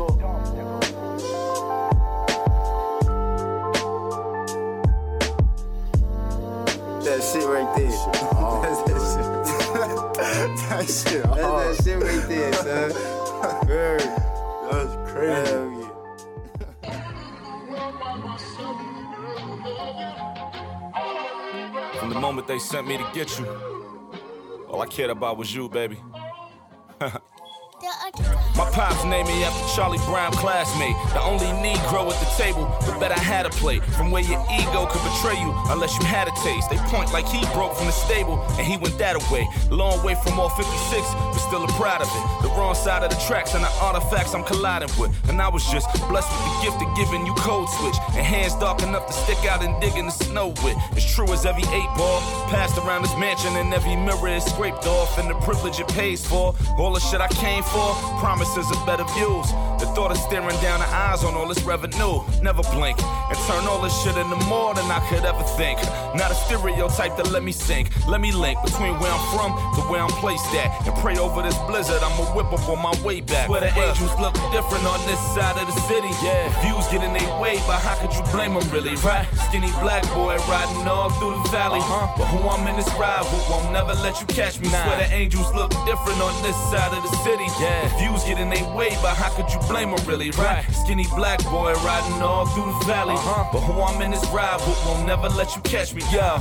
[7.22, 7.90] shit right there.
[8.62, 9.28] That's that shit.
[10.70, 11.22] that shit.
[11.22, 11.76] That's hard.
[11.76, 12.92] that shit right there, son.
[13.68, 14.00] Word.
[14.70, 15.50] That's crazy.
[15.50, 17.00] Hell yeah.
[22.00, 23.46] From the moment they sent me to get you,
[24.70, 25.98] all I cared about was you, baby.
[28.56, 30.96] My pops named me after Charlie Brown classmate.
[31.12, 33.80] The only Negro at the table, but bet I had a play.
[33.98, 36.70] From where your ego could betray you unless you had a taste.
[36.70, 39.48] They point like he broke from the stable and he went that away.
[39.70, 40.64] Long way from all 56,
[41.12, 42.24] but still a proud of it.
[42.46, 45.10] The wrong side of the tracks and the artifacts I'm colliding with.
[45.28, 47.96] And I was just blessed with the gift of giving you code switch.
[48.14, 50.78] And hands dark enough to stick out and dig in the snow with.
[50.96, 54.86] As true as every eight ball passed around this mansion and every mirror is scraped
[54.86, 55.18] off.
[55.18, 56.54] And the privilege it pays for.
[56.78, 57.73] All the shit I came for,
[58.20, 59.46] promises of better views.
[59.78, 62.22] The thought of staring down the eyes on all this revenue.
[62.42, 65.78] Never blink and turn all this shit into more than I could ever think.
[66.14, 67.90] Not a stereotype that let me sink.
[68.06, 70.70] Let me link between where I'm from to where I'm placed at.
[70.86, 73.48] And pray over this blizzard, I'ma whip up on my way back.
[73.48, 76.12] Where the angels look different on this side of the city.
[76.22, 79.26] Yeah, views get in their way, but how could you blame them really, right?
[79.48, 81.80] Skinny black boy riding all through the valley.
[81.80, 82.14] Uh-huh.
[82.16, 84.68] But who I'm in this ride with won't never let you catch me.
[84.68, 87.48] Swear the angels look different on this side of the city.
[87.60, 87.63] Yeah,
[87.98, 90.64] views get in their way, but how could you blame them really, right?
[90.72, 93.14] Skinny black boy riding all through the valley.
[93.14, 93.48] Uh-huh.
[93.52, 96.40] But who I'm in this ride with won't never let you catch me, yo.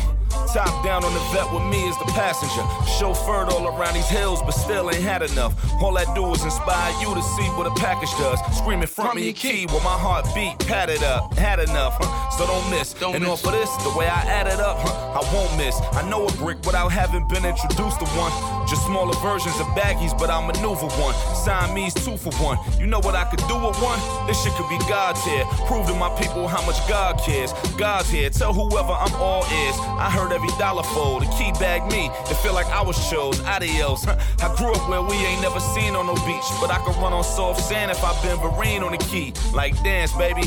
[0.53, 2.61] Top down on the vet with me is the passenger.
[2.97, 5.53] Chauffeured all around these hills, but still ain't had enough.
[5.81, 8.39] All I do is inspire you to see what a package does.
[8.57, 12.29] Screaming front me a key while my heart beat, padded up, had enough, huh?
[12.31, 12.93] so don't miss.
[12.93, 15.19] Don't and off of this, the way I add it up, huh?
[15.19, 15.79] I won't miss.
[15.93, 18.33] I know a brick without having been introduced to one.
[18.67, 21.02] Just smaller versions of baggies, but I'll maneuver one.
[21.43, 22.57] Siamese two for one.
[22.79, 23.99] You know what I could do with one?
[24.27, 25.43] This shit could be God's here.
[25.67, 27.51] Prove to my people how much God cares.
[27.77, 28.29] God's here.
[28.29, 29.75] Tell whoever I'm all ears.
[29.99, 31.23] I heard every dollar fold.
[31.23, 32.07] The key bag me.
[32.31, 33.41] It feel like I was chose.
[33.41, 34.07] Adios.
[34.07, 37.13] I grew up where we ain't never seen on no beach, but I could run
[37.13, 39.33] on soft sand if I've been Vereen on the key.
[39.53, 40.43] Like dance, baby.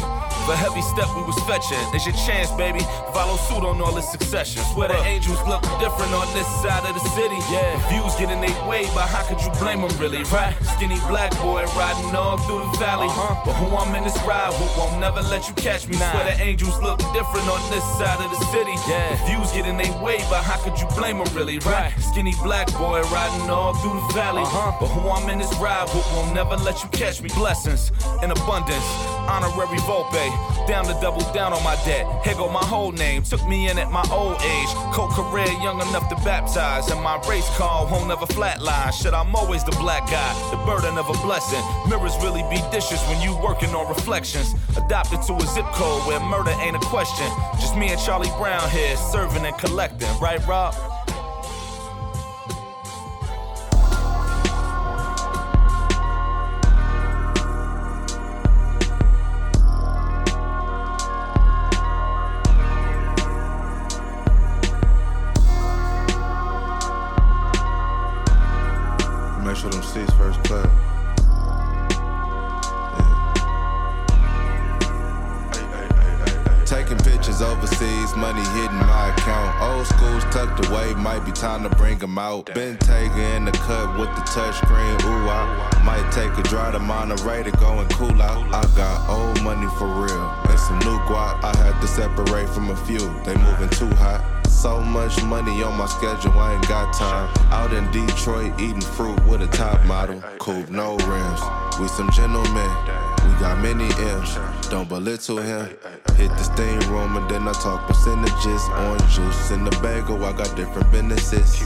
[0.47, 1.83] The heavy step we was fetching.
[1.93, 2.81] It's your chance, baby.
[3.12, 4.62] Follow suit on all this succession.
[4.78, 7.35] Where the angels look different on this side of the city.
[7.51, 10.45] Yeah, views get in their way, but how could you blame them really, right?
[10.77, 13.09] Skinny black boy riding all through the valley.
[13.09, 13.43] Uh-huh.
[13.44, 15.97] But who I'm in this ride with won't never let you catch me.
[15.97, 16.10] Nah.
[16.12, 18.74] Swear the angels look different on this side of the city.
[18.89, 21.93] Yeah, views get in their way, but how could you blame them really, right?
[21.98, 24.43] Skinny black boy riding all through the valley.
[24.43, 24.77] Uh-huh.
[24.81, 27.31] But who I'm in this ride with won't never let you catch me.
[27.35, 27.90] Blessings
[28.23, 28.85] in abundance,
[29.28, 30.28] honorary Volpe.
[30.66, 32.05] Down to double down on my debt.
[32.24, 33.23] Here go my whole name.
[33.23, 34.68] Took me in at my old age.
[34.93, 36.90] Co career young enough to baptize.
[36.90, 38.93] And my race call won't never flatline.
[38.93, 40.32] Shit, I'm always the black guy.
[40.51, 41.63] The burden of a blessing.
[41.89, 44.55] Mirrors really be dishes when you working on reflections.
[44.77, 47.27] Adopted to a zip code where murder ain't a question.
[47.61, 50.09] Just me and Charlie Brown here, serving and collecting.
[50.21, 50.75] Right, Rob?
[81.47, 82.52] Time to bring out.
[82.55, 86.81] Been taking in the cut with the touchscreen, ooh, I might take a drive to
[86.81, 88.43] Monterey to go and cool out.
[88.52, 91.44] I got old money for real, and some new guap.
[91.44, 94.20] I had to separate from a few, they moving too hot.
[94.48, 97.28] So much money on my schedule, I ain't got time.
[97.52, 100.20] Out in Detroit, eating fruit with a top model.
[100.40, 101.40] Coupe, no rims.
[101.78, 103.06] We some gentlemen.
[103.27, 104.39] We got many M's.
[104.69, 105.66] Don't belittle him.
[106.16, 108.62] Hit the steam room and then I talk percentages.
[108.70, 110.24] Orange juice in the bagel.
[110.24, 111.62] I got different businesses.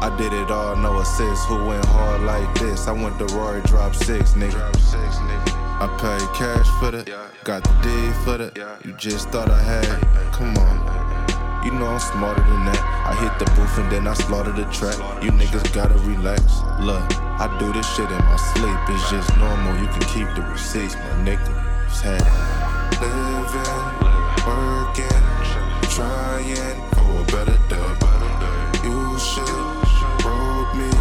[0.00, 1.46] I did it all, no assist.
[1.46, 2.86] Who went hard like this?
[2.86, 4.62] I went to Rory, drop six, nigga.
[5.80, 7.02] I paid cash for the,
[7.42, 8.78] got the D for the.
[8.84, 9.86] You just thought I had,
[10.32, 11.64] come on.
[11.64, 12.97] You know I'm smarter than that.
[13.08, 14.98] I hit the booth and then I slaughter the track.
[15.24, 16.42] You niggas gotta relax.
[16.78, 17.00] Look,
[17.40, 18.76] I do this shit in my sleep.
[18.92, 19.80] It's just normal.
[19.80, 21.48] You can keep the receipts, my nigga.
[21.88, 22.20] Just had
[23.00, 23.88] living,
[24.44, 25.24] working,
[25.88, 27.88] trying for a better day.
[28.84, 29.48] You should
[30.20, 30.92] roll me.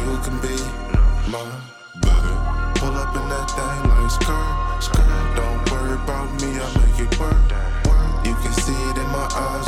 [0.00, 0.56] You can be
[1.28, 1.44] my
[2.00, 2.36] better.
[2.80, 5.36] Pull up in that thing like skirt, skirt.
[5.36, 6.56] Don't worry about me.
[6.56, 7.36] I make it work.
[8.24, 9.67] You can see it in my eyes,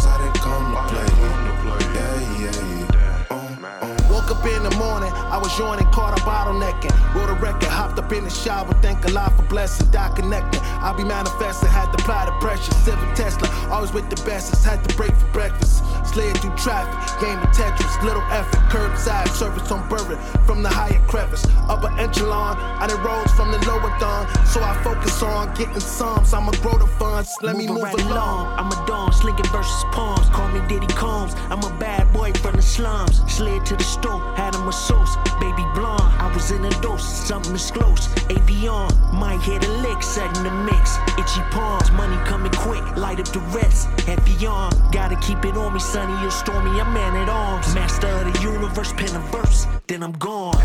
[4.70, 7.14] the morning, I was yawning, caught a bottlenecking.
[7.14, 10.60] Wrote a record, hopped up in the shower, thank Allah for blessing, die connecting.
[10.60, 12.72] I be manifesting, had to apply the pressure.
[12.86, 15.82] Civic Tesla, always with the bestest, had to break for breakfast.
[16.06, 21.00] Slid through traffic, game of Tetris, little effort, curbside service on Burrit from the higher
[21.06, 21.46] crevice.
[21.68, 26.32] Upper echelon, I done rose from the lower dawn, so I focus on getting sums.
[26.34, 28.58] I'ma grow the funds, let me move right along.
[28.58, 30.28] I'm a dawn, slinging versus palms.
[30.30, 31.34] Call me Diddy Combs.
[31.50, 33.22] I'm a bad boy from the slums.
[33.32, 35.16] Slid to the store, had a sauce.
[35.40, 37.04] Baby blonde, I was in a dose.
[37.04, 38.08] Something is close.
[38.28, 40.96] Avion, might hit a lick, setting the mix.
[41.18, 42.84] Itchy palms, money coming quick.
[42.96, 43.88] Light up the rest.
[44.00, 45.80] Heavy on, gotta keep it on me.
[45.80, 47.74] Sunny or stormy, I'm man at arms.
[47.74, 49.66] Master of the universe, pen a verse.
[49.86, 50.56] Then I'm gone.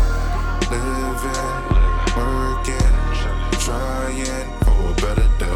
[0.70, 1.56] Living,
[2.16, 2.94] working,
[3.60, 5.55] trying for a better day.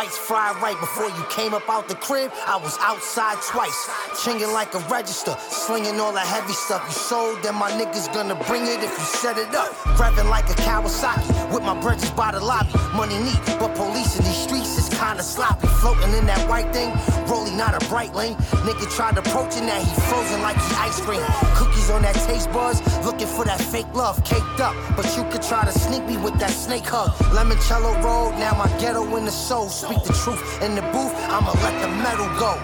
[0.11, 2.31] whites fried right before you came up out the crib.
[2.47, 3.89] I was outside twice,
[4.23, 7.43] chinging like a register, slinging all the heavy stuff you sold.
[7.43, 9.71] Then my niggas gonna bring it if you set it up.
[9.95, 12.71] Revving like a Kawasaki with my bridges by the lobby.
[12.93, 15.67] Money neat, but police in these streets is kinda sloppy.
[15.79, 16.91] Floating in that white thing,
[17.27, 18.35] rolling not a bright lane.
[18.67, 21.23] Nigga tried approaching that, he frozen like he ice cream.
[21.55, 24.75] Cookies on that taste buds, looking for that fake love, caked up.
[24.97, 27.11] But you could try to sneak me with that snake hug.
[27.35, 29.69] Lemoncello road, now my ghetto in the soul.
[29.69, 32.55] Speak the truth in the booth, I'ma let the metal go.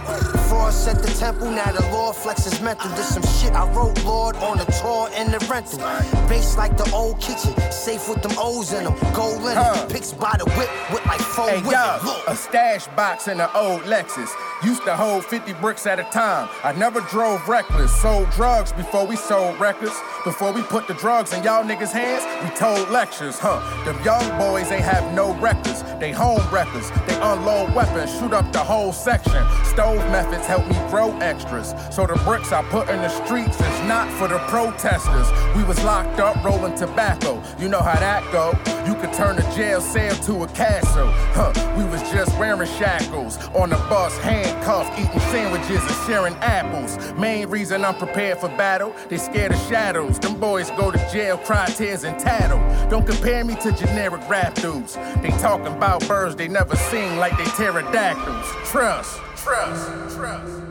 [0.47, 2.89] Frost at the temple, now the Lord flexes mental.
[2.91, 5.79] This some shit I wrote, Lord, on the tour and the rental.
[6.27, 8.95] Base like the old kitchen, safe with them O's in them.
[9.13, 9.85] Gold linen, Huh.
[9.87, 12.27] picks by the whip with like four Hey, yo, Look.
[12.27, 14.29] a stash box in an old Lexus.
[14.63, 16.49] Used to hold 50 bricks at a time.
[16.63, 17.91] I never drove reckless.
[18.01, 19.93] Sold drugs before we sold records.
[20.23, 23.59] Before we put the drugs in y'all niggas' hands, we told lectures, huh?
[23.85, 25.83] Them young boys ain't have no records.
[25.99, 26.91] They home records.
[27.07, 29.43] They unload weapons, shoot up the whole section.
[29.65, 31.73] Stove methods help me grow extras.
[31.91, 35.27] So the bricks I put in the streets is not for the protesters.
[35.55, 37.41] We was locked up rolling tobacco.
[37.57, 38.53] You know how that go.
[38.85, 41.09] You could turn a jail cell to a castle.
[41.33, 43.37] Huh, we was just wearing shackles.
[43.55, 46.97] On the bus, handcuffed, eating sandwiches and sharing apples.
[47.13, 50.19] Main reason I'm prepared for battle, they scared of shadows.
[50.19, 52.59] Them boys go to jail, cry tears and tattle.
[52.89, 54.95] Don't compare me to generic rap dudes.
[55.21, 58.45] They talking about birds they never seen like they pterodactyls.
[58.69, 60.63] Trust, trust, trust.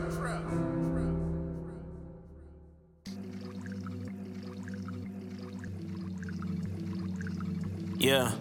[7.99, 8.31] Yeah.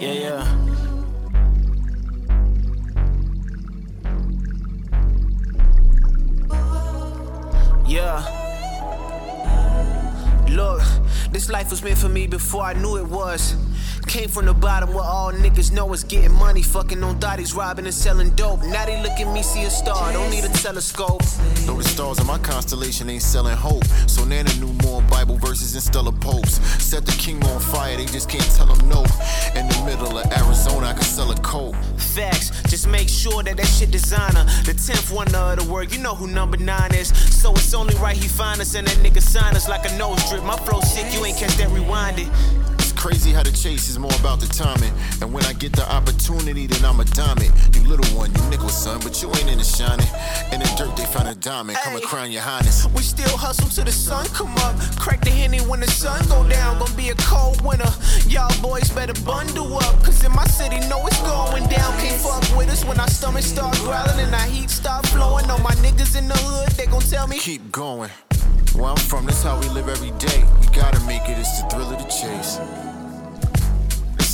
[0.00, 0.44] Yeah, yeah.
[7.86, 8.43] Yeah.
[10.54, 10.82] Look,
[11.32, 13.56] this life was meant for me before I knew it was.
[14.14, 17.84] Came from the bottom where all niggas know is getting money, fucking on thotties, robbing
[17.84, 18.62] and selling dope.
[18.62, 21.20] Now they look at me, see a star, don't need a telescope.
[21.66, 23.84] Though the stars in my constellation ain't selling hope.
[24.06, 26.60] So Nana knew more Bible verses than stellar popes.
[26.80, 29.00] Set the king on fire, they just can't tell him no.
[29.56, 31.74] In the middle of Arizona, I can sell a coat.
[31.96, 34.44] Facts, just make sure that that shit designer.
[34.62, 37.08] The 10th one of the word, you know who number 9 is.
[37.34, 40.22] So it's only right he find us and that nigga sign us like a nose
[40.30, 40.44] drip.
[40.44, 42.30] My flow sick, you ain't catch that rewinded.
[43.04, 44.90] Crazy how the chase is more about the timing.
[45.20, 47.52] And when I get the opportunity, then I'm a diamond.
[47.76, 50.08] You little one, you nickel son, but you ain't in the shining.
[50.52, 51.76] In the dirt, they found a diamond.
[51.84, 52.88] Come and crown your highness.
[52.96, 54.80] We still hustle till the sun come up.
[54.96, 56.78] Crack the henny when the sun go down.
[56.78, 57.92] Gonna be a cold winter.
[58.26, 60.02] Y'all boys better bundle up.
[60.02, 61.92] Cause in my city, know it's going down.
[62.00, 65.44] Can't fuck with us when our stomach start growling and our heat start flowing.
[65.50, 67.36] All my niggas in the hood, they gon' tell me.
[67.38, 68.08] Keep going.
[68.72, 70.42] Where I'm from, that's how we live every day.
[70.62, 72.93] We gotta make it, it's the thrill of the chase.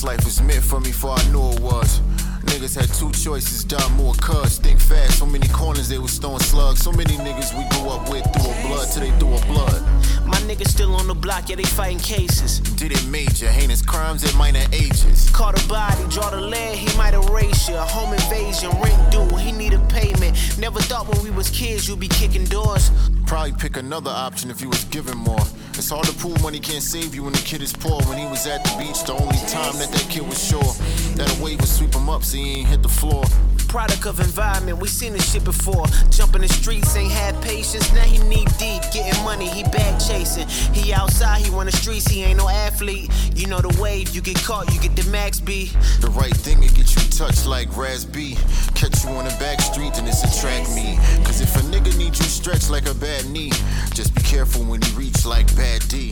[0.00, 2.00] This life was meant for me for I knew it was.
[2.48, 4.58] Niggas had two choices, die more cuz.
[4.58, 6.80] Think fast, so many corners they was throwing slugs.
[6.80, 9.82] So many niggas we grew up with through a blood till they threw a blood.
[10.24, 12.60] My niggas still on the block, yeah, they fighting cases.
[12.60, 15.28] Did it major, heinous crimes at minor ages.
[15.34, 17.76] Caught a body, draw the lead, he might erase you.
[17.76, 20.34] Home invasion, rent due, he need a payment.
[20.58, 22.90] Never thought when we was kids you'd be kicking doors.
[23.30, 25.38] Probably pick another option if you was given more.
[25.74, 28.02] It's hard to prove money can't save you when the kid is poor.
[28.08, 30.74] When he was at the beach, the only time that that kid was sure
[31.14, 33.22] that a wave would sweep him up so he ain't hit the floor.
[33.70, 35.86] Product of environment, we seen this shit before.
[36.10, 37.92] Jumping the streets, ain't had patience.
[37.92, 40.48] Now he knee deep, getting money, he bag chasing.
[40.74, 43.12] He outside, he run the streets, he ain't no athlete.
[43.36, 45.70] You know the wave, you get caught, you get the max B.
[46.00, 48.36] The right thing to get you touched like Raz B.
[48.74, 50.96] Catch you on the back street, then it's attract me.
[51.22, 53.52] Cause if a nigga need you stretched like a bad knee,
[53.94, 56.10] just be careful when you reach like bad D.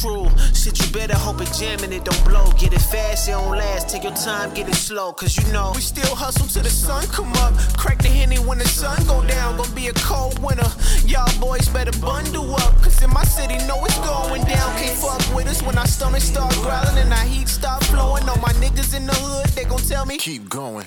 [0.00, 2.50] True, shit, you better hope it jamming, it don't blow.
[2.58, 3.88] Get it fast, it don't last.
[3.88, 5.12] Take your time, get it slow.
[5.12, 7.52] Cause you know, we still hustle to the sun come up.
[7.76, 9.56] Crack the henny when the sun go down.
[9.56, 10.70] Gonna be a cold winter.
[11.04, 12.80] Y'all boys better bundle up.
[12.82, 14.68] Cause in my city, know it's going down.
[14.78, 18.28] Can't fuck with us when our stomach start growling and our heat start flowing.
[18.28, 20.16] All my niggas in the hood, they gon' tell me.
[20.16, 20.86] Keep going.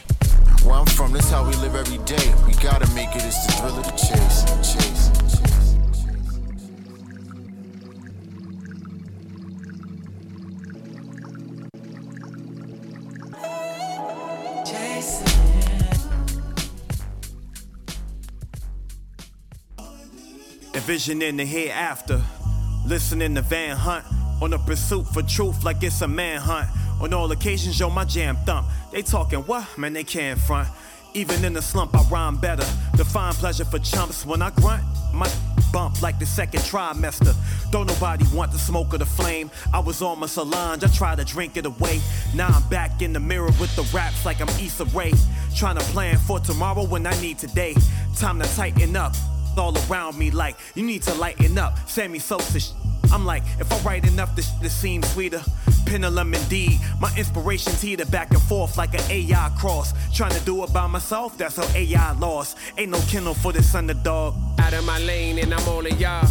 [0.64, 2.34] Where I'm from, that's how we live every day.
[2.46, 4.44] We gotta make it, it's the thrill of the chase.
[4.74, 5.19] Chase.
[20.90, 22.20] Envisioning the hereafter.
[22.84, 24.04] Listening to Van Hunt.
[24.42, 26.68] On a pursuit for truth like it's a manhunt.
[27.00, 28.68] On all occasions, yo, my jam thump.
[28.92, 29.78] They talking what?
[29.78, 30.68] Man, they can't front.
[31.14, 32.66] Even in the slump, I rhyme better.
[32.98, 34.82] Define pleasure for chumps when I grunt.
[35.14, 35.32] My
[35.72, 37.36] bump like the second trimester.
[37.72, 39.52] Don't nobody want the smoke or the flame.
[39.72, 42.02] I was on my Solange, I tried to drink it away.
[42.34, 45.14] Now I'm back in the mirror with the raps like I'm Issa Rae.
[45.56, 47.76] Trying to plan for tomorrow when I need today.
[48.16, 49.14] Time to tighten up.
[49.58, 51.78] All around me like you need to lighten up.
[51.90, 52.60] Sammy Sosa.
[52.60, 52.72] Sh-
[53.12, 55.42] I'm like, if I write enough, this this seems sweeter.
[55.86, 56.80] Pendulum indeed.
[57.00, 59.94] My inspiration's heater back and forth like an AI cross.
[60.14, 62.58] Trying to do it by myself, that's how AI lost.
[62.78, 64.36] Ain't no kennel for this underdog.
[64.60, 66.28] Out of my lane and I'm all in y'all.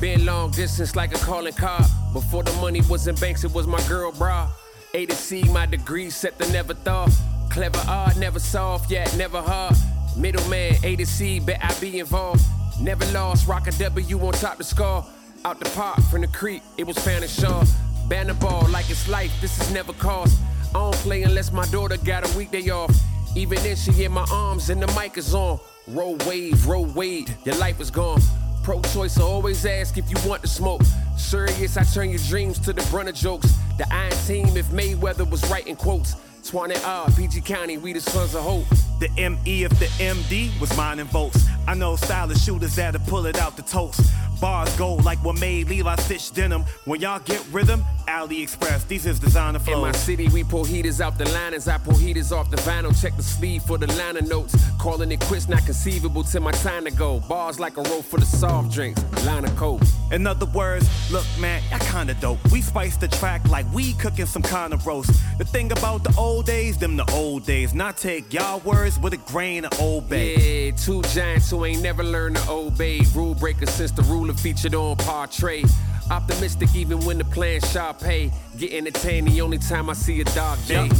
[0.00, 1.80] Been long distance like a calling car.
[2.12, 4.50] Before the money was in banks, it was my girl bra.
[4.94, 7.12] A to C, my degree set the never thought.
[7.50, 9.76] Clever art, never soft yet, never hard.
[10.16, 12.44] Middleman, A to C, bet I be involved.
[12.80, 15.04] Never lost, rock a W on top the score.
[15.44, 17.64] Out the park from the creek, it was found in Shaw.
[18.08, 20.38] Ban the ball like it's life, this is never cost.
[20.70, 22.94] I don't play unless my daughter got a weekday off.
[23.34, 25.58] Even then, she in my arms and the mic is on.
[25.88, 28.20] Roll wave, roll wade, your life is gone.
[28.62, 30.82] Pro choice, I always ask if you want to smoke.
[31.16, 33.52] Serious, I turn your dreams to the brunt of jokes.
[33.78, 36.14] The iron team, if Mayweather was writing quotes.
[36.42, 38.64] Swan and R, PG County, we the sons of hope.
[38.98, 41.44] The ME if the MD was mine mining votes.
[41.66, 44.00] I know stylish shooters that'll pull it out the toast.
[44.42, 46.64] Bars go like what made Levi Stitch denim.
[46.84, 49.76] When y'all get rhythm, AliExpress, these is designer flows.
[49.76, 51.68] In my city, we pull heaters out the liners.
[51.68, 53.00] I pull heaters off the vinyl.
[53.00, 54.56] Check the sleeve for the liner notes.
[54.80, 57.20] Calling it quits, not conceivable till my time to go.
[57.20, 59.00] Bars like a roll for the soft drinks.
[59.24, 59.82] Line of coke.
[60.10, 62.40] In other words, look, man, I kinda dope.
[62.50, 65.12] We spice the track like we cooking some kind of roast.
[65.38, 67.74] The thing about the old days, them the old days.
[67.74, 70.66] Not take y'all words with a grain of old bay.
[70.66, 73.00] Yeah, two giants who ain't never learned to obey.
[73.14, 75.66] Rule breakers since the ruler featured on Portrait.
[76.10, 78.32] Optimistic even when the plan sharp pay.
[78.56, 80.86] Get entertained the only time I see a dog day.
[80.86, 80.92] Yeah.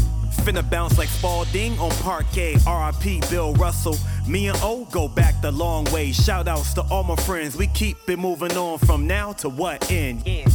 [0.45, 2.57] Finna bounce like Spalding on parquet.
[2.67, 3.97] RIP Bill Russell.
[4.29, 6.13] Me and O go back the long way.
[6.13, 7.57] Shout outs to all my friends.
[7.57, 10.23] We keep it moving on from now to what end?
[10.27, 10.47] Yeah.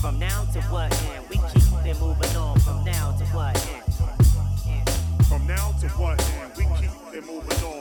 [0.00, 1.24] From now to what end?
[1.30, 5.26] We keep it moving on from now to what end?
[5.26, 6.52] From now to what end?
[6.56, 7.77] We keep it moving on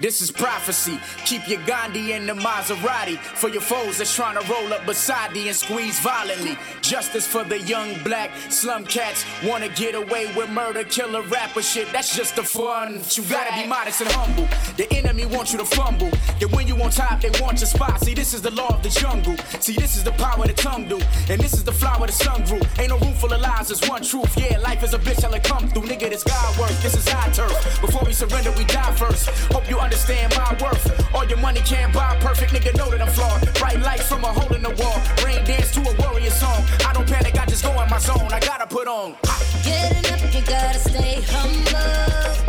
[0.00, 1.00] This is prophecy.
[1.24, 5.34] Keep your Gandhi in the Maserati for your foes that's trying to roll up beside
[5.34, 6.56] thee and squeeze violently.
[6.82, 11.90] Justice for the young black slum cats wanna get away with murder, killer rapper shit.
[11.90, 13.02] That's just the fun.
[13.10, 14.46] You gotta be modest and humble.
[14.76, 16.10] The enemy wants you to fumble.
[16.38, 18.00] Then when you on top, they want your spot.
[18.00, 19.36] See, this is the law of the jungle.
[19.58, 22.44] See, this is the power the tongue do, and this is the flower the sun
[22.44, 22.60] grew.
[22.78, 23.66] Ain't no room full of lies.
[23.66, 24.32] There's one truth.
[24.38, 25.24] Yeah, life is a bitch.
[25.24, 25.88] I'll come through.
[25.90, 26.70] Nigga, this God work.
[26.82, 27.80] This is our turf.
[27.80, 29.28] Before we surrender, we die first.
[29.50, 31.14] Hope you understand my worth.
[31.14, 32.76] All your money can't buy perfect, nigga.
[32.76, 33.40] Know that I'm flawed.
[33.54, 35.00] Bright lights from a hole in the wall.
[35.24, 36.62] Rain dance to a warrior song.
[36.86, 38.30] I don't panic, I just go in my zone.
[38.30, 39.16] I gotta put on.
[39.64, 42.47] Getting up, you gotta stay humble.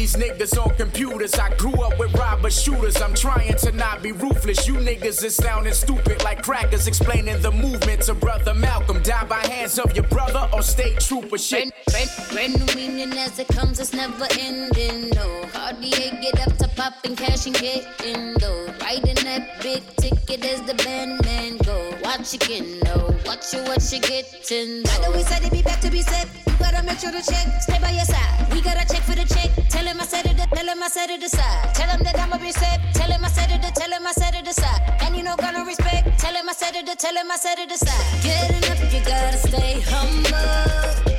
[0.00, 1.34] These niggas on computers.
[1.34, 3.02] I grew up with robber shooters.
[3.02, 4.66] I'm trying to not be ruthless.
[4.66, 9.02] You niggas is sounding stupid like crackers explaining the movement to brother Malcolm.
[9.02, 11.70] Die by hands of your brother or state trooper shit.
[11.90, 15.10] Brand, brand new meaning as it comes, it's never ending.
[15.10, 18.72] No, Cartier get up to popping cash and getting though.
[18.80, 21.20] Riding that big ticket as the band
[22.10, 22.30] man go.
[22.30, 24.82] Watch it get no, watch you what you getting.
[24.88, 26.28] I know we said it be back to be said.
[26.46, 28.52] You gotta make sure to check, stay by your side.
[28.52, 29.50] We gotta check for the check.
[29.68, 31.74] Tell him I said it, tell him I said it aside.
[31.74, 32.80] Tell him that I'ma be said.
[32.94, 34.80] Tell him I said it, tell him I said it aside.
[35.02, 36.18] And you know gonna respect.
[36.18, 38.22] Tell him I said it, tell him I said it aside.
[38.22, 41.09] Getting up, you gotta stay humble.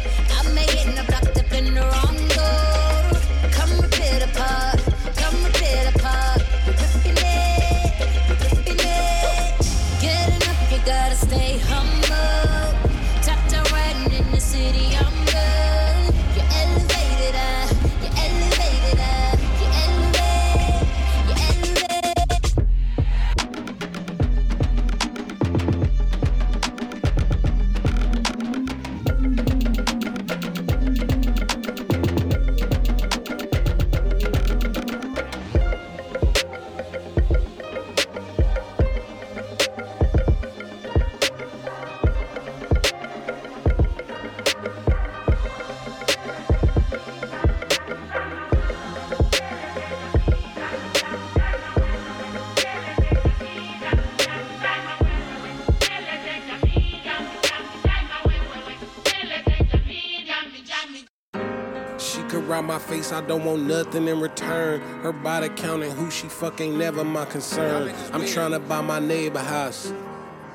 [63.12, 64.80] I don't want nothing in return.
[65.02, 67.94] Her body counting who she fuck ain't never my concern.
[68.14, 69.92] I'm trying to buy my neighbor house.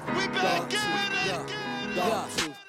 [0.08, 0.72] We back
[1.96, 2.26] yeah,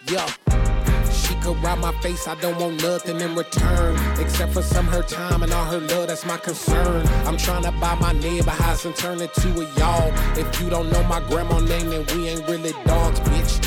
[0.09, 1.11] yeah.
[1.11, 3.97] She could ride my face, I don't want nothing in return.
[4.19, 7.07] Except for some her time and all her love, that's my concern.
[7.25, 10.13] I'm trying to buy my neighbor house and turn it to a y'all.
[10.37, 13.66] If you don't know my grandma name, then we ain't really dogs, bitch.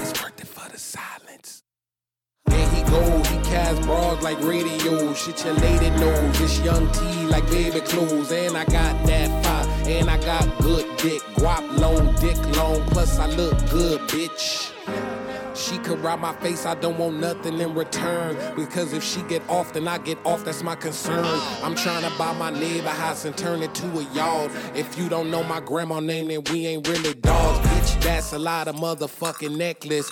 [4.33, 5.13] like radio.
[5.13, 6.39] Shit your lady knows.
[6.39, 8.31] This young T like baby clothes.
[8.31, 9.89] And I got that fire.
[9.89, 11.21] And I got good dick.
[11.35, 12.81] Guap long, dick long.
[12.87, 14.71] Plus I look good, bitch.
[15.53, 18.35] She could ride my face, I don't want nothing in return.
[18.55, 21.23] Because if she get off, then I get off, that's my concern.
[21.61, 24.51] I'm trying to buy my neighbor house and turn it to a yard.
[24.73, 28.01] If you don't know my grandma name, then we ain't really dogs, bitch.
[28.01, 30.09] That's a lot of motherfucking necklace.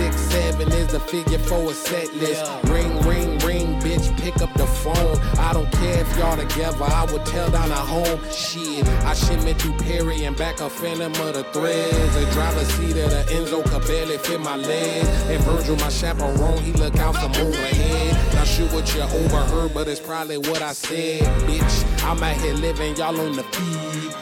[0.00, 2.42] Six, seven is the figure for a set list.
[2.64, 5.18] Ring, ring, ring, bitch, pick up the phone.
[5.38, 8.18] I don't care if y'all together, I would tell down a home.
[8.32, 12.16] Shit, I shipment through Perry and back a phantom of the threads.
[12.16, 15.06] A driver's seat of the Enzo could barely fit my legs.
[15.28, 18.34] And Virgil, my chaperone, he look out from overhead.
[18.34, 22.04] Not sure what you overheard, but it's probably what I said, bitch.
[22.04, 24.14] I'm out here living, y'all on the feed.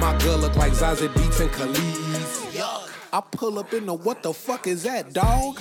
[0.00, 2.01] My girl look like Zazie Beetz and Khalees.
[3.14, 5.58] I pull up in the what the fuck is that, dog?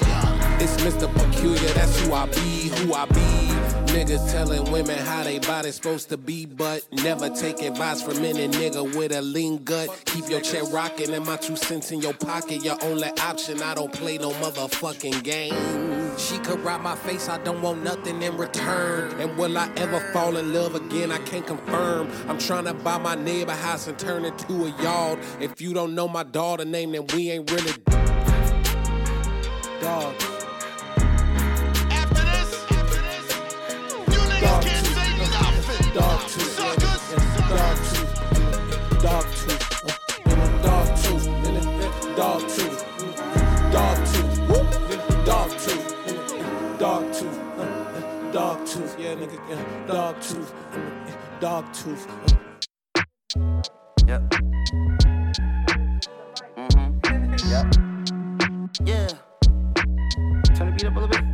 [0.61, 1.13] It's Mr.
[1.13, 3.50] Peculiar, that's who I be, who I be.
[3.91, 8.47] Niggas telling women how they body supposed to be, but never take advice from any
[8.47, 9.89] nigga with a lean gut.
[10.05, 13.61] Keep your check rocking and my two cents in your pocket, your only option.
[13.61, 16.17] I don't play no motherfucking game.
[16.17, 19.19] She could ride my face, I don't want nothing in return.
[19.19, 21.11] And will I ever fall in love again?
[21.11, 22.09] I can't confirm.
[22.29, 25.19] I'm trying to buy my neighbor house and turn it to a yard.
[25.41, 27.73] If you don't know my daughter name, then we ain't really
[29.81, 30.40] dogs.
[34.41, 37.37] Dog tooth, dog tooth, dog tooth,
[39.01, 39.67] dog tooth,
[40.63, 41.25] dog tooth,
[42.15, 42.79] dog tooth,
[45.25, 45.89] dog tooth,
[46.79, 47.39] dog tooth,
[48.33, 50.51] dog tooth, yeah, nigga, yeah, dog tooth,
[51.39, 52.07] dog tooth.
[54.07, 54.21] Yep.
[56.57, 57.35] Mm-hmm.
[57.51, 57.65] Yep.
[58.85, 59.07] Yeah.
[60.55, 61.30] Turn the beat up a little bit.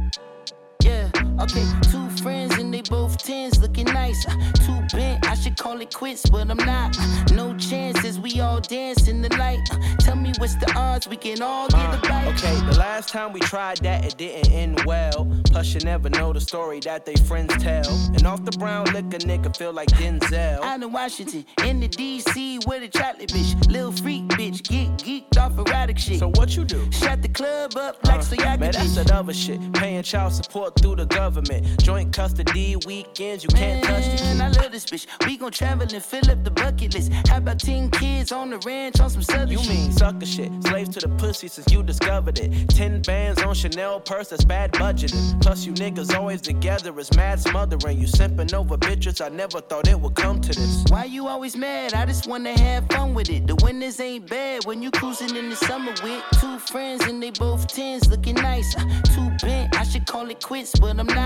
[1.40, 1.66] Okay.
[1.92, 4.26] Two friends and they both tens, looking nice.
[4.28, 4.34] Uh,
[4.66, 6.98] Too bent, I should call it quits, but I'm not.
[7.00, 9.60] Uh, No chances, we all dance in the light.
[9.72, 12.28] Uh, Tell me what's the odds, we can all get a bite.
[12.30, 15.28] Okay, the last time we tried that, it didn't end well.
[15.46, 17.88] Plus, you never know the story that they friends tell.
[18.16, 20.62] And off the brown liquor, nigga feel like Denzel.
[20.62, 23.70] Out in Washington, in the DC with a chocolate bitch.
[23.72, 26.20] Lil freak bitch, get geeked off erratic shit.
[26.20, 26.90] So what you do?
[26.92, 29.60] Shut the club up like so y'all Man, that's that other shit.
[29.74, 31.27] Paying child support through the government.
[31.32, 35.06] Joint custody weekends, you can't touch the Man, I love this bitch.
[35.28, 37.12] We gon' travel and fill up the bucket list.
[37.28, 39.70] How about 10 kids on the ranch on some southern You shit?
[39.70, 40.52] mean sucker shit.
[40.64, 42.70] Slaves to the pussy since you discovered it.
[42.70, 45.42] Ten bands on Chanel purse, that's bad budgeting.
[45.42, 48.00] Plus, you niggas always together is mad smothering.
[48.00, 50.86] You simping over bitches, I never thought it would come to this.
[50.88, 51.94] Why you always mad?
[51.94, 53.48] I just wanna have fun with it.
[53.48, 57.32] The winters ain't bad when you cruising in the summer with two friends and they
[57.32, 58.76] both tens looking nice.
[58.78, 61.17] Uh, Too bent, I should call it quits, but I'm not.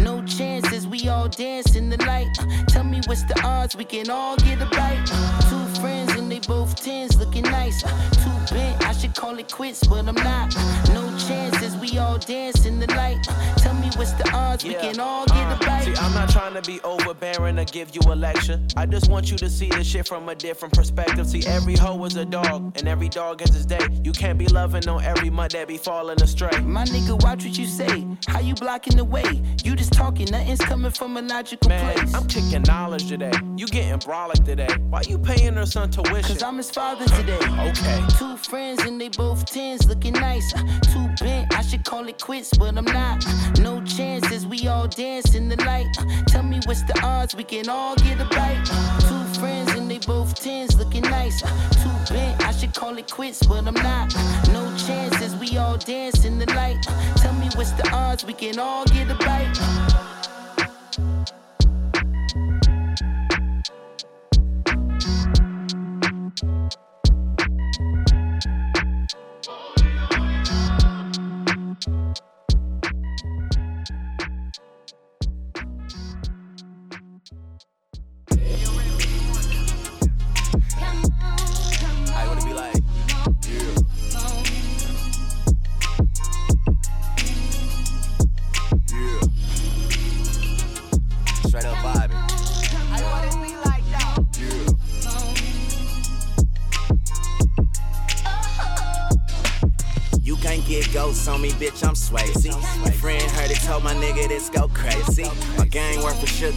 [0.00, 2.32] No chances, we all dance in the light.
[2.68, 5.06] Tell me what's the odds, we can all get a bite.
[5.48, 7.84] Two friends and they both tens looking nice.
[7.84, 7.90] Uh,
[8.22, 10.54] Too bent, I should call it quits, but I'm not.
[10.56, 13.22] Uh, No chances, we all dance in the light.
[13.28, 15.84] Uh, Tell me what's the odds, we can all get a bite.
[15.84, 18.58] See, I'm not trying to be overbearing or give you a lecture.
[18.76, 21.26] I just want you to see this shit from a different perspective.
[21.28, 23.86] See, every hoe is a dog, and every dog has his day.
[24.02, 26.58] You can't be loving on every mud that be falling astray.
[26.62, 28.06] My nigga, watch what you say.
[28.26, 29.28] How you blocking the way?
[29.64, 32.14] You just talking, nothing's coming from a logical Man, place.
[32.14, 33.32] I'm kicking knowledge today.
[33.56, 34.72] You getting brolic today.
[34.90, 36.22] Why you paying her son tuition?
[36.22, 37.38] Cause I'm his father today.
[37.68, 38.00] Okay.
[38.18, 40.52] Two friends and they both tens looking nice.
[40.92, 43.24] Too bent, I should call it quits, but I'm not.
[43.60, 45.92] No chances, we all dance in the light.
[46.28, 48.64] Tell me what's the odds, we can all get a bite.
[49.08, 51.40] Two friends and they both tens looking nice.
[51.82, 54.14] Too bent, I should call it quits, but I'm not.
[54.52, 56.82] No chances, we all dance in the light.
[57.16, 60.15] Tell me what's the odds, we can all get a bite.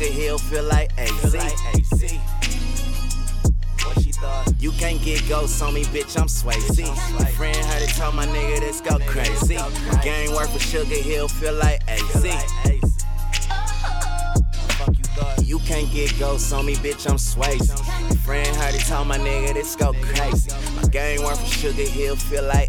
[0.09, 1.35] Sugar Hill, feel like AZ.
[4.59, 6.79] You can't get ghosts on me, bitch, I'm Swayze.
[7.19, 9.55] My friend heard it, told my nigga this go crazy.
[9.55, 12.25] My gang work for Sugar Hill, feel like AZ.
[15.43, 17.69] You can't get ghosts on me, bitch, I'm Swayze.
[18.09, 20.51] My friend heard it, told my nigga this go crazy.
[20.75, 22.68] My gang work for Sugar Hill, feel like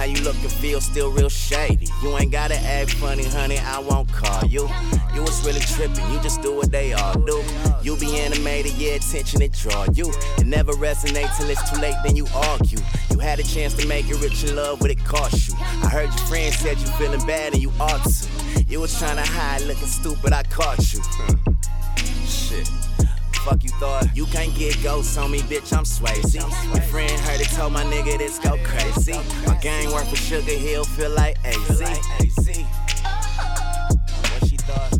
[0.00, 1.86] How you look and feel still real shady.
[2.02, 4.66] You ain't gotta act funny, honey, I won't call you.
[5.14, 7.44] You was really tripping, you just do what they all do.
[7.82, 10.10] You be animated, yeah, attention it draw you.
[10.38, 12.78] It never resonates till it's too late, then you argue.
[13.10, 15.54] You had a chance to make it rich in love, what it cost you.
[15.58, 18.64] I heard your friend said you feeling bad and you ought to.
[18.68, 21.02] You was trying to hide, looking stupid, I caught you.
[23.44, 25.72] Fuck you thought you can't get ghosts on me, bitch.
[25.72, 26.34] I'm Swayze.
[26.34, 29.14] Your friend heard it, told my nigga this go crazy.
[29.46, 31.80] My gang work for Sugar Hill, feel like AZ.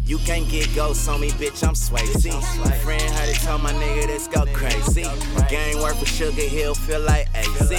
[0.06, 1.62] You can't get ghosts on me, bitch.
[1.62, 2.32] I'm Swayze.
[2.64, 5.04] My friend heard it, told my nigga this go crazy.
[5.34, 7.70] My gang work for Sugar Hill, feel like AZ.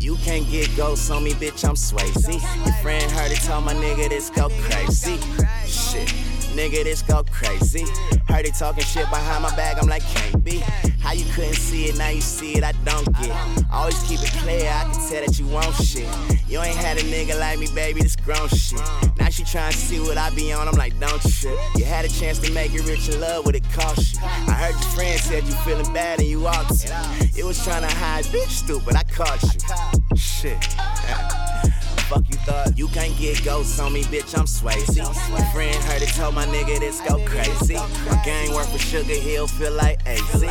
[0.00, 1.64] You you can't get ghosts on me, bitch.
[1.64, 2.32] I'm Swayze.
[2.64, 5.18] Your friend heard it, told my nigga this go crazy.
[5.66, 6.29] Shit.
[6.54, 7.84] Nigga, this go crazy.
[8.28, 10.62] Heard they talking shit behind my back, I'm like, can't be.
[11.00, 13.34] How you couldn't see it, now you see it, I don't get.
[13.72, 16.08] Always keep it clear, I can tell that you want shit.
[16.46, 18.80] You ain't had a nigga like me, baby, this grown shit.
[19.18, 21.58] Now she trying to see what I be on, I'm like, don't trip.
[21.76, 24.20] You had a chance to make it rich in love, what it cost you.
[24.22, 27.28] I heard your friend said you feeling bad and you ought to.
[27.36, 30.16] It was trying to hide, bitch, stupid, I caught you.
[30.16, 30.76] Shit.
[32.10, 34.36] Fuck you thought you can't get ghosts on me, bitch.
[34.36, 34.98] I'm Swayze.
[35.30, 37.74] My friend heard it, told my nigga this go crazy.
[37.74, 40.42] My gang work for Sugar Hill, feel like AZ.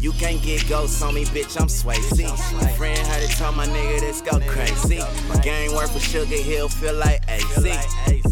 [0.00, 1.56] You can't get ghosts on me, bitch.
[1.60, 2.60] I'm Swayze.
[2.60, 4.98] My friend heard it, told my nigga this go crazy.
[5.28, 8.31] My gang work for Sugar Hill, feel like AZ.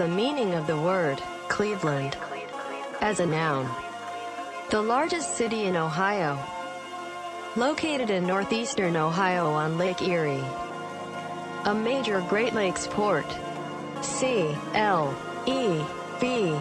[0.00, 2.16] The meaning of the word Cleveland
[3.02, 3.68] as a noun?
[4.70, 6.42] The largest city in Ohio.
[7.54, 10.42] Located in northeastern Ohio on Lake Erie.
[11.66, 13.26] A major Great Lakes port.
[14.00, 15.14] C L
[15.44, 15.84] E
[16.18, 16.56] V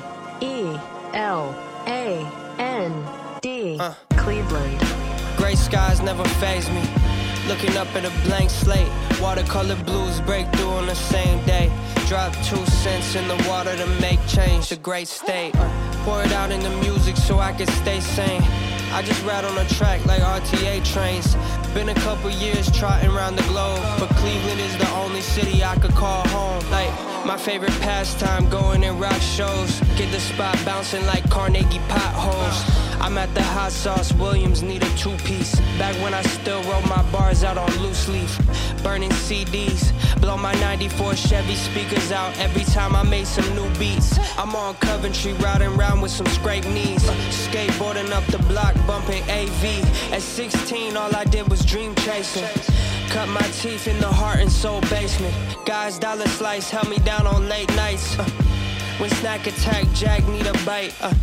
[0.46, 0.78] E
[1.14, 1.56] L
[1.88, 3.78] A N D.
[3.80, 3.94] Uh.
[4.18, 4.84] Cleveland.
[5.38, 7.29] Gray skies never phase me.
[7.50, 8.88] Looking up at a blank slate.
[9.20, 11.72] Watercolor blues break through on the same day.
[12.08, 14.70] Drop two cents in the water to make change.
[14.70, 15.56] The great state.
[15.56, 15.68] Uh,
[16.06, 18.44] pour it out in the music so I can stay sane.
[18.94, 21.36] I just ride on a track like RTA trains.
[21.74, 25.76] Been a couple years trotting around the globe, but Cleveland is the only city I
[25.76, 26.68] could call home.
[26.72, 26.90] Like
[27.26, 29.80] my favorite pastime, going in rock shows.
[29.96, 32.90] Get the spot bouncing like Carnegie potholes.
[33.02, 35.56] I'm at the hot sauce, Williams need a two piece.
[35.78, 38.38] Back when I still wrote my bars out on loose leaf.
[38.84, 44.18] Burning CDs, blow my 94 Chevy speakers out every time I made some new beats.
[44.38, 47.04] I'm on Coventry, riding around with some scraped knees.
[47.48, 49.64] Skateboarding up the block, bumping AV.
[50.12, 52.48] At 16, all I did was dream chasing.
[53.10, 55.34] Cut my teeth in the heart and soul basement.
[55.66, 58.18] Guys, dollar slice held me down on late nights.
[58.18, 58.24] Uh,
[59.00, 60.94] when snack attack, Jack need a bite.
[61.02, 61.14] Uh,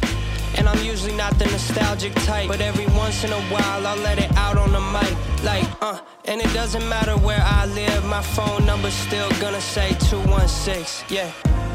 [0.56, 2.48] and I'm usually not the nostalgic type.
[2.48, 5.44] But every once in a while, I'll let it out on the mic.
[5.44, 9.96] Like, uh, and it doesn't matter where I live, my phone number's still gonna say
[10.08, 11.06] 216.
[11.08, 11.30] Yeah,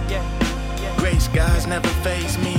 [0.09, 0.50] yeah.
[1.01, 2.55] Gray skies never phase me.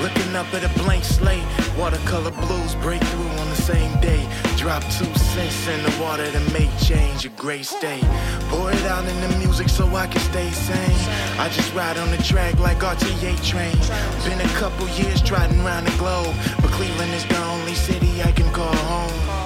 [0.00, 1.42] Looking up at a blank slate.
[1.76, 4.22] Watercolor blues break through on the same day.
[4.56, 7.26] Drop two cents in the water to make change.
[7.26, 8.04] A great state.
[8.48, 11.00] Pour it out in the music so I can stay sane.
[11.40, 13.88] I just ride on the track like RTA trains.
[14.24, 16.32] Been a couple years trotting around the globe.
[16.62, 19.39] But Cleveland is the only city I can call home.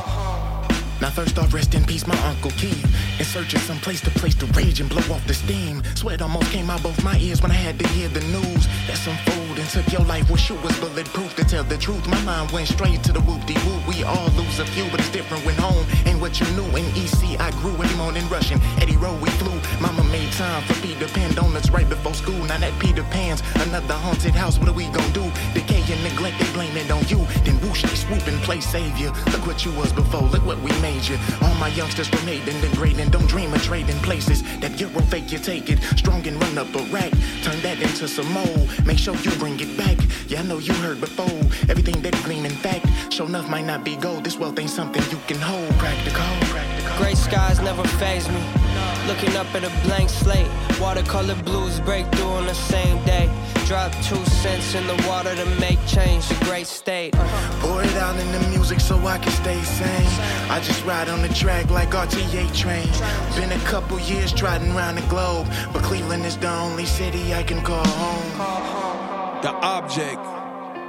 [1.05, 2.83] Now first off, rest in peace, my Uncle Keith.
[3.19, 5.83] In search of some place to place the rage and blow off the steam.
[5.95, 8.97] Sweat almost came out both my ears when I had to hear the news that
[8.97, 10.31] some fool and took your life.
[10.31, 12.09] Well, sure was bulletproof to tell the truth.
[12.09, 13.87] My mind went straight to the whoop-de-whoop.
[13.87, 16.65] We all lose a few, but it's different when home ain't what you knew.
[16.75, 18.59] In EC, I grew every morning rushing.
[18.81, 19.61] Eddy Road, we flew.
[19.83, 22.43] Mama made time for Peter Pan donuts right before school.
[22.47, 24.59] Now that Peter Pan's another haunted house.
[24.59, 25.31] What are we gonna do?
[25.53, 27.21] Decay and neglect, they blame it on you.
[27.45, 29.13] Then whoosh, they swoop and play savior.
[29.33, 30.23] Look what you was before.
[30.23, 31.19] Look what we made you.
[31.43, 33.11] All my youngsters and degrading.
[33.11, 34.43] Don't dream of trading places.
[34.61, 35.79] That Euro fake, you take it.
[35.97, 37.13] Strong and run up a rack.
[37.43, 38.67] Turn that into some more.
[38.85, 39.99] Make sure you bring it back.
[40.29, 41.41] Yeah, I know you heard before.
[41.69, 42.87] Everything that gleam in fact.
[43.13, 44.25] Show enough might not be gold.
[44.25, 45.69] This wealth ain't something you can hold.
[45.79, 46.97] Practical, practical.
[46.97, 48.64] Gray skies never phase me.
[49.07, 50.49] Looking up at a blank slate.
[50.81, 53.31] Watercolor blues break through on the same day.
[53.67, 56.27] Drop two cents in the water to make change.
[56.29, 57.15] The great state.
[57.15, 57.67] Uh-huh.
[57.67, 60.07] Pour it out in the music so I can stay sane.
[60.51, 62.89] I just ride on the track like RTA train.
[63.37, 67.43] Been a couple years trotting around the globe, but Cleveland is the only city I
[67.43, 69.43] can call home.
[69.43, 70.21] The object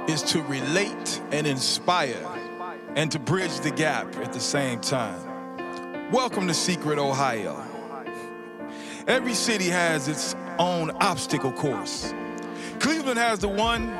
[0.08, 2.26] is to relate and inspire
[2.94, 5.20] and to bridge the gap at the same time.
[6.10, 7.75] Welcome to Secret Ohio.
[9.06, 12.12] Every city has its own obstacle course.
[12.80, 13.96] Cleveland has the one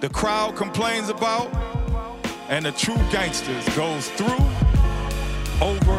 [0.00, 1.54] the crowd complains about,
[2.48, 4.44] and the true gangsters goes through,
[5.62, 5.92] over,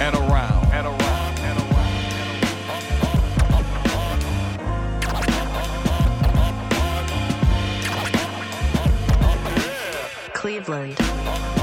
[0.00, 0.66] and around.
[0.72, 1.38] And around.
[1.38, 1.58] And
[10.34, 11.57] Cleveland.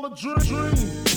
[0.00, 1.09] all a dream.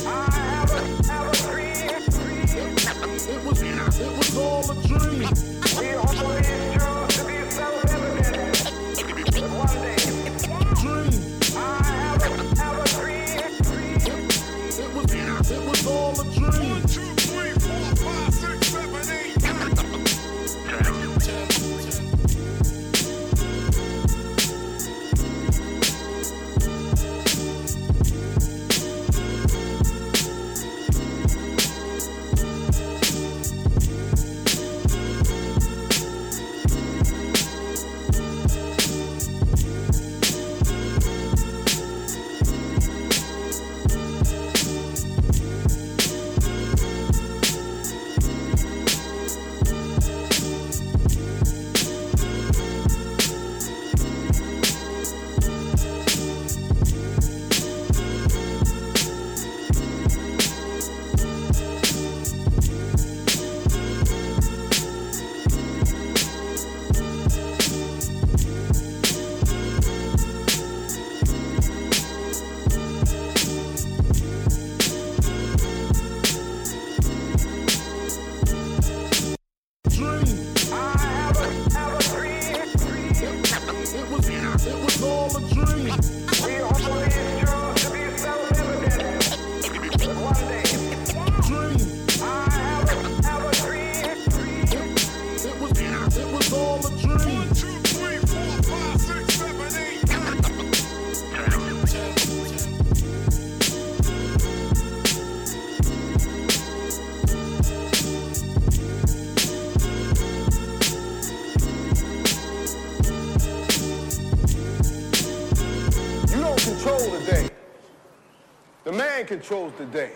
[119.23, 120.11] man controls the day.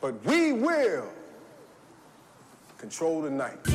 [0.00, 1.08] But we will
[2.78, 3.69] control the night.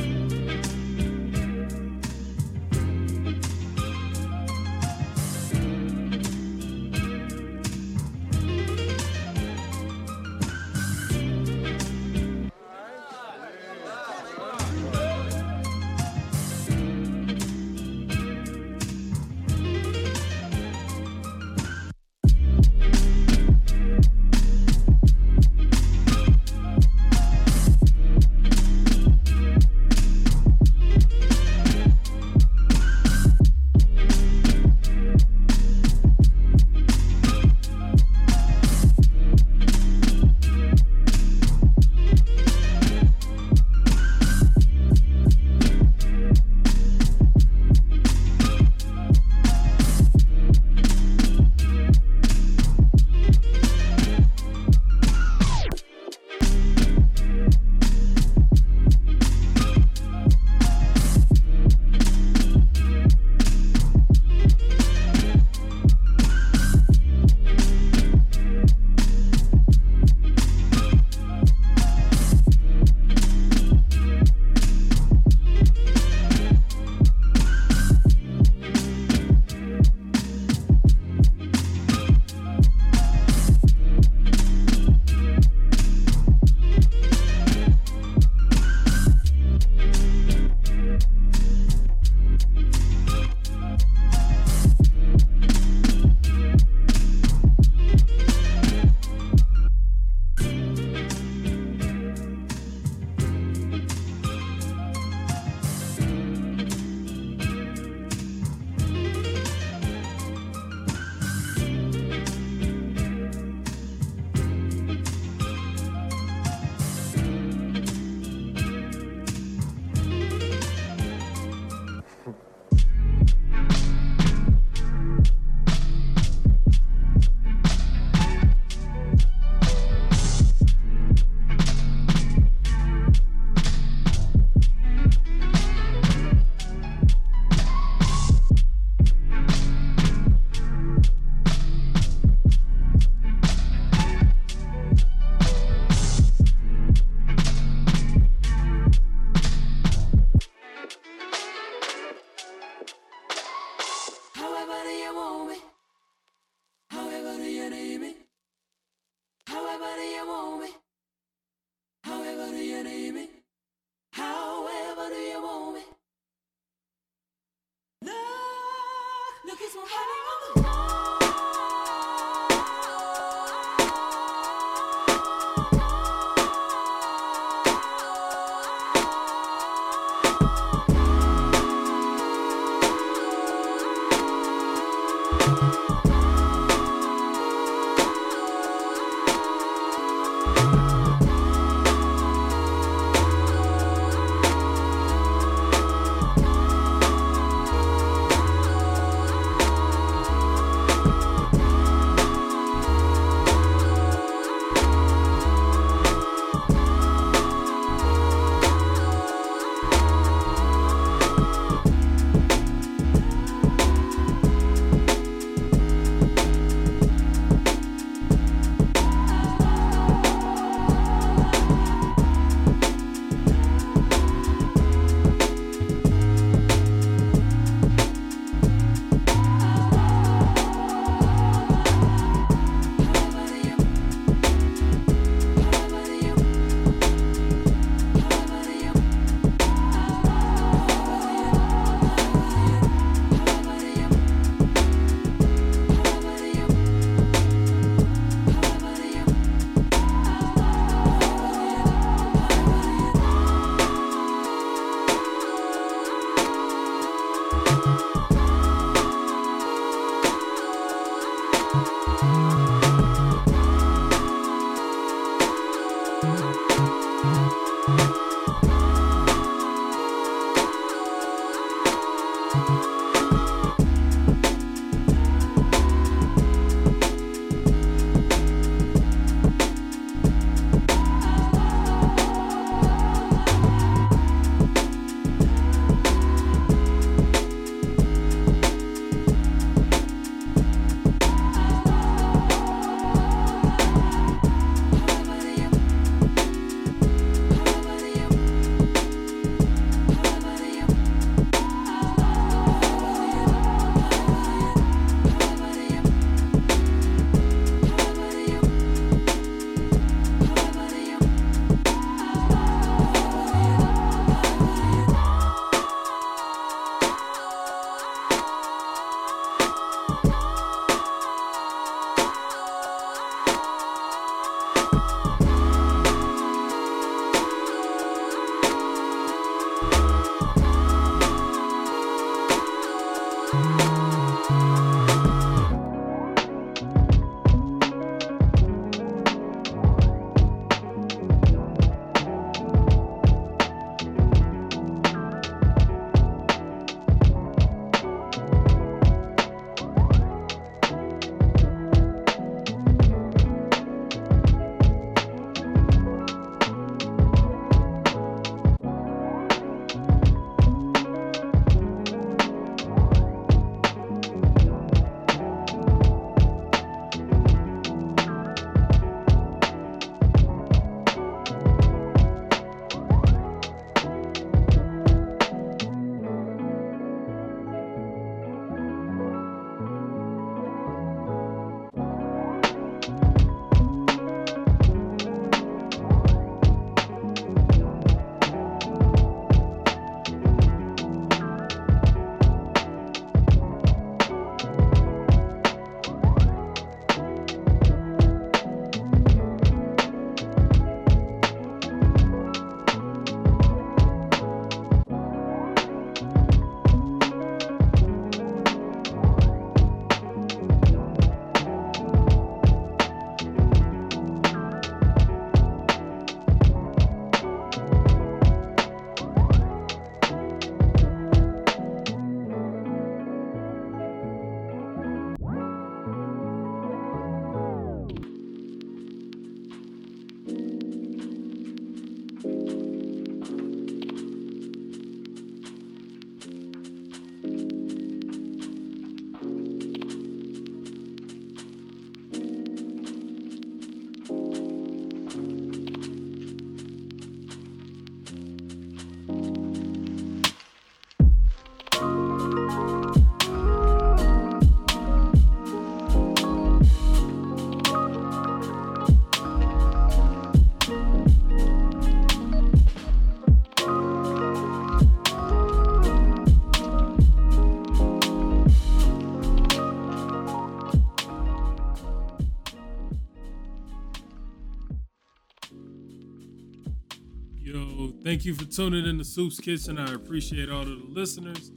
[478.36, 479.96] Thank you for tuning in to Soops Kitchen.
[479.96, 481.70] I appreciate all of the listeners.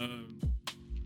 [0.00, 0.40] Um,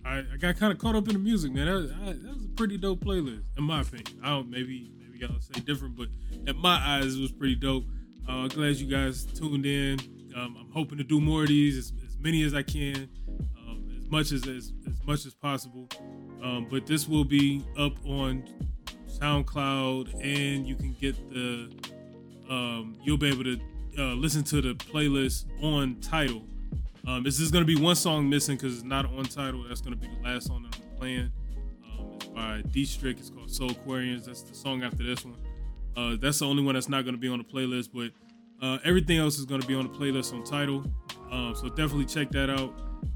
[0.06, 1.66] I, I got kind of caught up in the music, man.
[1.66, 4.20] That, I, that was a pretty dope playlist, in my opinion.
[4.22, 6.06] I don't maybe maybe y'all say different, but
[6.46, 7.86] in my eyes, it was pretty dope.
[8.28, 9.98] Uh, glad you guys tuned in.
[10.36, 13.08] Um, I'm hoping to do more of these, as, as many as I can,
[13.58, 15.88] um, as much as, as as much as possible.
[16.40, 18.44] Um, but this will be up on
[19.08, 21.76] SoundCloud, and you can get the
[22.48, 23.58] um, you'll be able to
[23.98, 26.44] uh, listen to the playlist on Tidal.
[27.06, 29.64] Um, this is going to be one song missing because it's not on Tidal.
[29.68, 31.32] That's going to be the last song that I'm playing.
[31.84, 33.18] Um, it's by D Strick.
[33.18, 34.24] It's called Soul Aquarians.
[34.24, 35.36] That's the song after this one.
[35.96, 38.10] Uh, that's the only one that's not going to be on the playlist, but
[38.64, 40.84] uh, everything else is going to be on the playlist on Tidal.
[41.30, 42.72] Um, so definitely check that out.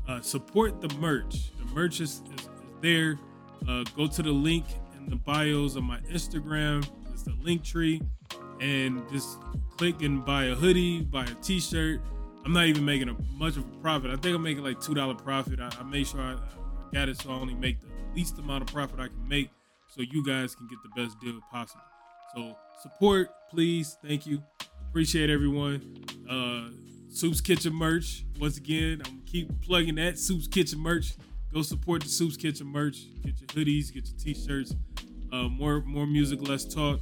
[0.07, 1.51] Uh, support the merch.
[1.59, 2.49] The merch is, is, is
[2.81, 3.19] there.
[3.67, 4.67] Uh, go to the link
[4.97, 6.87] in the bios of my Instagram.
[7.13, 8.07] It's the Linktree,
[8.61, 9.39] and just
[9.77, 12.01] click and buy a hoodie, buy a T-shirt.
[12.45, 14.11] I'm not even making a much of a profit.
[14.11, 15.61] I think I'm making like two dollar profit.
[15.61, 18.63] I, I made sure I, I got it so I only make the least amount
[18.63, 19.51] of profit I can make,
[19.89, 21.83] so you guys can get the best deal possible.
[22.35, 23.97] So support, please.
[24.07, 24.43] Thank you.
[24.89, 26.05] Appreciate everyone.
[26.29, 26.71] Uh,
[27.11, 28.25] Soops Kitchen merch.
[28.39, 31.15] Once again, I'm gonna keep plugging that Soops Kitchen merch.
[31.53, 32.99] Go support the Soops Kitchen merch.
[33.23, 34.75] Get your hoodies, get your t-shirts.
[35.33, 37.01] Uh, more more music, less talk,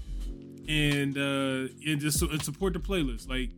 [0.69, 3.29] and uh, and just and support the playlist.
[3.29, 3.51] Like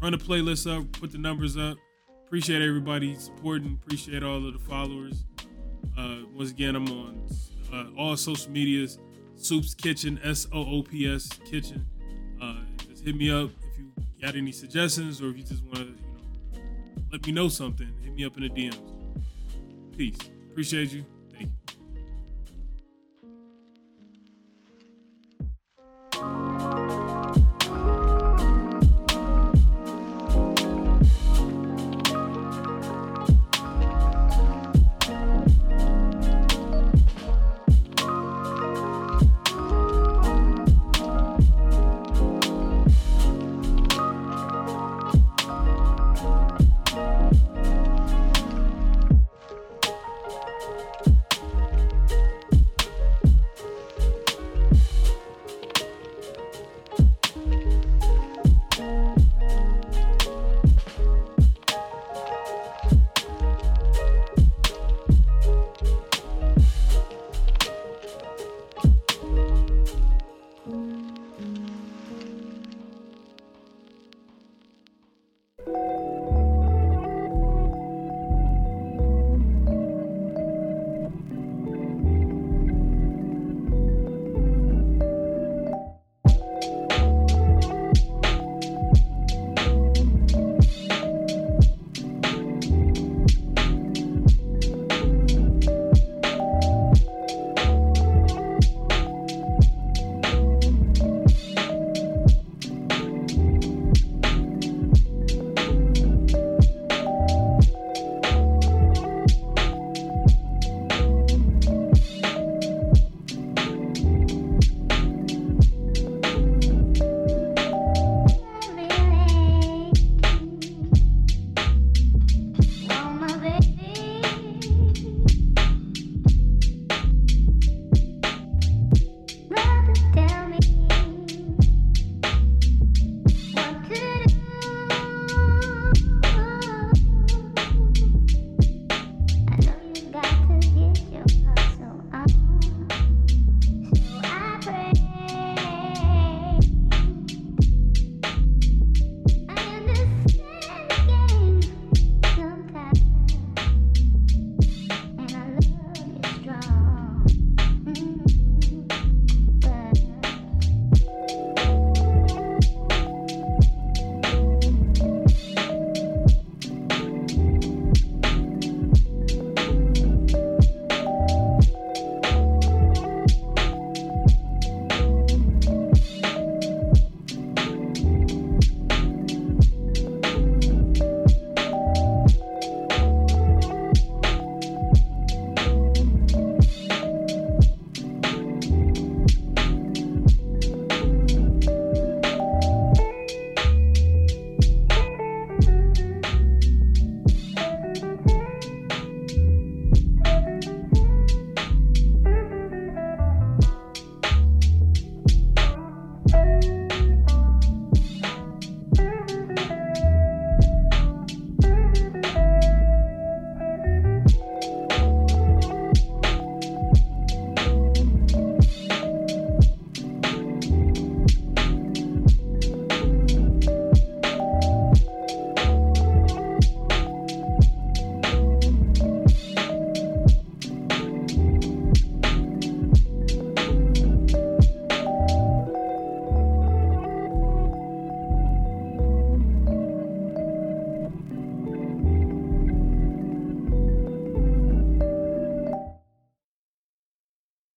[0.00, 1.78] run the playlist up, put the numbers up.
[2.26, 3.78] Appreciate everybody supporting.
[3.82, 5.24] Appreciate all of the followers.
[5.96, 7.28] Uh, once again, I'm on
[7.72, 8.98] uh, all social medias.
[9.36, 11.86] Soops Kitchen, S O O P S Kitchen.
[12.40, 15.76] Uh, just hit me up if you got any suggestions or if you just want
[15.76, 16.60] to, you know,
[17.12, 17.92] let me know something.
[18.02, 19.96] Hit me up in the DMs.
[19.96, 20.18] Peace.
[20.50, 21.04] Appreciate you.
[21.32, 21.83] Thank you.